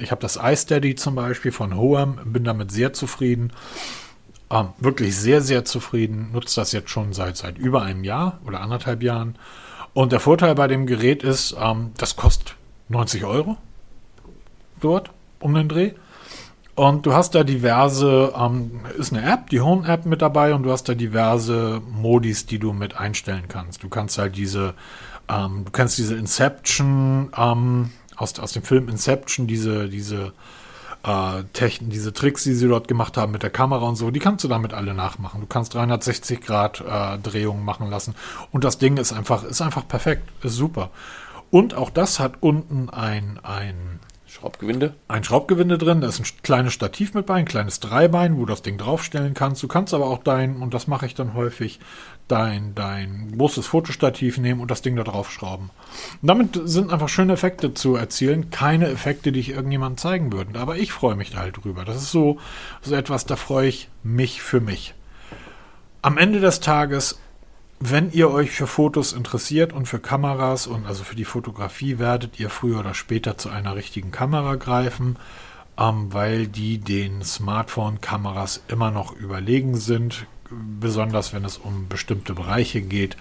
ich 0.00 0.10
hab 0.10 0.18
das 0.18 0.36
iSteady 0.36 0.96
zum 0.96 1.14
Beispiel 1.14 1.52
von 1.52 1.76
Hoam, 1.76 2.18
bin 2.24 2.42
damit 2.42 2.72
sehr 2.72 2.92
zufrieden. 2.92 3.52
Ähm, 4.50 4.68
wirklich 4.78 5.16
sehr, 5.16 5.42
sehr 5.42 5.64
zufrieden. 5.64 6.30
Nutze 6.32 6.60
das 6.60 6.72
jetzt 6.72 6.90
schon 6.90 7.12
seit, 7.12 7.36
seit 7.36 7.58
über 7.58 7.82
einem 7.82 8.04
Jahr 8.04 8.38
oder 8.46 8.60
anderthalb 8.60 9.02
Jahren. 9.02 9.36
Und 9.92 10.12
der 10.12 10.20
Vorteil 10.20 10.54
bei 10.54 10.68
dem 10.68 10.86
Gerät 10.86 11.22
ist, 11.22 11.56
ähm, 11.60 11.92
das 11.96 12.16
kostet 12.16 12.54
90 12.88 13.24
Euro 13.24 13.56
dort 14.80 15.10
um 15.40 15.54
den 15.54 15.68
Dreh. 15.68 15.92
Und 16.74 17.06
du 17.06 17.14
hast 17.14 17.34
da 17.34 17.42
diverse, 17.42 18.34
ähm, 18.38 18.82
ist 18.98 19.12
eine 19.12 19.24
App, 19.24 19.48
die 19.48 19.62
Home-App 19.62 20.04
mit 20.04 20.20
dabei 20.20 20.54
und 20.54 20.62
du 20.62 20.70
hast 20.70 20.84
da 20.88 20.94
diverse 20.94 21.80
Modis, 21.90 22.44
die 22.44 22.58
du 22.58 22.74
mit 22.74 22.98
einstellen 22.98 23.44
kannst. 23.48 23.82
Du 23.82 23.88
kannst 23.88 24.18
halt 24.18 24.36
diese, 24.36 24.74
ähm, 25.28 25.64
du 25.64 25.70
kannst 25.70 25.96
diese 25.96 26.14
Inception, 26.16 27.30
ähm, 27.34 27.92
aus, 28.16 28.38
aus 28.38 28.52
dem 28.52 28.62
Film 28.62 28.90
Inception, 28.90 29.46
diese, 29.46 29.88
diese 29.88 30.32
äh, 31.06 31.44
Techn 31.52 31.90
diese 31.90 32.12
Tricks, 32.12 32.44
die 32.44 32.54
sie 32.54 32.68
dort 32.68 32.88
gemacht 32.88 33.16
haben 33.16 33.32
mit 33.32 33.42
der 33.42 33.50
Kamera 33.50 33.86
und 33.86 33.96
so, 33.96 34.10
die 34.10 34.20
kannst 34.20 34.44
du 34.44 34.48
damit 34.48 34.72
alle 34.72 34.94
nachmachen. 34.94 35.40
Du 35.40 35.46
kannst 35.46 35.74
360 35.74 36.40
Grad 36.40 36.80
äh, 36.80 37.18
Drehungen 37.18 37.64
machen 37.64 37.88
lassen 37.88 38.14
und 38.52 38.64
das 38.64 38.78
Ding 38.78 38.96
ist 38.96 39.12
einfach, 39.12 39.44
ist 39.44 39.62
einfach 39.62 39.86
perfekt, 39.86 40.28
ist 40.42 40.56
super. 40.56 40.90
Und 41.50 41.74
auch 41.74 41.90
das 41.90 42.18
hat 42.18 42.34
unten 42.40 42.90
ein, 42.90 43.38
ein 43.42 44.00
Schraubgewinde? 44.26 44.94
Ein 45.08 45.24
Schraubgewinde 45.24 45.78
drin, 45.78 46.00
da 46.00 46.08
ist 46.08 46.20
ein 46.20 46.26
kleines 46.42 46.74
Stativ 46.74 47.14
mit 47.14 47.26
bei, 47.26 47.34
ein 47.34 47.46
kleines 47.46 47.80
Dreibein, 47.80 48.36
wo 48.36 48.40
du 48.40 48.46
das 48.46 48.62
Ding 48.62 48.76
draufstellen 48.76 49.34
kannst. 49.34 49.62
Du 49.62 49.68
kannst 49.68 49.94
aber 49.94 50.06
auch 50.06 50.22
dein, 50.22 50.56
und 50.56 50.74
das 50.74 50.88
mache 50.88 51.06
ich 51.06 51.14
dann 51.14 51.34
häufig, 51.34 51.80
dein, 52.28 52.74
dein 52.74 53.34
großes 53.36 53.66
Fotostativ 53.66 54.38
nehmen 54.38 54.60
und 54.60 54.70
das 54.70 54.82
Ding 54.82 54.96
da 54.96 55.04
draufschrauben. 55.04 55.70
Und 56.20 56.28
damit 56.28 56.60
sind 56.64 56.92
einfach 56.92 57.08
schöne 57.08 57.34
Effekte 57.34 57.74
zu 57.74 57.96
erzielen. 57.96 58.50
Keine 58.50 58.88
Effekte, 58.88 59.32
die 59.32 59.40
ich 59.40 59.50
irgendjemandem 59.50 59.98
zeigen 59.98 60.32
würde. 60.32 60.58
Aber 60.58 60.76
ich 60.76 60.92
freue 60.92 61.16
mich 61.16 61.30
da 61.30 61.38
halt 61.38 61.62
drüber. 61.62 61.84
Das 61.84 61.96
ist 61.96 62.10
so, 62.10 62.38
so 62.82 62.94
etwas, 62.94 63.26
da 63.26 63.36
freue 63.36 63.68
ich 63.68 63.88
mich 64.02 64.42
für 64.42 64.60
mich. 64.60 64.94
Am 66.02 66.18
Ende 66.18 66.40
des 66.40 66.60
Tages 66.60 67.18
wenn 67.78 68.10
ihr 68.10 68.30
euch 68.30 68.52
für 68.52 68.66
Fotos 68.66 69.12
interessiert 69.12 69.74
und 69.74 69.86
für 69.86 69.98
Kameras 69.98 70.66
und 70.66 70.86
also 70.86 71.04
für 71.04 71.14
die 71.14 71.26
Fotografie, 71.26 71.98
werdet 71.98 72.40
ihr 72.40 72.48
früher 72.48 72.80
oder 72.80 72.94
später 72.94 73.36
zu 73.36 73.50
einer 73.50 73.76
richtigen 73.76 74.10
Kamera 74.10 74.54
greifen, 74.54 75.16
ähm, 75.78 76.12
weil 76.12 76.46
die 76.46 76.78
den 76.78 77.22
Smartphone-Kameras 77.22 78.62
immer 78.68 78.90
noch 78.90 79.14
überlegen 79.14 79.76
sind 79.76 80.26
besonders 80.50 81.32
wenn 81.32 81.44
es 81.44 81.58
um 81.58 81.88
bestimmte 81.88 82.34
Bereiche 82.34 82.82
geht. 82.82 83.16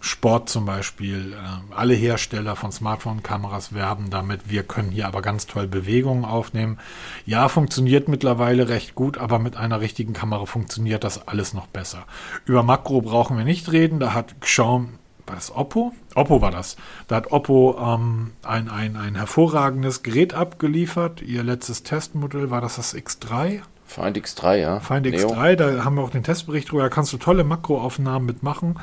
Sport 0.00 0.48
zum 0.48 0.64
Beispiel. 0.64 1.32
Äh, 1.32 1.74
alle 1.74 1.94
Hersteller 1.94 2.56
von 2.56 2.70
Smartphone-Kameras 2.70 3.72
werben 3.72 4.10
damit. 4.10 4.48
Wir 4.48 4.62
können 4.62 4.90
hier 4.90 5.06
aber 5.06 5.22
ganz 5.22 5.46
toll 5.46 5.66
Bewegungen 5.66 6.24
aufnehmen. 6.24 6.78
Ja, 7.26 7.48
funktioniert 7.48 8.08
mittlerweile 8.08 8.68
recht 8.68 8.94
gut, 8.94 9.18
aber 9.18 9.38
mit 9.38 9.56
einer 9.56 9.80
richtigen 9.80 10.12
Kamera 10.12 10.46
funktioniert 10.46 11.04
das 11.04 11.26
alles 11.26 11.52
noch 11.52 11.66
besser. 11.66 12.04
Über 12.44 12.62
Makro 12.62 13.00
brauchen 13.00 13.36
wir 13.36 13.44
nicht 13.44 13.72
reden. 13.72 13.98
Da 13.98 14.14
hat 14.14 14.40
Xiaomi 14.40 14.88
war 15.28 15.34
das 15.34 15.54
Oppo? 15.54 15.92
Oppo 16.14 16.40
war 16.40 16.50
das. 16.50 16.76
Da 17.06 17.16
hat 17.16 17.30
Oppo 17.32 17.76
ähm, 17.78 18.32
ein, 18.42 18.70
ein, 18.70 18.96
ein 18.96 19.14
hervorragendes 19.14 20.02
Gerät 20.02 20.32
abgeliefert. 20.32 21.20
Ihr 21.20 21.42
letztes 21.42 21.82
Testmodell 21.82 22.50
war 22.50 22.62
das 22.62 22.76
das 22.76 22.94
X3? 22.94 23.60
Find 23.88 24.18
X3, 24.18 24.56
ja. 24.56 24.80
Find 24.80 25.06
X3, 25.06 25.56
da 25.56 25.82
haben 25.82 25.96
wir 25.96 26.02
auch 26.02 26.10
den 26.10 26.22
Testbericht 26.22 26.70
drüber, 26.70 26.82
da 26.82 26.88
kannst 26.90 27.10
du 27.14 27.16
tolle 27.16 27.42
Makroaufnahmen 27.42 28.26
mitmachen, 28.26 28.78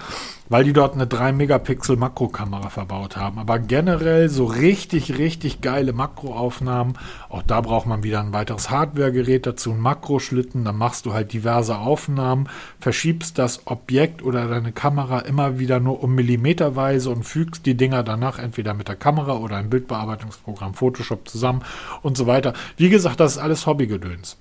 weil 0.50 0.64
die 0.64 0.74
dort 0.74 0.96
eine 0.96 1.06
3 1.06 1.32
Megapixel 1.32 1.96
Makrokamera 1.96 2.70
verbaut 2.70 3.16
haben. 3.16 3.38
Aber 3.38 3.60
generell 3.60 4.30
so 4.30 4.46
richtig, 4.46 5.20
richtig 5.20 5.62
geile 5.62 5.94
Makroaufnahmen, 5.94 6.98
auch 7.30 7.44
da 7.44 7.62
braucht 7.62 7.86
man 7.86 8.02
wieder 8.02 8.20
ein 8.20 8.34
weiteres 8.34 8.72
Hardwaregerät 8.72 9.46
dazu, 9.46 9.72
einen 9.72 9.80
Makroschlitten, 9.80 10.66
dann 10.66 10.76
machst 10.76 11.06
du 11.06 11.14
halt 11.14 11.34
diverse 11.34 11.78
Aufnahmen, 11.78 12.50
verschiebst 12.80 13.38
das 13.38 13.68
Objekt 13.68 14.24
oder 14.24 14.48
deine 14.48 14.72
Kamera 14.72 15.20
immer 15.20 15.60
wieder 15.60 15.80
nur 15.80 16.04
um 16.04 16.16
Millimeterweise 16.16 17.12
und 17.12 17.26
fügst 17.26 17.68
die 17.68 17.78
Dinger 17.78 18.02
danach 18.02 18.40
entweder 18.40 18.74
mit 18.74 18.88
der 18.88 18.96
Kamera 18.96 19.34
oder 19.34 19.60
im 19.60 19.70
Bildbearbeitungsprogramm 19.70 20.74
Photoshop 20.74 21.30
zusammen 21.30 21.62
und 22.02 22.18
so 22.18 22.26
weiter. 22.26 22.54
Wie 22.76 22.90
gesagt, 22.90 23.20
das 23.20 23.34
ist 23.34 23.38
alles 23.38 23.68
Hobbygedöns. 23.68 24.38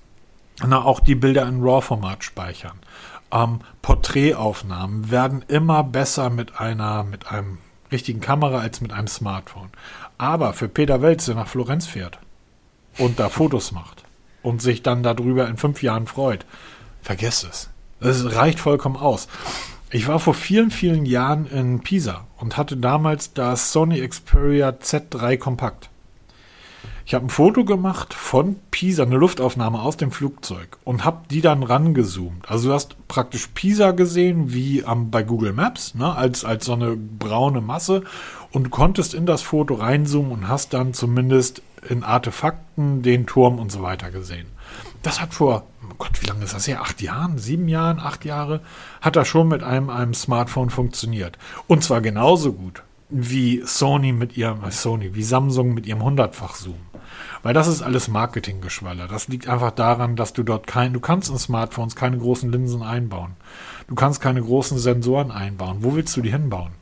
Na, 0.66 0.82
auch 0.82 1.00
die 1.00 1.14
Bilder 1.14 1.46
in 1.46 1.62
RAW-Format 1.62 2.24
speichern. 2.24 2.78
Ähm, 3.32 3.60
Porträtaufnahmen 3.82 5.10
werden 5.10 5.44
immer 5.48 5.82
besser 5.82 6.30
mit 6.30 6.60
einer, 6.60 7.04
mit 7.04 7.30
einem 7.30 7.58
richtigen 7.90 8.20
Kamera 8.20 8.58
als 8.58 8.80
mit 8.80 8.92
einem 8.92 9.08
Smartphone. 9.08 9.70
Aber 10.18 10.52
für 10.52 10.68
Peter 10.68 11.02
Welz, 11.02 11.26
der 11.26 11.34
nach 11.34 11.48
Florenz 11.48 11.86
fährt 11.86 12.18
und 12.98 13.18
da 13.18 13.28
Fotos 13.28 13.72
macht 13.72 14.04
und 14.42 14.62
sich 14.62 14.82
dann 14.82 15.02
darüber 15.02 15.48
in 15.48 15.56
fünf 15.56 15.82
Jahren 15.82 16.06
freut, 16.06 16.46
vergesst 17.02 17.44
es. 17.44 17.70
Es 18.00 18.34
reicht 18.34 18.60
vollkommen 18.60 18.96
aus. 18.96 19.28
Ich 19.90 20.08
war 20.08 20.18
vor 20.18 20.34
vielen, 20.34 20.70
vielen 20.70 21.06
Jahren 21.06 21.46
in 21.46 21.80
Pisa 21.80 22.26
und 22.38 22.56
hatte 22.56 22.76
damals 22.76 23.32
das 23.32 23.72
Sony 23.72 24.06
Xperia 24.06 24.70
Z3 24.70 25.38
Kompakt. 25.38 25.88
Ich 27.06 27.12
habe 27.12 27.26
ein 27.26 27.30
Foto 27.30 27.66
gemacht 27.66 28.14
von 28.14 28.56
Pisa, 28.70 29.02
eine 29.02 29.16
Luftaufnahme 29.16 29.78
aus 29.80 29.98
dem 29.98 30.10
Flugzeug 30.10 30.78
und 30.84 31.04
habe 31.04 31.26
die 31.30 31.42
dann 31.42 31.62
rangezoomt. 31.62 32.50
Also 32.50 32.68
du 32.68 32.74
hast 32.74 32.96
praktisch 33.08 33.48
Pisa 33.48 33.90
gesehen, 33.90 34.54
wie 34.54 34.80
ähm, 34.80 35.10
bei 35.10 35.22
Google 35.22 35.52
Maps, 35.52 35.94
ne, 35.94 36.14
als, 36.14 36.46
als 36.46 36.64
so 36.64 36.72
eine 36.72 36.96
braune 36.96 37.60
Masse 37.60 38.04
und 38.52 38.70
konntest 38.70 39.12
in 39.12 39.26
das 39.26 39.42
Foto 39.42 39.74
reinzoomen 39.74 40.32
und 40.32 40.48
hast 40.48 40.72
dann 40.72 40.94
zumindest 40.94 41.60
in 41.86 42.04
Artefakten 42.04 43.02
den 43.02 43.26
Turm 43.26 43.58
und 43.58 43.70
so 43.70 43.82
weiter 43.82 44.10
gesehen. 44.10 44.46
Das 45.02 45.20
hat 45.20 45.34
vor, 45.34 45.64
oh 45.82 45.94
Gott, 45.98 46.22
wie 46.22 46.26
lange 46.26 46.44
ist 46.44 46.54
das 46.54 46.66
her? 46.66 46.80
Acht 46.80 47.02
Jahren, 47.02 47.36
sieben 47.36 47.68
Jahren, 47.68 47.98
acht 47.98 48.24
Jahre, 48.24 48.60
hat 49.02 49.16
das 49.16 49.28
schon 49.28 49.48
mit 49.48 49.62
einem, 49.62 49.90
einem 49.90 50.14
Smartphone 50.14 50.70
funktioniert. 50.70 51.36
Und 51.66 51.84
zwar 51.84 52.00
genauso 52.00 52.54
gut 52.54 52.82
wie 53.10 53.62
Sony 53.64 54.12
mit 54.12 54.36
ihrem, 54.36 54.64
äh, 54.64 54.70
Sony, 54.70 55.14
wie 55.14 55.22
Samsung 55.22 55.74
mit 55.74 55.86
ihrem 55.86 56.02
hundertfach 56.02 56.54
Zoom. 56.54 56.80
Weil 57.44 57.52
das 57.52 57.68
ist 57.68 57.82
alles 57.82 58.08
Marketinggeschwaller. 58.08 59.06
Das 59.06 59.28
liegt 59.28 59.48
einfach 59.48 59.70
daran, 59.70 60.16
dass 60.16 60.32
du 60.32 60.42
dort 60.42 60.66
kein, 60.66 60.94
du 60.94 60.98
kannst 60.98 61.30
in 61.30 61.38
Smartphones 61.38 61.94
keine 61.94 62.16
großen 62.16 62.50
Linsen 62.50 62.82
einbauen. 62.82 63.36
Du 63.86 63.94
kannst 63.94 64.22
keine 64.22 64.40
großen 64.40 64.78
Sensoren 64.78 65.30
einbauen. 65.30 65.78
Wo 65.80 65.94
willst 65.94 66.16
du 66.16 66.22
die 66.22 66.32
hinbauen? 66.32 66.72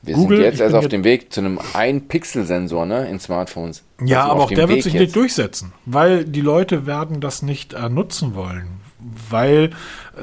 Wir 0.00 0.14
Google, 0.14 0.38
sind 0.38 0.46
jetzt 0.46 0.60
erst 0.60 0.74
auf 0.74 0.88
dem 0.88 1.04
Weg 1.04 1.32
zu 1.32 1.40
einem 1.40 1.58
1-Pixel-Sensor 1.58 2.86
ne, 2.86 3.08
in 3.08 3.20
Smartphones. 3.20 3.84
Ja, 4.02 4.22
also 4.22 4.32
aber 4.32 4.44
auch 4.44 4.48
der 4.48 4.68
Weg 4.68 4.76
wird 4.76 4.82
sich 4.84 4.94
jetzt. 4.94 5.02
nicht 5.02 5.16
durchsetzen, 5.16 5.72
weil 5.84 6.24
die 6.24 6.40
Leute 6.40 6.86
werden 6.86 7.20
das 7.20 7.42
nicht 7.42 7.74
äh, 7.74 7.90
nutzen 7.90 8.34
wollen, 8.34 8.80
weil 9.28 9.70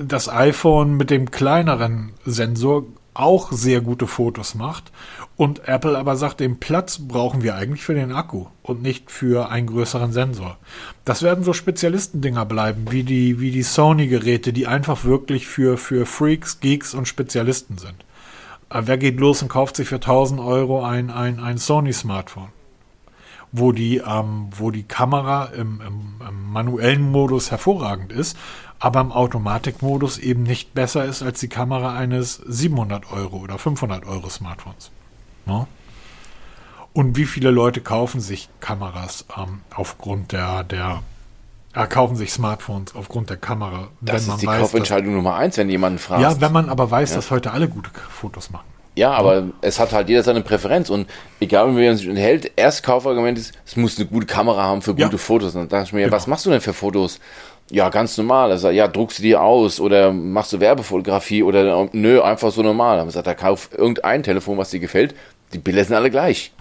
das 0.02 0.28
iPhone 0.28 0.98
mit 0.98 1.12
dem 1.12 1.30
kleineren 1.30 2.14
Sensor 2.26 2.86
auch 3.16 3.52
sehr 3.52 3.82
gute 3.82 4.08
Fotos 4.08 4.54
macht 4.56 4.92
und 5.38 5.68
Apple 5.68 5.98
aber 5.98 6.16
sagt, 6.16 6.40
den 6.40 6.60
Platz 6.60 7.00
brauchen 7.00 7.42
wir 7.42 7.56
eigentlich 7.56 7.84
für 7.84 7.96
den 7.96 8.12
Akku 8.12 8.46
und 8.62 8.82
nicht 8.82 9.10
für 9.10 9.50
einen 9.50 9.68
größeren 9.68 10.12
Sensor. 10.12 10.58
Das 11.06 11.24
werden 11.24 11.44
so 11.44 11.54
Spezialistendinger 11.54 12.46
bleiben, 12.46 12.86
wie 12.92 13.04
die, 13.04 13.40
wie 13.40 13.52
die 13.52 13.64
Sony-Geräte, 13.64 14.54
die 14.54 14.68
einfach 14.68 15.06
wirklich 15.06 15.48
für, 15.48 15.78
für 15.78 16.06
Freaks, 16.06 16.60
Geeks 16.60 16.94
und 16.94 17.08
Spezialisten 17.08 17.78
sind. 17.78 18.06
Äh, 18.70 18.84
wer 18.86 18.98
geht 18.98 19.20
los 19.20 19.42
und 19.42 19.50
kauft 19.50 19.76
sich 19.76 19.88
für 19.88 19.96
1000 19.96 20.40
Euro 20.40 20.84
ein, 20.84 21.10
ein, 21.10 21.40
ein 21.40 21.58
Sony-Smartphone? 21.58 22.50
Wo 23.52 23.72
die, 23.72 23.98
ähm, 24.06 24.50
wo 24.52 24.70
die 24.72 24.84
Kamera 24.84 25.46
im, 25.46 25.82
im, 25.82 26.28
im 26.28 26.52
manuellen 26.52 27.10
Modus 27.10 27.52
hervorragend 27.52 28.12
ist, 28.12 28.38
aber 28.80 29.02
im 29.02 29.12
Automatikmodus 29.12 30.18
eben 30.18 30.44
nicht 30.44 30.74
besser 30.74 31.06
ist 31.06 31.24
als 31.24 31.40
die 31.40 31.48
Kamera 31.48 31.96
eines 31.96 32.36
700 32.36 33.12
Euro 33.12 33.38
oder 33.38 33.58
500 33.58 34.06
Euro 34.06 34.30
Smartphones. 34.30 34.92
Ne? 35.46 35.68
Und 36.94 37.18
wie 37.18 37.26
viele 37.26 37.52
Leute 37.52 37.82
kaufen 37.82 38.22
sich 38.22 38.50
Kameras 38.60 39.26
ähm, 39.38 39.62
aufgrund 39.76 40.32
der, 40.32 40.64
der 40.64 41.02
äh, 41.74 41.88
kaufen 41.88 42.16
sich 42.16 42.32
Smartphones 42.32 42.96
aufgrund 42.96 43.30
der 43.30 43.38
Kamera. 43.38 43.90
Das 44.02 44.28
ist 44.28 44.42
die 44.42 44.48
weiß, 44.48 44.62
Kaufentscheidung 44.62 45.14
dass, 45.14 45.16
Nummer 45.16 45.36
eins, 45.36 45.58
wenn 45.58 45.70
jemand 45.70 46.00
fragt. 46.00 46.22
Ja, 46.22 46.40
wenn 46.40 46.54
man 46.54 46.70
aber 46.70 46.90
weiß, 46.90 47.10
ja. 47.10 47.16
dass 47.18 47.32
heute 47.32 47.52
alle 47.52 47.68
gute 47.68 47.90
Fotos 48.10 48.50
machen. 48.50 48.66
Ja, 48.96 49.12
aber 49.12 49.40
ja. 49.40 49.44
es 49.62 49.80
hat 49.80 49.92
halt 49.92 50.08
jeder 50.08 50.24
seine 50.24 50.40
Präferenz 50.42 50.90
und 50.90 51.10
egal, 51.42 51.76
wie 51.76 51.86
man 51.86 51.98
sich 51.98 52.08
unterhält, 52.08 52.50
erst 52.56 52.82
Kaufargument 52.84 53.38
ist, 53.38 53.54
es 53.66 53.76
muss 53.76 53.98
eine 53.98 54.08
gute 54.08 54.26
Kamera 54.26 54.64
haben 54.64 54.82
für 54.82 54.92
gute 54.94 55.12
ja. 55.12 55.18
Fotos. 55.18 55.54
Und 55.54 55.64
dann 55.64 55.70
dachte 55.70 55.88
ich 55.88 55.94
mir, 55.94 56.06
genau. 56.06 56.16
was 56.16 56.28
machst 56.28 56.46
du 56.46 56.50
denn 56.50 56.62
für 56.62 56.74
Fotos? 56.74 57.20
Ja, 57.72 57.90
ganz 57.90 58.18
normal. 58.18 58.52
Also, 58.52 58.70
ja, 58.70 58.88
druckst 58.88 59.20
du 59.20 59.24
die 59.24 59.36
aus 59.36 59.80
oder 59.80 60.14
machst 60.14 60.54
du 60.54 60.60
Werbefotografie 60.60 61.42
oder 61.42 61.90
nö, 61.94 62.22
einfach 62.22 62.52
so 62.52 62.62
normal. 62.62 62.98
Dann 62.98 63.10
sagt 63.10 63.28
er, 63.28 63.36
kauf 63.36 63.70
irgendein 63.76 64.22
Telefon, 64.22 64.58
was 64.58 64.70
dir 64.70 64.80
gefällt, 64.80 65.16
die 65.54 65.60
Bilder 65.60 65.84
sind 65.84 65.96
alle 65.96 66.12
gleich. 66.12 66.52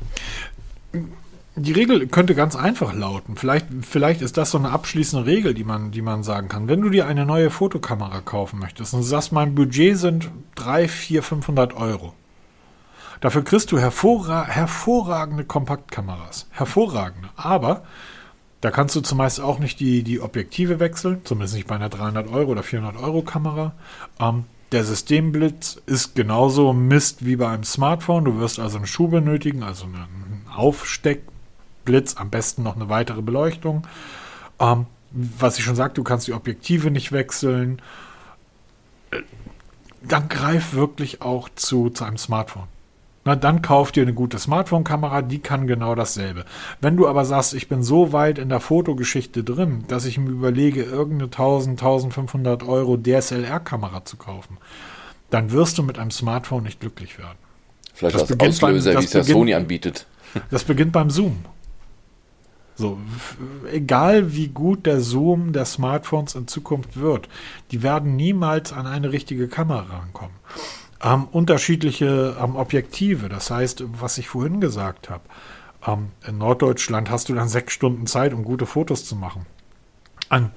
Die 1.57 1.73
Regel 1.73 2.09
könnte 2.09 2.35
ganz 2.35 2.57
einfach 2.57 2.95
lauten. 2.95 3.37
Vielleicht, 3.37 3.67
vielleicht 3.83 4.23
ist 4.23 4.37
das 4.37 4.51
so 4.51 4.59
eine 4.59 4.71
abschließende 4.71 5.27
Regel, 5.27 5.55
die 5.55 5.63
man, 5.63 5.93
die 5.93 6.03
man 6.03 6.23
sagen 6.25 6.49
kann. 6.49 6.69
Wenn 6.69 6.81
du 6.81 6.89
dir 6.89 7.07
eine 7.07 7.27
neue 7.27 7.51
Fotokamera 7.51 8.21
kaufen 8.23 8.59
möchtest 8.59 8.93
und 8.95 9.05
sagst, 9.05 9.31
mein 9.31 9.55
Budget 9.55 9.97
sind 9.97 10.31
3, 10.57 10.89
4, 10.89 11.23
500 11.23 11.75
Euro. 11.75 12.15
Dafür 13.21 13.45
kriegst 13.45 13.71
du 13.71 13.79
hervorra 13.79 14.47
hervorragende 14.47 15.45
Kompaktkameras. 15.45 16.49
Hervorragende. 16.51 17.29
Aber 17.37 17.85
da 18.65 18.71
kannst 18.71 18.97
du 18.97 19.03
zumeist 19.03 19.43
auch 19.43 19.59
nicht 19.59 19.79
die, 19.79 20.03
die 20.03 20.23
Objektive 20.23 20.81
wechseln, 20.81 21.21
zumindest 21.25 21.55
nicht 21.55 21.67
bei 21.67 21.75
einer 21.75 21.91
300 21.91 22.31
Euro 22.31 22.53
oder 22.53 22.63
400 22.63 22.97
Euro 22.97 23.21
Kamera. 23.21 23.75
Ähm, 24.19 24.47
der 24.73 24.85
Systemblitz 24.85 25.83
ist 25.85 26.15
genauso 26.15 26.73
Mist 26.73 27.27
wie 27.27 27.37
bei 27.37 27.47
einem 27.47 27.65
Smartphone. 27.65 28.25
Du 28.25 28.39
wirst 28.39 28.59
also 28.59 28.79
einen 28.79 28.87
Schuh 28.87 29.09
benötigen, 29.09 29.63
also 29.63 29.85
einen 29.85 30.47
Aufsteckblitz, 30.57 32.17
am 32.17 32.31
besten 32.31 32.63
noch 32.63 32.75
eine 32.75 32.89
weitere 32.89 33.21
Beleuchtung. 33.21 33.87
Ähm, 34.59 34.87
was 35.11 35.59
ich 35.59 35.65
schon 35.65 35.77
sagte, 35.77 35.97
du 35.97 36.05
kannst 36.05 36.27
die 36.27 36.33
Objektive 36.33 36.91
nicht 36.91 37.13
wechseln. 37.13 37.83
Äh, 39.11 39.21
dann 40.01 40.31
greif 40.31 40.73
wirklich 40.73 41.21
auch 41.21 41.51
zu, 41.55 41.91
zu 41.91 42.03
einem 42.05 42.17
Smartphone. 42.17 42.74
Na, 43.25 43.37
dann 43.37 43.63
kauf 43.63 43.91
dir 43.91 44.03
eine 44.03 44.13
gute 44.13 44.39
Smartphone-Kamera, 44.39 45.23
die 45.23 45.39
kann 45.39 45.67
genau 45.67 45.95
dasselbe. 45.95 46.45
Wenn 46.83 46.97
du 46.97 47.09
aber 47.09 47.25
sagst, 47.25 47.55
ich 47.55 47.69
bin 47.69 47.83
so 47.83 48.13
weit 48.13 48.39
in 48.39 48.51
der 48.51 48.61
Fotogeschichte 48.61 49.43
drin, 49.43 49.85
dass 49.89 50.05
ich 50.05 50.19
mir 50.19 50.31
überlege, 50.31 50.83
irgendeine 50.83 51.25
1000, 51.25 51.81
1500 51.81 52.63
Euro 52.65 52.99
DSLR-Kamera 52.99 54.05
zu 54.05 54.19
kaufen, 54.19 54.59
dann 55.31 55.53
wirst 55.53 55.79
du 55.79 55.83
mit 55.83 55.99
einem 55.99 56.11
Smartphone 56.11 56.65
nicht 56.65 56.81
glücklich 56.81 57.19
werden. 57.19 57.39
Vielleicht 57.95 58.17
das 58.17 58.31
als 58.31 58.41
Auslöser, 58.41 58.93
beim, 58.93 59.03
wie 59.03 59.05
es 59.07 59.11
der 59.13 59.25
Sony 59.25 59.55
anbietet. 59.55 60.07
Das 60.51 60.65
beginnt 60.65 60.93
beim 60.93 61.11
Zoom. 61.11 61.45
So, 62.77 62.99
egal 63.73 64.35
wie 64.35 64.49
gut 64.49 64.85
der 64.85 65.01
Zoom 65.01 65.53
der 65.53 65.65
Smartphones 65.65 66.35
in 66.35 66.49
Zukunft 66.49 66.97
wird, 66.97 67.29
die 67.71 67.85
werden 67.85 68.17
niemals 68.17 68.73
an 68.73 68.87
eine 68.89 69.13
richtige 69.13 69.47
Kamera 69.47 70.01
rankommen 70.01 70.35
ähm, 71.05 71.29
unterschiedliche 71.31 72.37
ähm, 72.41 72.57
Objektive. 72.57 73.29
Das 73.29 73.51
heißt, 73.51 73.85
was 74.01 74.19
ich 74.19 74.29
vorhin 74.29 74.61
gesagt 74.61 75.11
habe, 75.11 75.23
ähm, 75.87 76.11
in 76.27 76.39
Norddeutschland 76.39 77.11
hast 77.11 77.29
du 77.29 77.35
dann 77.35 77.49
sechs 77.49 77.75
Stunden 77.75 78.07
Zeit, 78.07 78.33
um 78.33 78.45
gute 78.45 78.67
Fotos 78.67 79.05
zu 79.05 79.15
machen. 79.15 79.47
Ein 80.31 80.51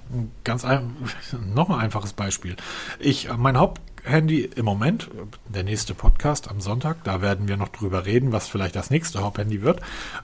ganz 0.44 0.64
ein, 0.64 0.96
noch 1.54 1.70
ein 1.70 1.80
einfaches 1.80 2.14
Beispiel. 2.14 2.56
Ich, 3.00 3.30
äh, 3.30 3.34
mein 3.38 3.58
Haupthandy 3.58 4.50
im 4.56 4.66
Moment, 4.66 5.10
der 5.50 5.66
nächste 5.66 5.94
Podcast 5.94 6.50
am 6.50 6.62
Sonntag, 6.62 7.04
da 7.04 7.22
werden 7.22 7.50
wir 7.50 7.58
noch 7.58 7.70
drüber 7.70 8.06
reden, 8.06 8.32
was 8.32 8.48
vielleicht 8.48 8.76
das 8.78 8.90
nächste 8.90 9.22
Haupthandy 9.22 9.62
wird, 9.62 9.82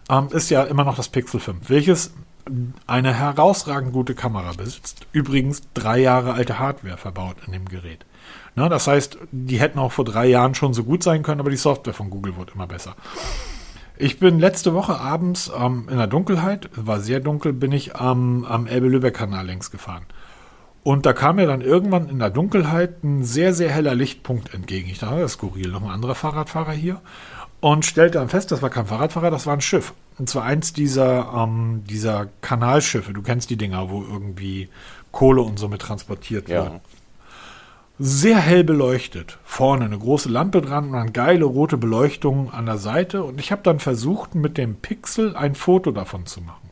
ähm, 0.09 0.29
ist 0.31 0.49
ja 0.49 0.63
immer 0.63 0.85
noch 0.85 0.95
das 0.95 1.09
Pixel 1.09 1.41
5, 1.41 1.69
welches 1.69 2.13
eine 2.87 3.13
herausragend 3.13 3.93
gute 3.93 4.15
Kamera 4.15 4.51
besitzt. 4.53 5.07
Übrigens 5.11 5.61
drei 5.73 5.99
Jahre 5.99 6.33
alte 6.33 6.59
Hardware 6.59 6.97
verbaut 6.97 7.37
in 7.45 7.53
dem 7.53 7.65
Gerät. 7.65 8.05
Na, 8.55 8.69
das 8.69 8.87
heißt, 8.87 9.17
die 9.31 9.59
hätten 9.59 9.79
auch 9.79 9.91
vor 9.91 10.05
drei 10.05 10.27
Jahren 10.27 10.53
schon 10.53 10.73
so 10.73 10.83
gut 10.83 11.03
sein 11.03 11.23
können, 11.23 11.39
aber 11.39 11.49
die 11.49 11.57
Software 11.57 11.93
von 11.93 12.09
Google 12.09 12.37
wird 12.37 12.51
immer 12.53 12.67
besser. 12.67 12.95
Ich 13.97 14.19
bin 14.19 14.39
letzte 14.39 14.73
Woche 14.73 14.99
abends 14.99 15.51
ähm, 15.57 15.87
in 15.89 15.97
der 15.97 16.07
Dunkelheit, 16.07 16.69
war 16.75 16.99
sehr 16.99 17.19
dunkel, 17.19 17.53
bin 17.53 17.71
ich 17.71 17.95
am, 17.95 18.43
am 18.45 18.67
Elbe-Lübeck-Kanal 18.67 19.45
längs 19.45 19.71
gefahren. 19.71 20.05
Und 20.83 21.05
da 21.05 21.13
kam 21.13 21.37
mir 21.37 21.47
dann 21.47 21.61
irgendwann 21.61 22.09
in 22.09 22.19
der 22.19 22.29
Dunkelheit 22.29 23.03
ein 23.03 23.23
sehr, 23.23 23.53
sehr 23.53 23.71
heller 23.71 23.95
Lichtpunkt 23.95 24.53
entgegen. 24.53 24.89
Ich 24.89 24.99
dachte, 24.99 25.15
das 25.15 25.31
ist 25.31 25.37
skurril, 25.37 25.69
noch 25.69 25.83
ein 25.83 25.89
anderer 25.89 26.15
Fahrradfahrer 26.15 26.73
hier. 26.73 27.01
Und 27.61 27.85
stellte 27.85 28.17
dann 28.17 28.27
fest, 28.27 28.51
das 28.51 28.61
war 28.61 28.69
kein 28.69 28.87
Fahrradfahrer, 28.87 29.31
das 29.31 29.47
war 29.47 29.53
ein 29.53 29.61
Schiff. 29.61 29.93
Und 30.17 30.27
zwar 30.27 30.43
eins 30.43 30.73
dieser, 30.73 31.33
ähm, 31.33 31.83
dieser 31.89 32.27
Kanalschiffe. 32.41 33.13
Du 33.13 33.21
kennst 33.21 33.49
die 33.49 33.55
Dinger, 33.55 33.89
wo 33.89 34.01
irgendwie 34.03 34.67
Kohle 35.13 35.41
und 35.41 35.57
so 35.57 35.69
mit 35.69 35.81
transportiert 35.81 36.49
ja. 36.49 36.63
wird 36.63 36.81
sehr 38.05 38.37
hell 38.37 38.65
beleuchtet. 38.65 39.37
Vorne 39.45 39.85
eine 39.85 39.97
große 39.97 40.27
Lampe 40.27 40.61
dran 40.61 40.89
und 40.89 40.95
eine 40.95 41.13
geile 41.13 41.45
rote 41.45 41.77
Beleuchtung 41.77 42.51
an 42.51 42.65
der 42.65 42.77
Seite. 42.77 43.23
Und 43.23 43.39
ich 43.39 43.53
habe 43.53 43.61
dann 43.63 43.79
versucht, 43.79 44.35
mit 44.35 44.57
dem 44.57 44.75
Pixel 44.75 45.37
ein 45.37 45.55
Foto 45.55 45.91
davon 45.91 46.25
zu 46.25 46.41
machen. 46.41 46.69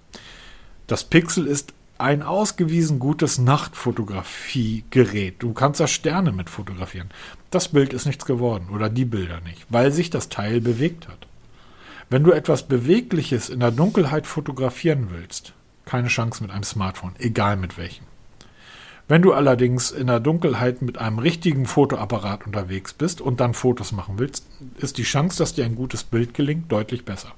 Das 0.87 1.05
Pixel 1.05 1.47
ist 1.47 1.73
ein 1.97 2.21
ausgewiesen 2.21 2.99
gutes 2.99 3.37
Nachtfotografiegerät. 3.37 5.35
Du 5.41 5.53
kannst 5.53 5.79
da 5.79 5.87
Sterne 5.87 6.33
mit 6.33 6.49
fotografieren. 6.49 7.09
Das 7.49 7.69
Bild 7.69 7.93
ist 7.93 8.05
nichts 8.05 8.25
geworden 8.25 8.67
oder 8.69 8.89
die 8.89 9.05
Bilder 9.05 9.39
nicht, 9.39 9.65
weil 9.69 9.93
sich 9.93 10.09
das 10.09 10.27
Teil 10.27 10.59
bewegt 10.59 11.07
hat. 11.07 11.27
Wenn 12.09 12.25
du 12.25 12.33
etwas 12.33 12.67
Bewegliches 12.67 13.47
in 13.47 13.61
der 13.61 13.71
Dunkelheit 13.71 14.27
fotografieren 14.27 15.07
willst, 15.11 15.53
keine 15.85 16.09
Chance 16.09 16.43
mit 16.43 16.51
einem 16.51 16.63
Smartphone, 16.63 17.13
egal 17.19 17.55
mit 17.55 17.77
welchem. 17.77 18.10
Wenn 19.11 19.23
du 19.23 19.33
allerdings 19.33 19.91
in 19.91 20.07
der 20.07 20.21
Dunkelheit 20.21 20.81
mit 20.81 20.97
einem 20.97 21.19
richtigen 21.19 21.65
Fotoapparat 21.65 22.45
unterwegs 22.45 22.93
bist 22.93 23.19
und 23.19 23.41
dann 23.41 23.53
Fotos 23.53 23.91
machen 23.91 24.19
willst, 24.19 24.47
ist 24.77 24.97
die 24.97 25.03
Chance, 25.03 25.37
dass 25.37 25.53
dir 25.53 25.65
ein 25.65 25.75
gutes 25.75 26.05
Bild 26.05 26.33
gelingt, 26.33 26.71
deutlich 26.71 27.03
besser. 27.03 27.33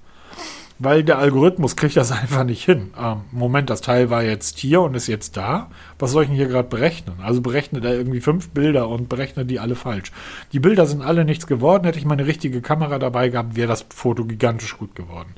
Weil 0.77 1.03
der 1.03 1.17
Algorithmus 1.17 1.75
kriegt 1.75 1.97
das 1.97 2.11
einfach 2.21 2.43
nicht 2.43 2.63
hin. 2.63 2.91
Ähm, 2.95 3.21
Moment, 3.31 3.71
das 3.71 3.81
Teil 3.81 4.11
war 4.11 4.21
jetzt 4.21 4.59
hier 4.59 4.81
und 4.81 4.93
ist 4.93 5.07
jetzt 5.07 5.35
da. 5.35 5.71
Was 5.97 6.11
soll 6.11 6.21
ich 6.21 6.29
denn 6.29 6.37
hier 6.37 6.47
gerade 6.47 6.69
berechnen? 6.69 7.15
Also 7.23 7.41
berechnet 7.41 7.83
er 7.85 7.95
irgendwie 7.95 8.21
fünf 8.21 8.49
Bilder 8.49 8.87
und 8.87 9.09
berechnet 9.09 9.49
die 9.49 9.59
alle 9.59 9.73
falsch. 9.73 10.11
Die 10.51 10.59
Bilder 10.59 10.85
sind 10.85 11.01
alle 11.01 11.25
nichts 11.25 11.47
geworden. 11.47 11.85
Hätte 11.85 11.97
ich 11.97 12.05
meine 12.05 12.27
richtige 12.27 12.61
Kamera 12.61 12.99
dabei 12.99 13.29
gehabt, 13.29 13.55
wäre 13.55 13.69
das 13.69 13.83
Foto 13.89 14.25
gigantisch 14.25 14.77
gut 14.77 14.95
geworden. 14.95 15.33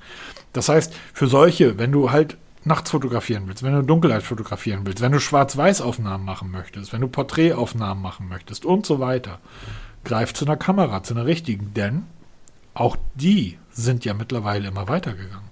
Das 0.52 0.68
heißt, 0.68 0.94
für 1.14 1.28
solche, 1.28 1.80
wenn 1.80 1.94
du 1.94 2.12
halt 2.12 2.36
nachts 2.66 2.92
fotografieren 2.92 3.44
willst, 3.48 3.64
wenn 3.64 3.74
du 3.74 3.84
Dunkelheit 3.84 4.24
fotografieren 4.24 4.82
willst, 4.86 5.02
wenn 5.02 5.12
du 5.12 5.20
Schwarz-Weiß-Aufnahmen 5.20 6.26
machen 6.26 6.52
möchtest, 6.52 6.94
wenn 6.94 7.02
du 7.02 7.08
Porträtaufnahmen 7.08 8.02
machen 8.02 8.28
möchtest 8.28 8.66
und 8.66 8.86
so 8.86 9.00
weiter, 9.00 9.40
greif 10.04 10.34
zu 10.34 10.46
einer 10.46 10.58
Kamera, 10.58 11.04
zu 11.04 11.14
einer 11.14 11.26
richtigen, 11.26 11.74
denn 11.74 12.04
auch 12.74 12.98
die 13.16 13.58
sind 13.72 14.06
ja 14.06 14.14
mittlerweile 14.14 14.68
immer 14.68 14.88
weitergegangen. 14.88 15.50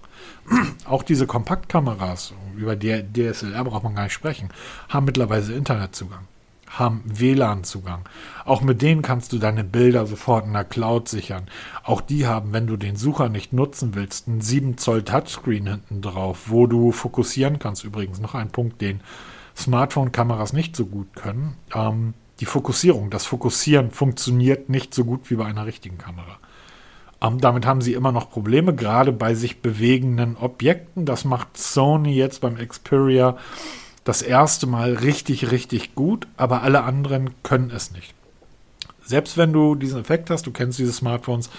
Auch 0.86 1.04
diese 1.04 1.26
Kompaktkameras, 1.26 2.34
über 2.58 2.76
die 2.76 3.02
DSLR 3.02 3.64
braucht 3.64 3.84
man 3.84 3.96
gar 3.96 4.04
nicht 4.04 4.14
sprechen, 4.14 4.50
haben 4.90 5.06
mittlerweile 5.06 5.54
Internetzugang 5.54 6.28
haben 6.78 7.04
WLAN-Zugang. 7.06 8.08
Auch 8.46 8.62
mit 8.62 8.82
denen 8.82 9.02
kannst 9.02 9.32
du 9.34 9.38
deine 9.38 9.64
Bilder 9.64 10.06
sofort 10.06 10.46
in 10.46 10.54
der 10.54 10.64
Cloud 10.64 11.08
sichern. 11.08 11.44
Auch 11.84 12.02
die 12.02 12.28
haben, 12.28 12.54
wenn 12.54 12.68
du 12.68 12.78
den 12.78 12.96
Sucher 12.96 13.30
nicht 13.30 13.54
nutzen 13.54 13.96
willst, 13.96 14.28
einen 14.28 14.42
7 14.42 14.78
Zoll 14.78 15.04
Touchscreen 15.04 15.68
hinten 15.68 16.02
drauf, 16.02 16.46
wo 16.48 16.68
du 16.68 16.92
fokussieren 16.92 17.60
kannst. 17.60 17.84
Übrigens 17.84 18.20
noch 18.20 18.36
ein 18.36 18.50
Punkt, 18.50 18.82
den 18.82 19.02
Smartphone-Kameras 19.56 20.54
nicht 20.54 20.76
so 20.76 20.86
gut 20.86 21.16
können. 21.16 21.56
Ähm, 21.74 22.14
die 22.40 22.46
Fokussierung, 22.46 23.10
das 23.10 23.26
Fokussieren 23.26 23.92
funktioniert 23.92 24.70
nicht 24.70 24.94
so 24.94 25.06
gut 25.06 25.30
wie 25.30 25.36
bei 25.36 25.46
einer 25.46 25.66
richtigen 25.66 25.98
Kamera. 25.98 26.40
Ähm, 27.22 27.40
damit 27.40 27.66
haben 27.66 27.82
sie 27.82 27.94
immer 27.94 28.12
noch 28.12 28.30
Probleme, 28.30 28.76
gerade 28.76 29.12
bei 29.12 29.34
sich 29.36 29.62
bewegenden 29.62 30.36
Objekten. 30.36 31.06
Das 31.06 31.24
macht 31.24 31.58
Sony 31.58 32.16
jetzt 32.16 32.42
beim 32.42 32.58
Xperia 32.58 33.38
das 34.04 34.22
erste 34.22 34.68
Mal 34.68 34.94
richtig, 34.94 35.52
richtig 35.52 35.96
gut, 35.96 36.28
aber 36.38 36.64
alle 36.64 36.84
anderen 36.84 37.32
können 37.44 37.72
es 37.72 37.92
nicht. 37.92 38.14
Selbst 39.06 39.38
wenn 39.38 39.52
du 39.54 39.76
diesen 39.76 40.00
Effekt 40.00 40.30
hast, 40.30 40.48
du 40.48 40.52
kennst 40.52 40.80
diese 40.80 40.94
Smartphones, 40.94 41.50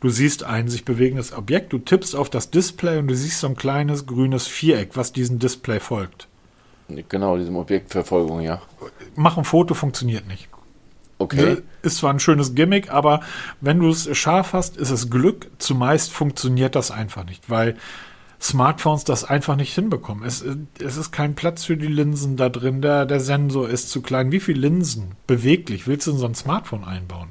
du 0.00 0.08
siehst 0.08 0.44
ein 0.44 0.68
sich 0.68 0.84
bewegendes 0.84 1.32
Objekt, 1.32 1.72
du 1.72 1.78
tippst 1.78 2.14
auf 2.14 2.30
das 2.30 2.50
Display 2.50 2.98
und 2.98 3.08
du 3.08 3.14
siehst 3.14 3.40
so 3.40 3.48
ein 3.48 3.56
kleines 3.56 4.06
grünes 4.06 4.46
Viereck, 4.46 4.96
was 4.96 5.12
diesem 5.12 5.38
Display 5.38 5.80
folgt. 5.80 6.28
Genau, 7.08 7.36
diesem 7.36 7.56
Objektverfolgung, 7.56 8.40
ja. 8.40 8.60
Mach 9.16 9.38
ein 9.38 9.44
Foto 9.44 9.74
funktioniert 9.74 10.26
nicht. 10.28 10.48
Okay. 11.18 11.36
Ne, 11.36 11.62
ist 11.82 11.98
zwar 11.98 12.12
ein 12.12 12.18
schönes 12.18 12.54
Gimmick, 12.54 12.90
aber 12.90 13.20
wenn 13.60 13.78
du 13.78 13.88
es 13.88 14.16
scharf 14.16 14.52
hast, 14.52 14.76
ist 14.76 14.90
es 14.90 15.08
Glück. 15.08 15.50
Zumeist 15.58 16.12
funktioniert 16.12 16.74
das 16.74 16.90
einfach 16.90 17.24
nicht, 17.24 17.48
weil 17.48 17.76
Smartphones 18.42 19.04
das 19.04 19.24
einfach 19.24 19.54
nicht 19.54 19.72
hinbekommen. 19.72 20.24
Es, 20.24 20.44
es 20.82 20.96
ist 20.96 21.12
kein 21.12 21.36
Platz 21.36 21.64
für 21.64 21.76
die 21.76 21.86
Linsen 21.86 22.36
da 22.36 22.48
drin, 22.48 22.82
der, 22.82 23.06
der 23.06 23.20
Sensor 23.20 23.68
ist 23.68 23.90
zu 23.90 24.02
klein. 24.02 24.32
Wie 24.32 24.40
viele 24.40 24.60
Linsen 24.60 25.12
beweglich 25.28 25.86
willst 25.86 26.08
du 26.08 26.10
in 26.10 26.16
so 26.18 26.26
ein 26.26 26.34
Smartphone 26.34 26.84
einbauen? 26.84 27.28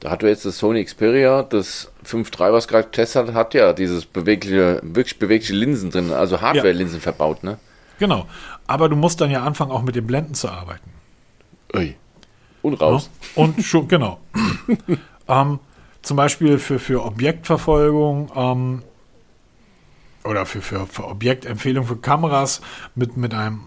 Da 0.00 0.10
hat 0.10 0.22
du 0.22 0.28
jetzt 0.28 0.44
das 0.44 0.58
Sony 0.58 0.84
Xperia, 0.84 1.42
das 1.42 1.92
5.3, 2.04 2.52
was 2.52 2.66
gerade 2.66 2.84
getestet 2.84 3.28
hat, 3.28 3.34
hat 3.34 3.54
ja 3.54 3.72
dieses 3.72 4.06
bewegliche, 4.06 4.80
wirklich 4.82 5.18
bewegliche 5.18 5.54
Linsen 5.54 5.90
drin, 5.90 6.10
also 6.10 6.40
Hardware-Linsen 6.40 6.96
ja. 6.96 7.02
verbaut, 7.02 7.44
ne? 7.44 7.58
Genau. 7.98 8.26
Aber 8.66 8.88
du 8.88 8.96
musst 8.96 9.20
dann 9.20 9.30
ja 9.30 9.44
anfangen, 9.44 9.70
auch 9.70 9.82
mit 9.82 9.94
den 9.94 10.06
Blenden 10.06 10.34
zu 10.34 10.48
arbeiten. 10.48 10.90
Ui. 11.76 11.94
Und 12.62 12.74
raus. 12.80 13.10
Ja? 13.36 13.44
Und 13.44 13.62
schon, 13.62 13.88
genau. 13.88 14.18
ähm, 15.28 15.60
zum 16.02 16.16
Beispiel 16.16 16.58
für, 16.58 16.78
für 16.78 17.04
Objektverfolgung 17.04 18.32
ähm, 18.34 18.82
oder 20.24 20.46
für, 20.46 20.62
für, 20.62 20.86
für 20.86 21.06
Objektempfehlung 21.06 21.86
für 21.86 21.96
Kameras 21.96 22.60
mit, 22.94 23.16
mit 23.16 23.34
einem 23.34 23.66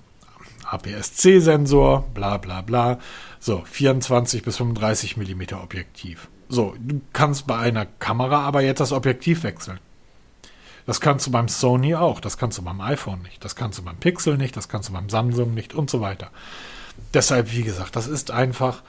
APS-C-Sensor, 0.66 2.06
bla 2.14 2.38
bla 2.38 2.62
bla. 2.62 2.99
So, 3.39 3.64
24 3.66 4.43
bis 4.43 4.58
35 4.58 5.18
mm 5.18 5.56
Objektiv. 5.62 6.30
So, 6.49 6.76
du 6.80 7.01
kannst 7.14 7.47
bei 7.47 7.58
einer 7.58 7.86
Kamera 7.86 8.41
aber 8.41 8.62
jetzt 8.62 8.80
das 8.80 8.91
Objektiv 8.91 9.43
wechseln. 9.43 9.80
Das 10.86 10.99
kannst 10.99 11.28
du 11.28 11.32
beim 11.32 11.47
Sony 11.47 11.95
auch, 11.95 12.20
das 12.20 12.38
kannst 12.38 12.58
du 12.58 12.62
beim 12.62 12.82
iPhone 12.82 13.22
nicht, 13.22 13.43
das 13.43 13.56
kannst 13.56 13.80
du 13.80 13.84
beim 13.84 13.97
Pixel 13.97 14.38
nicht, 14.38 14.58
das 14.58 14.68
kannst 14.68 14.89
du 14.89 14.93
beim 14.93 15.10
Samsung 15.10 15.54
nicht 15.54 15.74
und 15.74 15.89
so 15.89 16.01
weiter. 16.01 16.30
Deshalb, 17.14 17.54
wie 17.54 17.64
gesagt, 17.64 17.95
das 17.95 18.08
ist 18.08 18.32
einfach, 18.32 18.84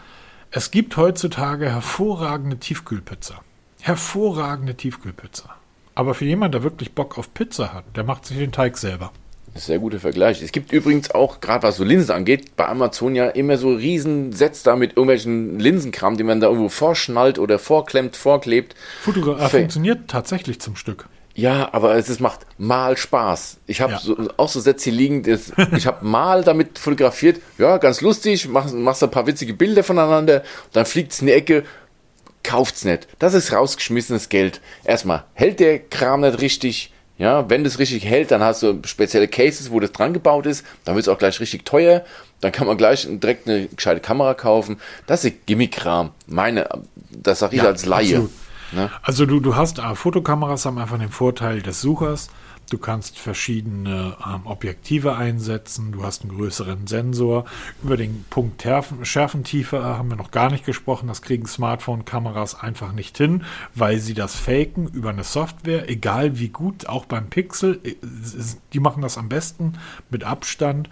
es 0.50 0.70
gibt 0.70 0.96
heutzutage 0.96 1.70
hervorragende 1.70 2.58
Tiefkühlpizza. 2.58 3.40
Hervorragende 3.80 4.76
Tiefkühlpizza. 4.76 5.54
Aber 5.94 6.14
für 6.14 6.24
jemanden, 6.24 6.52
der 6.52 6.62
wirklich 6.62 6.92
Bock 6.92 7.18
auf 7.18 7.32
Pizza 7.34 7.72
hat, 7.72 7.84
der 7.96 8.04
macht 8.04 8.26
sich 8.26 8.38
den 8.38 8.52
Teig 8.52 8.76
selber. 8.78 9.12
Sehr 9.56 9.78
guter 9.78 10.00
Vergleich. 10.00 10.42
Es 10.42 10.50
gibt 10.50 10.72
übrigens 10.72 11.12
auch, 11.12 11.40
gerade 11.40 11.62
was 11.62 11.76
so 11.76 11.84
Linsen 11.84 12.10
angeht, 12.12 12.56
bei 12.56 12.66
Amazon 12.66 13.14
ja 13.14 13.28
immer 13.28 13.56
so 13.56 13.72
riesen 13.72 14.32
Sets 14.32 14.64
da 14.64 14.74
mit 14.74 14.90
irgendwelchen 14.96 15.60
Linsenkram, 15.60 16.16
die 16.16 16.24
man 16.24 16.40
da 16.40 16.48
irgendwo 16.48 16.68
vorschnallt 16.68 17.38
oder 17.38 17.60
vorklemmt, 17.60 18.16
vorklebt. 18.16 18.74
Fotogra 19.02 19.46
äh, 19.46 19.48
funktioniert 19.48 20.08
tatsächlich 20.08 20.60
zum 20.60 20.74
Stück. 20.74 21.06
Ja, 21.36 21.68
aber 21.72 21.94
es 21.96 22.08
ist, 22.08 22.20
macht 22.20 22.40
mal 22.58 22.96
Spaß. 22.96 23.58
Ich 23.66 23.80
habe 23.80 23.92
Ja. 23.92 23.98
so, 23.98 24.16
auch 24.36 24.48
so 24.48 24.58
Sätze 24.60 24.90
hier 24.90 24.98
liegen. 24.98 25.22
Das, 25.22 25.52
ich 25.76 25.86
habe 25.86 26.04
mal 26.04 26.42
damit 26.42 26.78
fotografiert. 26.78 27.40
Ja, 27.58 27.78
ganz 27.78 28.00
lustig. 28.00 28.48
Mach, 28.48 28.72
machst 28.72 29.02
ein 29.04 29.10
paar 29.10 29.26
witzige 29.26 29.54
Bilder 29.54 29.84
voneinander. 29.84 30.42
Dann 30.72 30.84
fliegt's 30.86 31.20
in 31.20 31.28
die 31.28 31.32
Ecke. 31.32 31.64
Kauft's 32.44 32.84
nicht. 32.84 33.08
Das 33.18 33.34
ist 33.34 33.52
rausgeschmissenes 33.52 34.28
Geld. 34.28 34.60
Erstmal, 34.84 35.24
hält 35.34 35.58
der 35.58 35.80
Kram 35.80 36.20
nicht 36.20 36.40
richtig? 36.40 36.92
Ja, 37.16 37.48
wenn 37.48 37.64
das 37.64 37.78
richtig 37.78 38.04
hält, 38.04 38.30
dann 38.30 38.42
hast 38.42 38.62
du 38.62 38.80
spezielle 38.84 39.28
Cases, 39.28 39.70
wo 39.70 39.80
das 39.80 39.92
dran 39.92 40.12
gebaut 40.12 40.46
ist. 40.46 40.64
Dann 40.84 40.94
wird's 40.94 41.08
auch 41.08 41.18
gleich 41.18 41.38
richtig 41.40 41.64
teuer. 41.64 42.04
Dann 42.40 42.52
kann 42.52 42.66
man 42.66 42.76
gleich 42.76 43.06
direkt 43.08 43.48
eine 43.48 43.66
gescheite 43.66 44.00
Kamera 44.00 44.34
kaufen. 44.34 44.80
Das 45.06 45.24
ist 45.24 45.46
Gimmick-Kram. 45.46 46.10
Meine, 46.26 46.68
das 47.10 47.38
sag 47.38 47.52
ich 47.52 47.58
Ja, 47.58 47.66
als 47.66 47.86
Laie. 47.86 48.28
Ne? 48.72 48.90
Also 49.02 49.26
du, 49.26 49.40
du 49.40 49.54
hast 49.54 49.80
Fotokameras 49.94 50.66
haben 50.66 50.78
einfach 50.78 50.98
den 50.98 51.10
Vorteil 51.10 51.62
des 51.62 51.80
Suchers. 51.80 52.28
Du 52.70 52.78
kannst 52.78 53.18
verschiedene 53.18 54.16
ähm, 54.26 54.46
Objektive 54.46 55.16
einsetzen. 55.16 55.92
Du 55.92 56.02
hast 56.02 56.22
einen 56.22 56.36
größeren 56.36 56.86
Sensor. 56.86 57.44
Über 57.82 57.96
den 57.96 58.24
Punkt 58.30 58.58
Terfen, 58.58 59.04
Schärfentiefe 59.04 59.76
äh, 59.76 59.82
haben 59.82 60.08
wir 60.08 60.16
noch 60.16 60.30
gar 60.30 60.50
nicht 60.50 60.64
gesprochen. 60.64 61.08
Das 61.08 61.22
kriegen 61.22 61.46
Smartphone-Kameras 61.46 62.58
einfach 62.60 62.92
nicht 62.92 63.18
hin, 63.18 63.44
weil 63.74 63.98
sie 63.98 64.14
das 64.14 64.36
faken 64.36 64.88
über 64.88 65.10
eine 65.10 65.24
Software, 65.24 65.88
egal 65.90 66.38
wie 66.38 66.48
gut, 66.48 66.86
auch 66.86 67.04
beim 67.04 67.28
Pixel. 67.28 67.80
äh, 67.84 67.96
Die 68.72 68.80
machen 68.80 69.02
das 69.02 69.18
am 69.18 69.28
besten 69.28 69.74
mit 70.10 70.24
Abstand. 70.24 70.88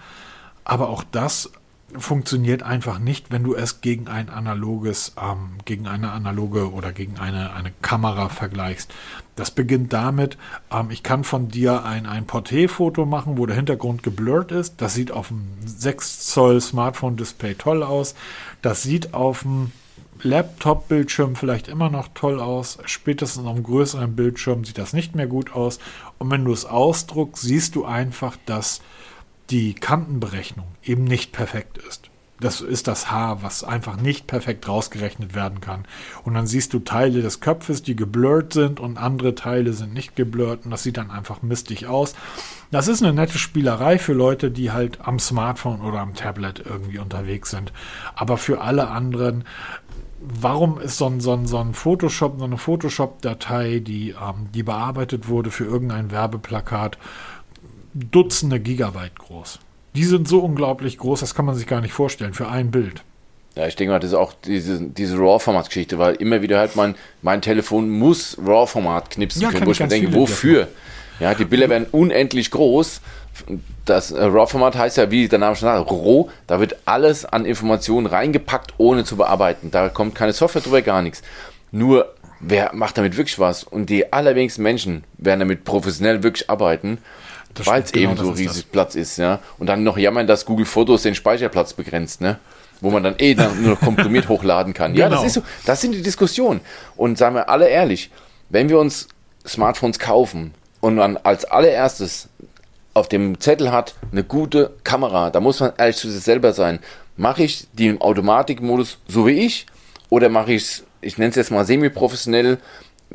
Aber 0.65 0.91
auch 0.91 1.03
das 1.03 1.51
funktioniert 1.99 2.63
einfach 2.63 2.99
nicht, 2.99 3.31
wenn 3.31 3.45
du 3.45 3.55
es 3.55 3.81
gegen 3.81 4.09
ein 4.09 4.29
analoges, 4.29 5.15
ähm, 5.21 5.59
gegen 5.65 5.87
eine 5.87 6.13
analoge 6.13 6.73
oder 6.73 6.93
gegen 6.93 7.19
eine, 7.19 7.53
eine 7.53 7.73
Kamera 7.83 8.29
vergleichst. 8.29 8.93
Das 9.37 9.51
beginnt 9.51 9.93
damit, 9.93 10.37
ähm, 10.71 10.91
ich 10.91 11.03
kann 11.03 11.25
von 11.25 11.49
dir 11.49 11.85
ein, 11.85 12.07
ein 12.07 12.27
Porträtfoto 12.27 13.07
machen, 13.07 13.39
wo 13.39 13.47
der 13.47 13.57
Hintergrund 13.57 14.03
geblurrt 14.03 14.53
ist. 14.53 14.81
Das 14.81 14.95
sieht 14.95 15.11
auf 15.11 15.29
dem 15.29 15.43
6 15.65 16.27
Zoll 16.27 16.61
Smartphone-Display 16.61 17.55
toll 17.55 17.83
aus. 17.83 18.15
Das 18.61 18.83
sieht 18.83 19.15
auf 19.15 19.43
dem 19.43 19.73
Laptop-Bildschirm 20.23 21.35
vielleicht 21.37 21.69
immer 21.69 21.91
noch 21.91 22.09
toll 22.15 22.41
aus. 22.41 22.79
Spätestens 22.85 23.45
auf 23.45 23.55
einem 23.55 23.65
größeren 23.65 24.15
Bildschirm 24.15 24.65
sieht 24.65 24.79
das 24.79 24.93
nicht 24.93 25.15
mehr 25.15 25.27
gut 25.27 25.53
aus. 25.55 25.79
Und 26.19 26.31
wenn 26.31 26.45
du 26.45 26.53
es 26.53 26.65
ausdruckst, 26.65 27.43
siehst 27.43 27.75
du 27.75 27.85
einfach, 27.85 28.37
dass 28.47 28.83
die 29.53 29.75
Kantenberechnung 29.75 30.67
eben 30.83 31.05
nicht 31.05 31.33
perfekt 31.33 31.79
ist. 31.79 32.09
Das 32.41 32.61
ist 32.61 32.89
das 32.89 33.11
Haar, 33.11 33.45
was 33.45 33.63
einfach 33.63 33.97
nicht 33.97 34.27
perfekt 34.27 34.67
rausgerechnet 34.67 35.35
werden 35.35 35.61
kann. 35.61 35.85
Und 36.25 36.35
dann 36.35 36.49
siehst 36.49 36.75
du 36.75 36.81
Teile 36.81 37.23
des 37.23 37.39
Köpfes, 37.41 37.85
die 37.85 37.95
geblurrt 37.95 38.53
sind 38.53 38.81
und 38.81 38.99
andere 38.99 39.37
Teile 39.37 39.75
sind 39.75 39.95
nicht 39.95 40.17
geblurrt 40.17 40.65
und 40.65 40.73
das 40.73 40.83
sieht 40.83 40.97
dann 40.97 41.13
einfach 41.13 41.43
mistig 41.43 41.87
aus. 41.87 42.17
Das 42.73 42.89
ist 42.89 43.03
eine 43.03 43.13
nette 43.13 43.39
Spielerei 43.39 43.99
für 43.99 44.15
Leute, 44.15 44.51
die 44.51 44.73
halt 44.73 44.99
am 45.03 45.21
Smartphone 45.21 45.83
oder 45.83 46.01
am 46.01 46.15
Tablet 46.15 46.65
irgendwie 46.65 46.99
unterwegs 46.99 47.51
sind. 47.51 47.73
Aber 48.17 48.39
für 48.39 48.61
alle 48.61 48.89
anderen, 48.89 49.45
warum 50.21 50.81
ist 50.81 50.99
so 50.99 51.07
ein, 51.07 51.21
so 51.21 51.35
ein, 51.35 51.47
so 51.47 51.59
ein 51.59 51.75
Photoshop, 51.75 52.39
so 52.39 52.45
eine 52.45 52.59
Photoshop-Datei, 52.59 53.81
die, 53.81 54.11
ähm, 54.11 54.49
die 54.53 54.63
bearbeitet 54.63 55.29
wurde 55.29 55.51
für 55.51 55.65
irgendein 55.65 56.11
Werbeplakat, 56.11 56.99
Dutzende 57.95 58.61
Gigabyte 58.61 59.19
groß. 59.19 59.59
Die 59.95 60.05
sind 60.05 60.27
so 60.27 60.41
unglaublich 60.41 60.99
groß, 60.99 61.21
das 61.21 61.35
kann 61.35 61.45
man 61.45 61.55
sich 61.55 61.67
gar 61.67 61.81
nicht 61.81 61.93
vorstellen 61.93 62.33
für 62.33 62.49
ein 62.49 62.71
Bild. 62.71 63.03
Ja, 63.55 63.67
ich 63.67 63.77
denke 63.77 63.93
mal, 63.93 63.99
das 63.99 64.11
ist 64.13 64.17
auch 64.17 64.33
diese, 64.45 64.81
diese 64.81 65.19
RAW-Format-Geschichte, 65.19 65.99
weil 65.99 66.15
immer 66.15 66.41
wieder 66.41 66.59
halt 66.59 66.75
mein, 66.75 66.95
mein 67.21 67.43
Telefon 67.43 67.91
muss 67.91 68.39
RAW-Format 68.43 69.11
knipsen 69.11 69.43
Ja, 69.43 69.51
können, 69.51 69.67
wo 69.67 69.73
ich 69.73 69.81
mir 69.81 69.89
denke, 69.89 70.15
wofür? 70.15 70.69
Ja, 71.21 71.35
die 71.35 71.45
Bilder 71.45 71.69
werden 71.69 71.87
unendlich 71.93 72.51
groß. 72.51 73.03
Das 73.85 74.11
äh, 74.11 74.25
RAW-Format 74.25 74.77
heißt 74.77 74.97
ja, 74.97 75.11
wie 75.11 75.29
der 75.29 75.39
Name 75.39 75.55
schon 75.57 75.69
sagt, 75.69 75.91
roh. 75.91 76.31
Da 76.47 76.61
wird 76.61 76.77
alles 76.87 77.27
an 77.27 77.45
Informationen 77.45 78.07
reingepackt, 78.07 78.73
ohne 78.79 79.05
zu 79.05 79.17
bearbeiten. 79.17 79.71
Da 79.71 79.91
kommt 79.91 80.15
keine 80.15 80.33
Software 80.33 80.63
drüber, 80.63 80.81
gar 80.81 81.03
nichts. 81.03 81.23
Nur, 81.73 82.15
wer 82.41 82.71
macht 82.73 82.97
damit 82.97 83.19
wirklich 83.19 83.39
was? 83.39 83.65
Und 83.65 83.91
die 83.91 84.15
allerwenigsten 84.15 84.63
Menschen 84.63 85.05
werden 85.19 85.41
damit 85.41 85.65
professionell 85.65 86.23
wirklich 86.23 86.49
arbeiten, 86.49 86.99
weil 87.65 87.83
es 87.83 87.93
genau 87.93 88.11
eben 88.13 88.19
so 88.19 88.31
riesig 88.31 88.71
Platz 88.71 88.95
ist, 88.95 89.17
ja. 89.19 89.41
Und 89.59 89.67
dann 89.69 89.83
noch 89.85 89.97
jammern, 89.99 90.27
dass 90.27 90.45
Google 90.47 90.67
Fotos 90.67 91.03
den 91.03 91.15
Speicherplatz 91.15 91.73
begrenzt, 91.75 92.21
ne? 92.21 92.39
Wo 92.81 92.91
man 92.91 93.03
dann 93.03 93.15
eh 93.19 93.35
dann 93.35 93.63
nur 93.63 93.73
noch 93.73 93.81
komprimiert 93.81 94.29
hochladen 94.29 94.75
kann. 94.75 94.95
Ja, 94.95 95.09
das 95.09 95.19
Genau. 95.21 95.27
ist 95.27 95.35
so. 95.35 95.43
Das 95.67 95.81
sind 95.81 95.93
die 95.95 96.03
Diskussionen. 96.03 96.61
Und 96.97 97.17
sagen 97.19 97.35
wir 97.37 97.49
alle 97.49 97.69
ehrlich, 97.69 98.11
wenn 98.49 98.69
wir 98.69 98.79
uns 98.79 99.09
Smartphones 99.47 99.99
kaufen 99.99 100.53
und 100.81 100.97
man 100.97 101.17
als 101.17 101.45
allererstes 101.45 102.29
auf 102.95 103.09
dem 103.09 103.41
Zettel 103.41 103.73
hat 103.73 103.95
eine 104.11 104.25
gute 104.25 104.73
Kamera, 104.85 105.31
da 105.31 105.41
muss 105.41 105.61
man 105.61 105.73
ehrlich 105.79 105.97
zu 105.97 106.11
sich 106.11 106.23
selber 106.23 106.53
sein. 106.53 106.81
Mache 107.17 107.45
ich 107.45 107.67
die 107.73 107.87
im 107.87 108.01
Automatikmodus 108.01 108.99
so 109.09 109.27
wie 109.27 109.33
ich 109.47 109.67
oder 110.11 110.29
mache 110.29 110.53
ich 110.53 110.63
es, 110.63 110.85
ich 111.01 111.19
nenne 111.19 111.31
es 111.31 111.37
jetzt 111.37 111.51
mal 111.51 111.65
semi-professionell, 111.65 112.59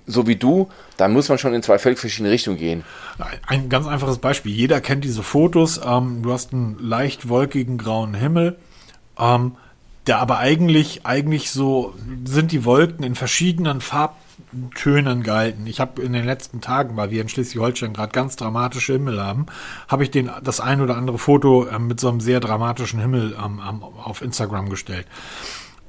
so 0.05 0.27
wie 0.27 0.35
du, 0.35 0.69
dann 0.97 1.13
muss 1.13 1.29
man 1.29 1.37
schon 1.37 1.53
in 1.53 1.63
zwei 1.63 1.79
völlig 1.79 1.99
verschiedene 1.99 2.31
Richtungen 2.31 2.57
gehen. 2.57 2.83
Ein- 3.47 3.69
ganz 3.69 3.87
einfaches 3.87 4.19
Beispiel. 4.19 4.51
Jeder 4.51 4.81
kennt 4.81 5.03
diese 5.03 5.23
Fotos. 5.23 5.79
Ähm, 5.83 6.21
du 6.23 6.31
hast 6.31 6.53
einen 6.53 6.77
leicht 6.79 7.29
wolkigen 7.29 7.77
grauen 7.77 8.13
Himmel, 8.13 8.57
ähm, 9.17 9.53
der 10.05 10.19
aber 10.19 10.37
eigentlich, 10.37 11.05
eigentlich 11.05 11.51
so 11.51 11.93
sind 12.23 12.51
die 12.51 12.63
Wolken 12.63 13.03
in 13.03 13.15
verschiedenen 13.15 13.81
Farbtönen 13.81 15.23
gehalten. 15.23 15.67
Ich 15.67 15.79
habe 15.81 16.01
in 16.01 16.13
den 16.13 16.23
letzten 16.23 16.61
Tagen, 16.61 16.95
weil 16.95 17.11
wir 17.11 17.21
in 17.21 17.27
Schleswig-Holstein 17.27 17.91
gerade 17.93 18.13
ganz 18.13 18.37
dramatische 18.37 18.93
Himmel 18.93 19.21
haben, 19.21 19.47
habe 19.89 20.03
ich 20.03 20.11
den, 20.11 20.29
das 20.43 20.61
ein 20.61 20.79
oder 20.79 20.95
andere 20.95 21.17
Foto 21.17 21.67
ähm, 21.67 21.87
mit 21.87 21.99
so 21.99 22.07
einem 22.07 22.21
sehr 22.21 22.39
dramatischen 22.39 22.99
Himmel 23.01 23.35
ähm, 23.37 23.59
auf 23.59 24.21
Instagram 24.21 24.69
gestellt. 24.69 25.07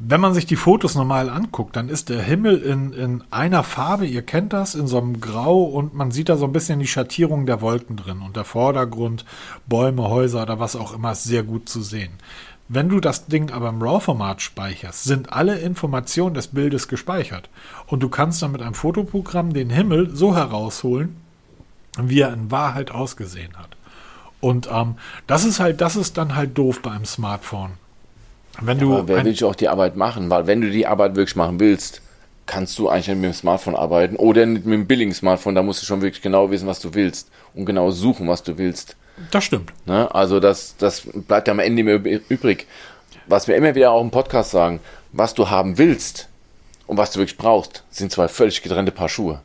Wenn 0.00 0.20
man 0.20 0.32
sich 0.32 0.46
die 0.46 0.56
Fotos 0.56 0.94
normal 0.94 1.28
anguckt, 1.28 1.74
dann 1.74 1.88
ist 1.88 2.08
der 2.08 2.22
Himmel 2.22 2.58
in, 2.58 2.92
in 2.92 3.24
einer 3.30 3.64
Farbe, 3.64 4.06
ihr 4.06 4.22
kennt 4.22 4.52
das, 4.52 4.76
in 4.76 4.86
so 4.86 4.98
einem 4.98 5.20
Grau 5.20 5.64
und 5.64 5.92
man 5.92 6.12
sieht 6.12 6.28
da 6.28 6.36
so 6.36 6.44
ein 6.44 6.52
bisschen 6.52 6.78
die 6.78 6.86
Schattierung 6.86 7.46
der 7.46 7.60
Wolken 7.60 7.96
drin 7.96 8.20
und 8.20 8.36
der 8.36 8.44
Vordergrund, 8.44 9.24
Bäume, 9.66 10.08
Häuser 10.08 10.42
oder 10.42 10.60
was 10.60 10.76
auch 10.76 10.94
immer 10.94 11.12
ist 11.12 11.24
sehr 11.24 11.42
gut 11.42 11.68
zu 11.68 11.82
sehen. 11.82 12.12
Wenn 12.68 12.88
du 12.88 13.00
das 13.00 13.26
Ding 13.26 13.50
aber 13.50 13.70
im 13.70 13.82
RAW-Format 13.82 14.40
speicherst, 14.40 15.02
sind 15.02 15.32
alle 15.32 15.58
Informationen 15.58 16.34
des 16.34 16.48
Bildes 16.48 16.86
gespeichert 16.86 17.50
und 17.88 18.00
du 18.00 18.08
kannst 18.08 18.40
dann 18.40 18.52
mit 18.52 18.62
einem 18.62 18.74
Fotoprogramm 18.74 19.52
den 19.52 19.70
Himmel 19.70 20.14
so 20.14 20.36
herausholen, 20.36 21.16
wie 22.00 22.20
er 22.20 22.32
in 22.32 22.52
Wahrheit 22.52 22.92
ausgesehen 22.92 23.56
hat. 23.56 23.76
Und 24.40 24.68
ähm, 24.70 24.94
das 25.26 25.44
ist 25.44 25.58
halt, 25.58 25.80
das 25.80 25.96
ist 25.96 26.18
dann 26.18 26.36
halt 26.36 26.56
doof 26.56 26.82
beim 26.82 27.04
Smartphone. 27.04 27.72
Wenn 28.60 28.78
du 28.78 28.94
Aber 28.98 29.08
wer 29.08 29.24
will 29.24 29.44
auch 29.44 29.54
die 29.54 29.68
Arbeit 29.68 29.96
machen? 29.96 30.30
Weil 30.30 30.46
wenn 30.46 30.60
du 30.60 30.70
die 30.70 30.86
Arbeit 30.86 31.14
wirklich 31.16 31.36
machen 31.36 31.60
willst, 31.60 32.00
kannst 32.46 32.78
du 32.78 32.88
eigentlich 32.88 33.08
mit 33.08 33.24
dem 33.24 33.32
Smartphone 33.32 33.76
arbeiten 33.76 34.16
oder 34.16 34.46
mit 34.46 34.64
dem 34.64 34.86
billigen 34.86 35.12
Smartphone. 35.14 35.54
Da 35.54 35.62
musst 35.62 35.82
du 35.82 35.86
schon 35.86 36.00
wirklich 36.02 36.22
genau 36.22 36.50
wissen, 36.50 36.66
was 36.66 36.80
du 36.80 36.94
willst 36.94 37.28
und 37.54 37.66
genau 37.66 37.90
suchen, 37.90 38.26
was 38.26 38.42
du 38.42 38.56
willst. 38.58 38.96
Das 39.30 39.44
stimmt. 39.44 39.72
Ne? 39.86 40.12
Also 40.14 40.40
das, 40.40 40.74
das 40.78 41.02
bleibt 41.02 41.48
ja 41.48 41.52
am 41.52 41.58
Ende 41.58 41.82
immer 41.82 41.92
üb- 41.92 42.22
übrig. 42.28 42.66
Was 43.26 43.48
wir 43.48 43.56
immer 43.56 43.74
wieder 43.74 43.90
auch 43.90 44.00
im 44.00 44.10
Podcast 44.10 44.50
sagen, 44.50 44.80
was 45.12 45.34
du 45.34 45.50
haben 45.50 45.76
willst 45.78 46.28
und 46.86 46.96
was 46.96 47.10
du 47.12 47.18
wirklich 47.18 47.36
brauchst, 47.36 47.82
sind 47.90 48.10
zwei 48.10 48.28
völlig 48.28 48.62
getrennte 48.62 48.92
Paar 48.92 49.08
Schuhe. 49.08 49.40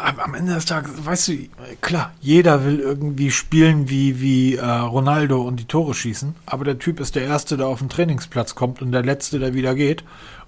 Am 0.00 0.34
Ende 0.34 0.54
des 0.54 0.64
Tages, 0.64 1.04
weißt 1.04 1.28
du, 1.28 1.32
klar, 1.80 2.12
jeder 2.20 2.64
will 2.64 2.80
irgendwie 2.80 3.30
spielen 3.30 3.88
wie, 3.88 4.20
wie 4.20 4.56
äh, 4.56 4.64
Ronaldo 4.64 5.42
und 5.42 5.56
die 5.60 5.66
Tore 5.66 5.94
schießen, 5.94 6.34
aber 6.46 6.64
der 6.64 6.78
Typ 6.78 7.00
ist 7.00 7.14
der 7.14 7.24
Erste, 7.24 7.56
der 7.56 7.66
auf 7.66 7.80
den 7.80 7.88
Trainingsplatz 7.88 8.54
kommt 8.54 8.82
und 8.82 8.92
der 8.92 9.02
Letzte, 9.02 9.38
der 9.38 9.54
wieder 9.54 9.74
geht. 9.74 10.04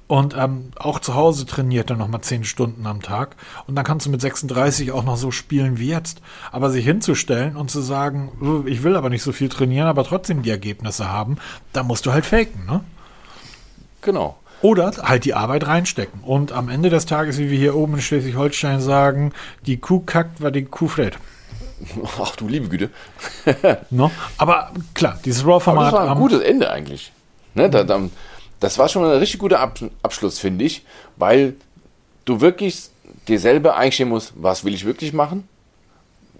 Und 0.08 0.36
ähm, 0.36 0.72
auch 0.76 0.98
zu 1.00 1.14
Hause 1.14 1.46
trainiert 1.46 1.88
er 1.88 1.96
nochmal 1.96 2.20
10 2.20 2.44
Stunden 2.44 2.86
am 2.86 3.00
Tag. 3.00 3.36
Und 3.66 3.76
dann 3.76 3.84
kannst 3.84 4.04
du 4.04 4.10
mit 4.10 4.20
36 4.20 4.92
auch 4.92 5.04
noch 5.04 5.16
so 5.16 5.30
spielen 5.30 5.78
wie 5.78 5.88
jetzt. 5.88 6.20
Aber 6.50 6.70
sich 6.70 6.84
hinzustellen 6.84 7.56
und 7.56 7.70
zu 7.70 7.80
sagen, 7.80 8.30
"Oh, 8.42 8.66
ich 8.66 8.82
will 8.82 8.96
aber 8.96 9.08
nicht 9.08 9.22
so 9.22 9.32
viel 9.32 9.48
trainieren, 9.48 9.86
aber 9.86 10.04
trotzdem 10.04 10.42
die 10.42 10.50
Ergebnisse 10.50 11.08
haben, 11.08 11.38
da 11.72 11.82
musst 11.82 12.04
du 12.04 12.12
halt 12.12 12.26
faken, 12.26 12.66
ne? 12.66 12.80
Genau. 14.02 14.36
Oder 14.62 14.92
halt 15.02 15.24
die 15.24 15.34
Arbeit 15.34 15.66
reinstecken. 15.66 16.20
Und 16.22 16.52
am 16.52 16.68
Ende 16.68 16.88
des 16.88 17.06
Tages, 17.06 17.38
wie 17.38 17.50
wir 17.50 17.58
hier 17.58 17.74
oben 17.74 17.94
in 17.94 18.00
Schleswig-Holstein 18.00 18.80
sagen, 18.80 19.32
die 19.66 19.78
Kuh 19.78 20.00
kackt, 20.00 20.40
war 20.40 20.50
die 20.50 20.64
Kuh 20.64 20.88
fred. 20.88 21.18
Ach 22.20 22.36
du 22.36 22.48
liebe 22.48 22.68
Güte. 22.68 22.90
No? 23.90 24.10
Aber 24.38 24.72
klar, 24.94 25.18
dieses 25.24 25.44
RAW-Format. 25.44 25.92
das 25.92 25.92
war 25.92 26.10
ein 26.10 26.18
gutes 26.18 26.40
Ende 26.40 26.70
eigentlich. 26.70 27.12
Ne, 27.54 27.68
da, 27.68 27.84
da, 27.84 28.00
das 28.60 28.78
war 28.78 28.88
schon 28.88 29.04
ein 29.04 29.18
richtig 29.18 29.40
guter 29.40 29.60
Ab 29.60 29.78
Abschluss, 30.02 30.38
finde 30.38 30.64
ich, 30.64 30.84
weil 31.16 31.54
du 32.24 32.40
wirklich 32.40 32.88
dir 33.28 33.38
selber 33.38 33.76
eingestehen 33.76 34.08
musst, 34.08 34.32
was 34.36 34.64
will 34.64 34.74
ich 34.74 34.84
wirklich 34.84 35.12
machen? 35.12 35.48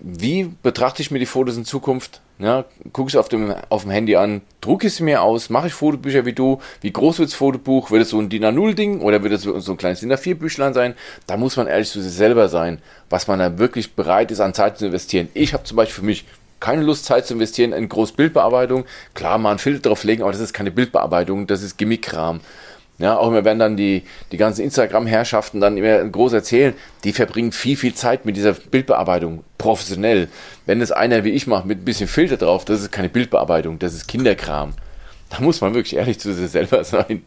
Wie 0.05 0.53
betrachte 0.63 1.01
ich 1.01 1.13
mir 1.13 1.21
die 1.21 1.27
Fotos 1.27 1.57
in 1.57 1.65
Zukunft? 1.65 2.21
Ja, 2.41 2.65
gucke 2.93 3.09
ich 3.09 3.17
auf 3.17 3.29
dem, 3.29 3.55
auf 3.69 3.83
dem 3.83 3.93
Handy 3.93 4.17
an, 4.17 4.41
drucke 4.61 4.89
ich 4.89 4.95
sie 4.95 5.05
mir 5.05 5.23
aus, 5.23 5.49
mache 5.49 5.69
ich 5.69 5.73
Fotobücher 5.73 6.27
wie 6.27 6.33
du, 6.33 6.61
wie 6.81 6.93
groß 6.93 7.21
wird 7.21 7.29
das 7.29 7.37
Fotobuch, 7.37 7.93
wird 7.93 8.03
es 8.03 8.11
so 8.11 8.19
ein 8.19 8.29
DIN 8.29 8.45
A0-Ding 8.45 9.01
oder 9.01 9.23
wird 9.23 9.35
es 9.35 9.43
so, 9.43 9.61
so 9.61 9.71
ein 9.71 9.77
kleines 9.77 10.01
DIN 10.01 10.13
A4-Büchlein 10.13 10.75
sein? 10.75 10.95
Da 11.29 11.37
muss 11.37 11.57
man 11.57 11.69
ehrlich 11.69 11.89
zu 11.89 12.03
sich 12.03 12.13
selber 12.13 12.49
sein, 12.49 12.83
was 13.11 13.29
man 13.29 13.39
da 13.39 13.59
wirklich 13.59 13.95
bereit 13.95 14.33
ist, 14.33 14.41
an 14.41 14.55
Zeit 14.55 14.77
zu 14.77 14.87
investieren. 14.87 15.29
Ich 15.35 15.55
habe 15.55 15.63
zum 15.63 15.77
Beispiel 15.77 16.01
für 16.01 16.07
mich 16.07 16.25
keine 16.59 16.83
Lust, 16.83 17.05
Zeit 17.05 17.27
zu 17.27 17.35
investieren 17.35 17.73
in 17.73 17.89
Großbildbearbeitung. 17.89 18.85
Klar, 19.15 19.39
mal 19.39 19.51
einen 19.51 19.59
Filter 19.61 19.89
drauflegen, 19.89 20.25
aber 20.25 20.33
das 20.33 20.41
ist 20.41 20.53
keine 20.53 20.73
Bildbearbeitung, 20.73 21.47
das 21.47 21.63
ist 21.63 21.77
Gimmickkram. 21.77 22.41
Ja, 22.99 23.17
auch 23.17 23.29
immer 23.29 23.45
wenn 23.45 23.59
dann 23.59 23.77
die, 23.77 24.05
die 24.31 24.37
ganzen 24.37 24.63
Instagram-Herrschaften 24.63 25.61
dann 25.61 25.77
immer 25.77 26.05
groß 26.05 26.35
erzählen, 26.35 26.75
die 27.05 27.13
verbringen 27.13 27.51
viel, 27.51 27.77
viel 27.77 27.95
Zeit 27.95 28.25
mit 28.27 28.37
dieser 28.37 28.53
Bildbearbeitung, 28.53 29.43
professionell. 29.59 30.29
Wenn 30.67 30.81
es 30.81 30.93
einer 30.93 31.25
wie 31.25 31.31
ich 31.31 31.47
macht, 31.47 31.67
mit 31.67 31.81
ein 31.81 31.85
bisschen 31.85 32.07
Filter 32.07 32.37
drauf, 32.37 32.65
das 32.65 32.81
ist 32.81 32.93
keine 32.93 33.09
Bildbearbeitung, 33.09 33.79
das 33.79 33.95
ist 33.95 34.07
Kinderkram. 34.07 34.75
Da 35.31 35.41
muss 35.41 35.61
man 35.61 35.75
wirklich 35.75 35.97
ehrlich 35.97 36.21
zu 36.21 36.33
sich 36.33 36.51
selber 36.51 36.85
sein. 36.85 37.25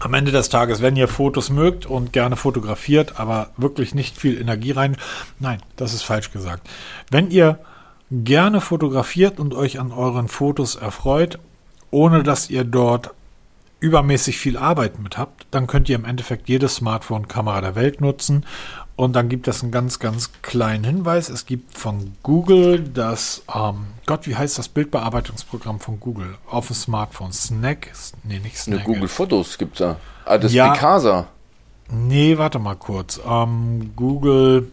Am 0.00 0.14
Ende 0.14 0.32
des 0.32 0.48
Tages, 0.48 0.82
wenn 0.82 0.96
ihr 0.96 1.08
Fotos 1.08 1.50
mögt 1.50 1.86
und 1.86 2.12
gerne 2.12 2.36
fotografiert, 2.36 3.18
aber 3.18 3.50
wirklich 3.56 3.94
nicht 3.94 4.16
viel 4.16 4.40
Energie 4.40 4.72
rein. 4.72 4.96
Nein, 5.40 5.60
das 5.76 5.94
ist 5.94 6.02
falsch 6.02 6.30
gesagt. 6.30 6.68
Wenn 7.10 7.30
ihr 7.30 7.58
gerne 8.10 8.60
fotografiert 8.60 9.40
und 9.40 9.54
euch 9.54 9.80
an 9.80 9.92
euren 9.92 10.28
Fotos 10.28 10.76
erfreut, 10.76 11.38
ohne 11.90 12.22
dass 12.22 12.50
ihr 12.50 12.64
dort 12.64 13.10
übermäßig 13.80 14.38
viel 14.38 14.56
Arbeit 14.56 14.98
mit 14.98 15.18
habt, 15.18 15.46
dann 15.50 15.66
könnt 15.66 15.88
ihr 15.88 15.96
im 15.96 16.04
Endeffekt 16.04 16.48
jede 16.48 16.68
Smartphone-Kamera 16.68 17.60
der 17.60 17.74
Welt 17.74 18.00
nutzen. 18.00 18.44
Und 18.96 19.14
dann 19.14 19.28
gibt 19.28 19.46
es 19.46 19.62
einen 19.62 19.70
ganz, 19.70 20.00
ganz 20.00 20.32
kleinen 20.42 20.82
Hinweis. 20.82 21.28
Es 21.28 21.46
gibt 21.46 21.78
von 21.78 22.16
Google 22.24 22.80
das, 22.80 23.42
ähm, 23.54 23.86
Gott, 24.06 24.26
wie 24.26 24.34
heißt 24.34 24.58
das 24.58 24.68
Bildbearbeitungsprogramm 24.68 25.78
von 25.78 26.00
Google 26.00 26.34
auf 26.50 26.66
dem 26.66 26.74
Smartphone? 26.74 27.32
Snack? 27.32 27.92
Nee, 28.24 28.40
nicht 28.40 28.58
Snack. 28.58 28.80
Eine 28.80 28.86
Google 28.86 29.08
Fotos 29.08 29.56
gibt 29.56 29.74
es 29.74 29.78
da. 29.78 29.96
Ah, 30.24 30.38
das 30.38 30.52
ja, 30.52 30.72
Picasa. 30.72 31.28
Nee, 31.90 32.36
warte 32.38 32.58
mal 32.58 32.74
kurz. 32.74 33.20
Ähm, 33.24 33.92
Google 33.94 34.72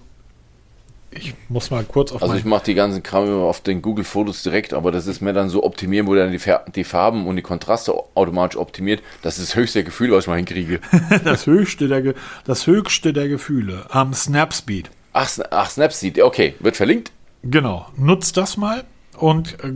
ich 1.16 1.34
muss 1.50 1.72
mal 1.72 1.84
kurz 1.84 2.12
auf. 2.12 2.22
Also 2.22 2.36
ich 2.36 2.46
mache 2.46 2.66
die 2.66 2.74
ganzen 2.74 3.04
Kram 3.04 3.26
immer 3.26 3.44
auf 3.44 3.62
den 3.62 3.82
Google 3.82 4.06
Fotos 4.06 4.44
direkt, 4.44 4.74
aber 4.74 4.92
das 4.92 5.08
ist 5.08 5.22
mir 5.22 5.34
dann 5.34 5.50
so 5.50 5.64
optimieren, 5.64 6.08
wo 6.08 6.16
dann 6.16 6.32
die, 6.32 6.42
die 6.76 6.84
Farben 6.84 7.28
und 7.28 7.36
die 7.36 7.42
Kontraste 7.42 7.94
automatisch 8.14 8.58
optimiert. 8.58 9.02
Das 9.22 9.38
ist 9.38 9.50
das 9.50 9.56
höchste 9.56 9.84
Gefühl, 9.84 10.12
was 10.12 10.26
ich 10.26 10.28
mal 10.28 10.38
hinkriege. 10.38 10.80
das 11.24 11.46
höchste 11.46 11.88
der, 11.88 12.14
das 12.46 12.68
höchste 12.68 13.14
der 13.14 13.28
Gefühle. 13.28 13.86
Am 13.90 14.14
Snapspeed. 14.14 14.92
Ach, 15.14 15.30
ach, 15.52 15.70
Snapseed, 15.70 16.22
okay, 16.22 16.56
wird 16.60 16.76
verlinkt. 16.76 17.12
Genau, 17.44 17.88
nutzt 17.96 18.38
das 18.38 18.58
mal 18.58 18.84
und 19.18 19.58
äh, 19.64 19.74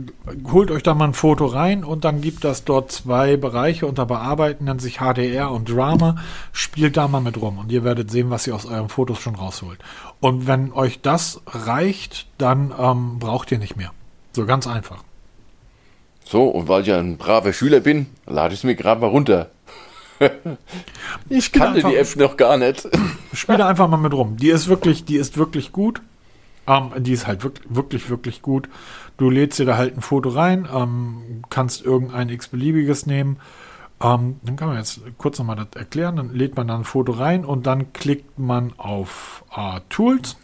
holt 0.50 0.70
euch 0.70 0.82
da 0.82 0.94
mal 0.94 1.06
ein 1.06 1.14
Foto 1.14 1.46
rein 1.46 1.84
und 1.84 2.04
dann 2.04 2.20
gibt 2.20 2.44
das 2.44 2.64
dort 2.64 2.92
zwei 2.92 3.36
Bereiche 3.36 3.86
unter 3.86 4.06
Bearbeiten, 4.06 4.64
nennt 4.64 4.80
sich 4.80 4.98
HDR 4.98 5.50
und 5.50 5.68
Drama. 5.68 6.16
Spielt 6.52 6.96
da 6.96 7.08
mal 7.08 7.20
mit 7.20 7.40
rum 7.40 7.58
und 7.58 7.72
ihr 7.72 7.84
werdet 7.84 8.10
sehen, 8.10 8.30
was 8.30 8.46
ihr 8.46 8.54
aus 8.54 8.66
euren 8.66 8.88
Fotos 8.88 9.18
schon 9.18 9.34
rausholt. 9.34 9.78
Und 10.20 10.46
wenn 10.46 10.72
euch 10.72 11.00
das 11.00 11.40
reicht, 11.46 12.26
dann 12.38 12.72
ähm, 12.78 13.18
braucht 13.18 13.50
ihr 13.52 13.58
nicht 13.58 13.76
mehr. 13.76 13.92
So 14.32 14.46
ganz 14.46 14.66
einfach. 14.66 15.02
So, 16.24 16.44
und 16.44 16.68
weil 16.68 16.82
ich 16.82 16.88
ja 16.88 16.98
ein 16.98 17.16
braver 17.16 17.52
Schüler 17.52 17.80
bin, 17.80 18.06
lade 18.26 18.54
ich 18.54 18.60
es 18.60 18.64
mir 18.64 18.76
gerade 18.76 19.00
mal 19.00 19.08
runter. 19.08 19.50
ich 21.28 21.50
kannte 21.50 21.82
die 21.82 21.96
App 21.96 22.14
noch 22.16 22.36
gar 22.36 22.56
nicht. 22.56 22.88
Spiele 23.32 23.66
einfach 23.66 23.88
mal 23.88 23.96
mit 23.96 24.12
rum. 24.12 24.36
Die 24.36 24.50
ist 24.50 24.68
wirklich, 24.68 25.04
die 25.04 25.16
ist 25.16 25.38
wirklich 25.38 25.72
gut. 25.72 26.02
Ähm, 26.66 26.90
die 26.98 27.12
ist 27.12 27.26
halt 27.26 27.42
wirklich, 27.42 27.66
wirklich, 27.68 28.10
wirklich 28.10 28.42
gut. 28.42 28.68
Du 29.20 29.28
lädst 29.28 29.58
dir 29.58 29.66
da 29.66 29.76
halt 29.76 29.98
ein 29.98 30.00
Foto 30.00 30.30
rein, 30.30 30.66
ähm, 30.74 31.42
kannst 31.50 31.84
irgendein 31.84 32.30
x-beliebiges 32.30 33.04
nehmen. 33.04 33.36
Ähm, 34.02 34.40
dann 34.42 34.56
kann 34.56 34.68
man 34.68 34.78
jetzt 34.78 35.02
kurz 35.18 35.38
nochmal 35.38 35.56
das 35.56 35.78
erklären. 35.78 36.16
Dann 36.16 36.34
lädt 36.34 36.56
man 36.56 36.66
dann 36.66 36.80
ein 36.80 36.84
Foto 36.84 37.12
rein 37.12 37.44
und 37.44 37.66
dann 37.66 37.92
klickt 37.92 38.38
man 38.38 38.72
auf 38.78 39.44
äh, 39.54 39.80
Tools. 39.90 40.38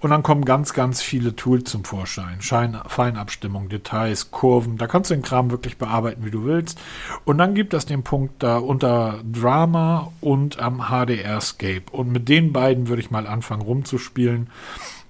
Und 0.00 0.10
dann 0.10 0.22
kommen 0.22 0.46
ganz, 0.46 0.72
ganz 0.72 1.02
viele 1.02 1.36
Tools 1.36 1.70
zum 1.70 1.84
Vorschein. 1.84 2.40
Schein, 2.40 2.78
Feinabstimmung, 2.86 3.68
Details, 3.68 4.30
Kurven. 4.30 4.78
Da 4.78 4.86
kannst 4.86 5.10
du 5.10 5.14
den 5.14 5.22
Kram 5.22 5.50
wirklich 5.50 5.76
bearbeiten, 5.76 6.24
wie 6.24 6.30
du 6.30 6.44
willst. 6.46 6.80
Und 7.26 7.36
dann 7.36 7.54
gibt 7.54 7.74
es 7.74 7.84
den 7.84 8.02
Punkt 8.02 8.42
da 8.42 8.56
unter 8.56 9.20
Drama 9.30 10.10
und 10.22 10.58
am 10.58 10.88
HDR-Scape. 10.88 11.92
Und 11.92 12.10
mit 12.10 12.30
den 12.30 12.52
beiden 12.52 12.88
würde 12.88 13.02
ich 13.02 13.10
mal 13.10 13.26
anfangen 13.26 13.60
rumzuspielen. 13.62 14.48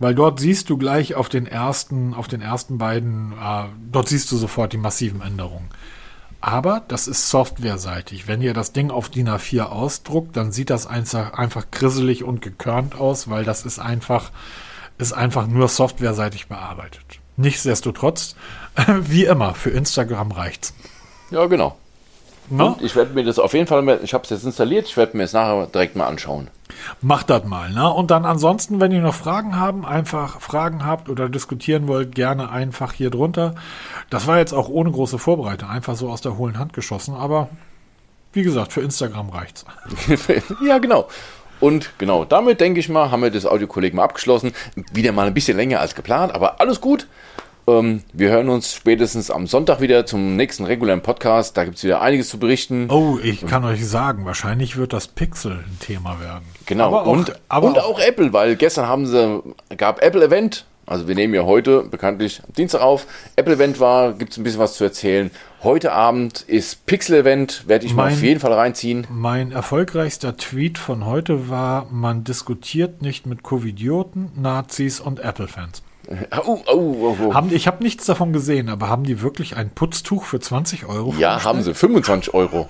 Weil 0.01 0.15
dort 0.15 0.41
siehst 0.41 0.71
du 0.71 0.77
gleich 0.77 1.15
auf 1.15 1.29
den 1.29 1.47
ersten, 1.47 2.13
auf 2.15 2.27
den 2.27 2.41
ersten 2.41 2.79
beiden, 2.79 3.33
äh, 3.33 3.65
dort 3.93 4.09
siehst 4.09 4.33
du 4.33 4.37
sofort 4.37 4.73
die 4.73 4.79
massiven 4.79 5.21
Änderungen. 5.21 5.69
Aber 6.41 6.83
das 6.89 7.07
ist 7.07 7.29
softwareseitig. 7.29 8.27
Wenn 8.27 8.41
ihr 8.41 8.55
das 8.55 8.73
Ding 8.73 8.91
auf 8.91 9.11
DIN 9.11 9.29
A4 9.29 9.65
ausdruckt, 9.65 10.37
dann 10.37 10.53
sieht 10.53 10.71
das 10.71 10.87
einfach, 10.87 11.35
einfach 11.35 11.71
grisselig 11.71 12.25
und 12.25 12.41
gekörnt 12.41 12.99
aus, 12.99 13.29
weil 13.29 13.45
das 13.45 13.67
ist 13.67 13.79
einfach, 13.79 14.31
ist 15.01 15.13
einfach 15.13 15.47
nur 15.47 15.69
softwareseitig 15.69 16.49
bearbeitet. 16.49 17.21
Nichtsdestotrotz, 17.37 18.37
wie 19.01 19.25
immer, 19.25 19.55
für 19.55 19.71
Instagram 19.71 20.33
reicht's. 20.33 20.75
Ja, 21.31 21.47
genau. 21.47 21.77
No? 22.53 22.77
ich 22.81 22.97
werde 22.97 23.15
mir 23.15 23.25
das 23.25 23.39
auf 23.39 23.55
jeden 23.55 23.69
Fall, 23.69 24.01
ich 24.03 24.13
habe 24.13 24.25
es 24.25 24.31
jetzt 24.31 24.45
installiert, 24.45 24.87
ich 24.87 24.97
werde 24.97 25.17
mir 25.17 25.23
es 25.23 25.33
nachher 25.33 25.69
direkt 25.69 25.95
mal 25.95 26.09
anschauen. 26.09 26.49
Macht 27.01 27.31
das 27.31 27.45
mal, 27.45 27.71
ne? 27.71 27.89
Und 27.93 28.11
dann 28.11 28.25
ansonsten, 28.25 28.81
wenn 28.81 28.91
ihr 28.91 29.03
noch 29.03 29.15
Fragen 29.15 29.57
haben, 29.57 29.87
einfach 29.87 30.41
Fragen 30.41 30.85
habt 30.85 31.09
oder 31.09 31.29
diskutieren 31.29 31.87
wollt, 31.87 32.13
gerne 32.15 32.51
einfach 32.51 32.93
hier 32.93 33.11
drunter. 33.11 33.55
Das 34.11 34.27
war 34.27 34.39
jetzt 34.39 34.53
auch 34.53 34.69
ohne 34.69 34.91
große 34.91 35.19
Vorbereitung, 35.19 35.69
einfach 35.69 35.95
so 35.95 36.11
aus 36.11 36.23
der 36.23 36.39
hohlen 36.39 36.59
Hand 36.59 36.73
geschossen, 36.73 37.15
aber 37.15 37.51
wie 38.33 38.43
gesagt, 38.43 38.73
für 38.73 38.81
Instagram 38.81 39.31
reicht's. 39.31 39.65
ja, 40.67 40.79
genau. 40.79 41.09
Und 41.61 41.91
genau, 41.99 42.25
damit 42.25 42.61
denke 42.61 42.81
ich 42.81 42.89
mal, 42.89 43.11
haben 43.11 43.23
wir 43.23 43.31
das 43.31 43.47
Audiokolleg 43.47 43.95
mal 43.95 44.05
abgeschlossen. 44.05 44.53
Wieder 44.93 45.13
mal 45.13 45.27
ein 45.27 45.35
bisschen 45.35 45.57
länger 45.57 45.81
als 45.81 45.95
geplant, 45.95 46.35
aber 46.35 46.61
alles 46.61 46.81
gut. 46.81 47.07
Ähm, 47.67 48.03
wir 48.13 48.31
hören 48.31 48.49
uns 48.49 48.75
spätestens 48.75 49.31
am 49.31 49.47
Sonntag 49.47 49.81
wieder 49.81 50.07
zum 50.07 50.37
nächsten 50.37 50.65
regulären 50.65 51.03
Podcast. 51.03 51.57
Da 51.57 51.65
gibt 51.65 51.77
es 51.77 51.85
wieder 51.85 52.01
einiges 52.01 52.29
zu 52.29 52.39
berichten. 52.39 52.89
Oh, 52.91 53.19
ich 53.23 53.47
kann 53.47 53.65
euch 53.65 53.87
sagen, 53.87 54.25
wahrscheinlich 54.25 54.77
wird 54.77 54.93
das 54.93 55.09
Pixel 55.09 55.53
ein 55.53 55.79
Thema 55.81 56.19
werden. 56.21 56.45
Genau, 56.67 56.87
aber 56.87 57.03
auch, 57.03 57.07
und, 57.07 57.33
aber 57.49 57.69
und 57.69 57.79
auch, 57.79 57.97
auch 57.97 58.01
Apple, 58.01 58.33
weil 58.33 58.57
gestern 58.57 58.87
haben 58.87 59.07
sie, 59.07 59.43
gab 59.77 60.03
Apple 60.03 60.25
Event. 60.25 60.65
Also 60.91 61.07
wir 61.07 61.15
nehmen 61.15 61.33
ja 61.35 61.45
heute 61.45 61.85
bekanntlich 61.85 62.43
Dienstag 62.59 62.81
auf. 62.81 63.07
Apple 63.37 63.55
Event 63.55 63.79
war, 63.79 64.13
gibt 64.13 64.33
es 64.33 64.39
ein 64.39 64.43
bisschen 64.43 64.59
was 64.59 64.75
zu 64.75 64.83
erzählen. 64.83 65.31
Heute 65.63 65.93
Abend 65.93 66.41
ist 66.41 66.85
Pixel 66.85 67.19
Event, 67.19 67.69
werde 67.69 67.87
ich 67.87 67.95
mein, 67.95 68.07
mal 68.07 68.13
auf 68.13 68.23
jeden 68.25 68.41
Fall 68.41 68.53
reinziehen. 68.53 69.07
Mein 69.09 69.53
erfolgreichster 69.53 70.37
Tweet 70.37 70.79
von 70.79 71.07
heute 71.07 71.49
war, 71.49 71.87
man 71.93 72.25
diskutiert 72.25 73.03
nicht 73.03 73.25
mit 73.25 73.45
Covidioten, 73.45 74.33
Nazis 74.35 74.99
und 74.99 75.21
Apple-Fans. 75.21 75.85
Oh, 76.45 76.59
oh, 76.67 77.17
oh, 77.21 77.35
haben, 77.35 77.55
ich 77.55 77.69
habe 77.69 77.85
nichts 77.85 78.05
davon 78.07 78.33
gesehen, 78.33 78.69
aber 78.69 78.89
haben 78.89 79.05
die 79.05 79.23
wirklich 79.23 79.57
ein 79.57 79.71
Putztuch 79.71 80.25
für 80.25 80.41
20 80.41 80.87
Euro? 80.87 81.15
Ja, 81.19 81.45
haben 81.45 81.63
sie. 81.63 81.73
25 81.73 82.35
Euro. 82.35 82.69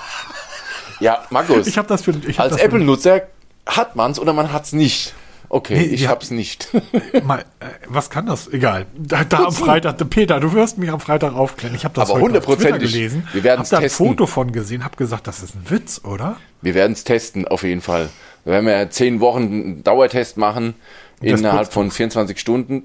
ja, 1.00 1.24
Markus. 1.30 1.66
Ich 1.66 1.78
habe 1.78 1.88
das 1.88 2.02
für, 2.02 2.12
ich 2.26 2.38
Als 2.38 2.58
Apple-Nutzer 2.58 3.22
hat 3.64 3.96
man 3.96 4.10
es 4.10 4.18
oder 4.18 4.34
man 4.34 4.52
hat 4.52 4.64
es 4.64 4.74
nicht. 4.74 5.14
Okay, 5.54 5.74
nee, 5.74 5.84
ich 5.84 6.08
hab's 6.08 6.30
nicht. 6.30 6.68
mal, 7.24 7.40
äh, 7.60 7.66
was 7.86 8.08
kann 8.08 8.24
das? 8.24 8.50
Egal. 8.50 8.86
Da, 8.96 9.22
da 9.22 9.44
am 9.44 9.52
Freitag, 9.52 9.98
Peter, 10.08 10.40
du 10.40 10.54
wirst 10.54 10.78
mich 10.78 10.88
am 10.88 10.98
Freitag 10.98 11.34
aufklären. 11.34 11.74
Ich 11.74 11.84
habe 11.84 11.92
das 11.94 12.10
Aber 12.10 12.20
hundertprozentig 12.20 12.90
gelesen. 12.90 13.28
Wir 13.34 13.44
werden 13.44 13.62
habe 13.62 13.84
ein 13.84 13.90
Foto 13.90 14.26
von 14.26 14.52
gesehen, 14.52 14.82
habe 14.82 14.96
gesagt, 14.96 15.26
das 15.26 15.42
ist 15.42 15.54
ein 15.54 15.68
Witz, 15.68 16.00
oder? 16.04 16.36
Wir 16.62 16.74
werden 16.74 16.92
es 16.92 17.04
testen, 17.04 17.46
auf 17.46 17.64
jeden 17.64 17.82
Fall. 17.82 18.08
Wir 18.46 18.54
werden 18.54 18.66
ja 18.66 18.88
zehn 18.88 19.20
Wochen 19.20 19.42
einen 19.42 19.84
Dauertest 19.84 20.38
machen 20.38 20.72
innerhalb 21.20 21.70
von 21.70 21.90
24 21.90 22.40
Stunden. 22.40 22.84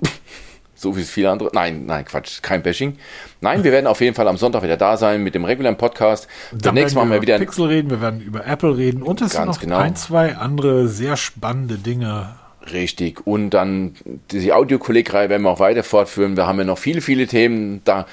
so 0.76 0.98
wie 0.98 1.02
es 1.02 1.10
viele 1.10 1.32
andere. 1.32 1.50
Nein, 1.54 1.86
nein, 1.86 2.04
Quatsch, 2.04 2.42
kein 2.42 2.64
Bashing. 2.64 2.98
Nein, 3.40 3.64
wir 3.64 3.72
werden 3.72 3.88
auf 3.88 4.02
jeden 4.02 4.14
Fall 4.14 4.28
am 4.28 4.36
Sonntag 4.36 4.62
wieder 4.64 4.76
da 4.76 4.98
sein 4.98 5.24
mit 5.24 5.36
dem 5.36 5.46
regulären 5.46 5.78
Podcast. 5.78 6.28
Demnächst 6.52 6.96
machen 6.96 7.12
wir 7.12 7.22
wieder 7.22 7.38
über 7.38 7.46
Pixel 7.46 7.68
reden, 7.68 7.92
wir 7.92 8.02
werden 8.02 8.20
über 8.20 8.46
Apple 8.46 8.76
reden 8.76 9.04
und 9.04 9.22
es 9.22 9.32
sind 9.32 9.46
noch 9.46 9.62
genau. 9.62 9.78
ein, 9.78 9.96
zwei 9.96 10.36
andere 10.36 10.90
sehr 10.90 11.16
spannende 11.16 11.78
Dinge. 11.78 12.36
Richtig. 12.72 13.26
Und 13.26 13.52
dann 13.52 13.96
die 14.32 14.52
Audiokolleg-Reihe 14.52 15.30
werden 15.30 15.44
wir 15.44 15.52
auch 15.52 15.60
weiter 15.60 15.84
fortführen. 15.84 16.36
Wir 16.36 16.48
haben 16.48 16.60
ja 16.60 16.66
noch 16.66 16.78
viele, 16.78 17.02
viele 17.02 17.28
Themen. 17.28 17.82
Da 17.86 18.06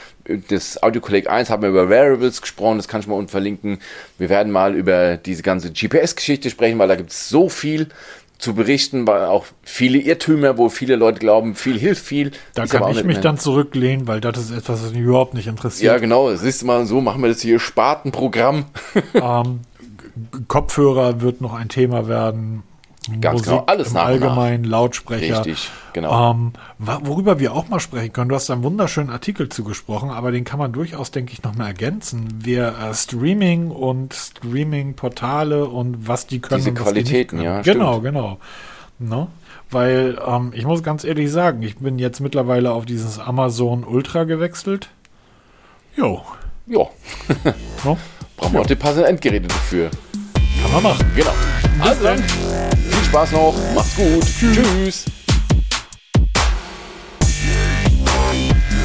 das 0.49 0.83
Audiokolleg 0.83 1.29
1 1.29 1.51
haben 1.51 1.63
wir 1.63 1.71
über 1.71 1.91
Variables 1.91 2.41
gesprochen, 2.41 2.79
das 2.79 2.89
kann 2.89 3.01
ich 3.01 3.07
mal 3.07 3.15
unten 3.15 3.31
verlinken. 3.31 3.79
Wir 4.19 4.29
werden 4.29 4.53
mal 4.53 4.75
über 4.75 5.17
diese 5.17 5.43
ganze 5.43 5.71
GPS-Geschichte 5.71 6.51
sprechen, 6.51 6.79
weil 6.79 6.89
da 6.89 6.97
gibt 6.97 7.11
es 7.11 7.29
so 7.29 7.49
viel 7.49 7.89
zu 8.39 8.55
berichten, 8.55 9.07
weil 9.07 9.25
auch 9.25 9.47
viele 9.63 9.99
Irrtümer, 9.99 10.59
wo 10.59 10.69
viele 10.69 10.97
Leute 10.97 11.19
glauben, 11.19 11.55
viel 11.55 11.79
hilft 11.79 12.05
viel. 12.05 12.33
Da 12.55 12.67
kann 12.67 12.91
ich 12.91 13.05
mich 13.05 13.17
mehr. 13.17 13.23
dann 13.23 13.39
zurücklehnen, 13.39 14.07
weil 14.07 14.21
das 14.21 14.39
ist 14.39 14.51
etwas, 14.51 14.83
was 14.83 14.93
mich 14.93 15.01
überhaupt 15.01 15.35
nicht 15.35 15.47
interessiert. 15.47 15.93
Ja, 15.93 15.99
genau. 15.99 16.29
Es 16.29 16.43
ist 16.43 16.65
mal 16.65 16.85
so, 16.87 17.01
machen 17.01 17.23
wir 17.23 17.29
das 17.29 17.41
hier 17.41 17.59
Spartenprogramm. 17.59 18.67
ähm, 19.15 19.61
Kopfhörer 20.49 21.21
wird 21.21 21.41
noch 21.41 21.55
ein 21.55 21.69
Thema 21.69 22.09
werden. 22.09 22.63
Ganz 23.21 23.43
genau, 23.43 23.65
alles 23.67 23.89
im 23.89 23.95
nach 23.95 24.05
Allgemeinen, 24.07 24.65
Lautsprecher. 24.65 25.39
Richtig, 25.39 25.71
genau. 25.93 26.31
Ähm, 26.31 26.53
worüber 26.79 27.39
wir 27.39 27.53
auch 27.53 27.69
mal 27.69 27.81
sprechen 27.81 28.13
können, 28.13 28.29
du 28.31 28.35
hast 28.35 28.51
einen 28.51 28.63
wunderschönen 28.63 29.11
Artikel 29.11 29.49
zugesprochen, 29.51 30.11
aber 30.11 30.33
den 30.33 30.45
kann 30.45 30.59
man 30.59 30.73
durchaus, 30.73 31.11
denke 31.11 31.33
ich, 31.33 31.43
noch 31.43 31.55
mal 31.55 31.67
ergänzen. 31.67 32.29
Wir 32.43 32.69
äh, 32.69 32.95
Streaming 32.95 33.71
und 33.71 34.15
Streaming-Portale 34.15 35.67
und 35.67 36.09
was 36.09 36.27
die 36.27 36.41
können 36.41 36.59
Diese 36.65 36.71
und 36.71 36.81
was 36.81 36.89
die 36.89 36.95
nicht 36.95 37.05
Qualitäten, 37.09 37.37
können. 37.39 37.45
ja, 37.45 37.63
Genau, 37.63 38.01
genau. 38.01 38.39
Ne? 38.99 39.27
Weil 39.71 40.19
ähm, 40.27 40.53
ich 40.55 40.65
muss 40.65 40.83
ganz 40.83 41.05
ehrlich 41.05 41.31
sagen, 41.31 41.63
ich 41.63 41.77
bin 41.79 41.99
jetzt 41.99 42.21
mittlerweile 42.21 42.73
auf 42.73 42.87
dieses 42.87 43.19
Amazon 43.19 43.85
Ultra 43.85 44.25
gewechselt. 44.25 44.89
Jo, 45.97 46.23
Ja, 46.67 46.79
ne? 47.85 47.97
brauchen 48.37 48.53
wir 48.53 48.61
auch 48.61 48.67
die 48.67 48.75
passenden 48.77 49.07
Endgeräte 49.07 49.49
dafür. 49.49 49.91
kann 50.63 50.73
man 50.73 50.83
machen. 50.83 51.05
Genau. 51.15 51.33
Also 51.81 52.03
dann, 52.05 52.19
viel 52.23 52.94
Spaß 53.15 53.31
noch, 53.31 53.55
macht's 53.77 53.95
gut, 53.95 54.25
tschüss. 54.27 55.05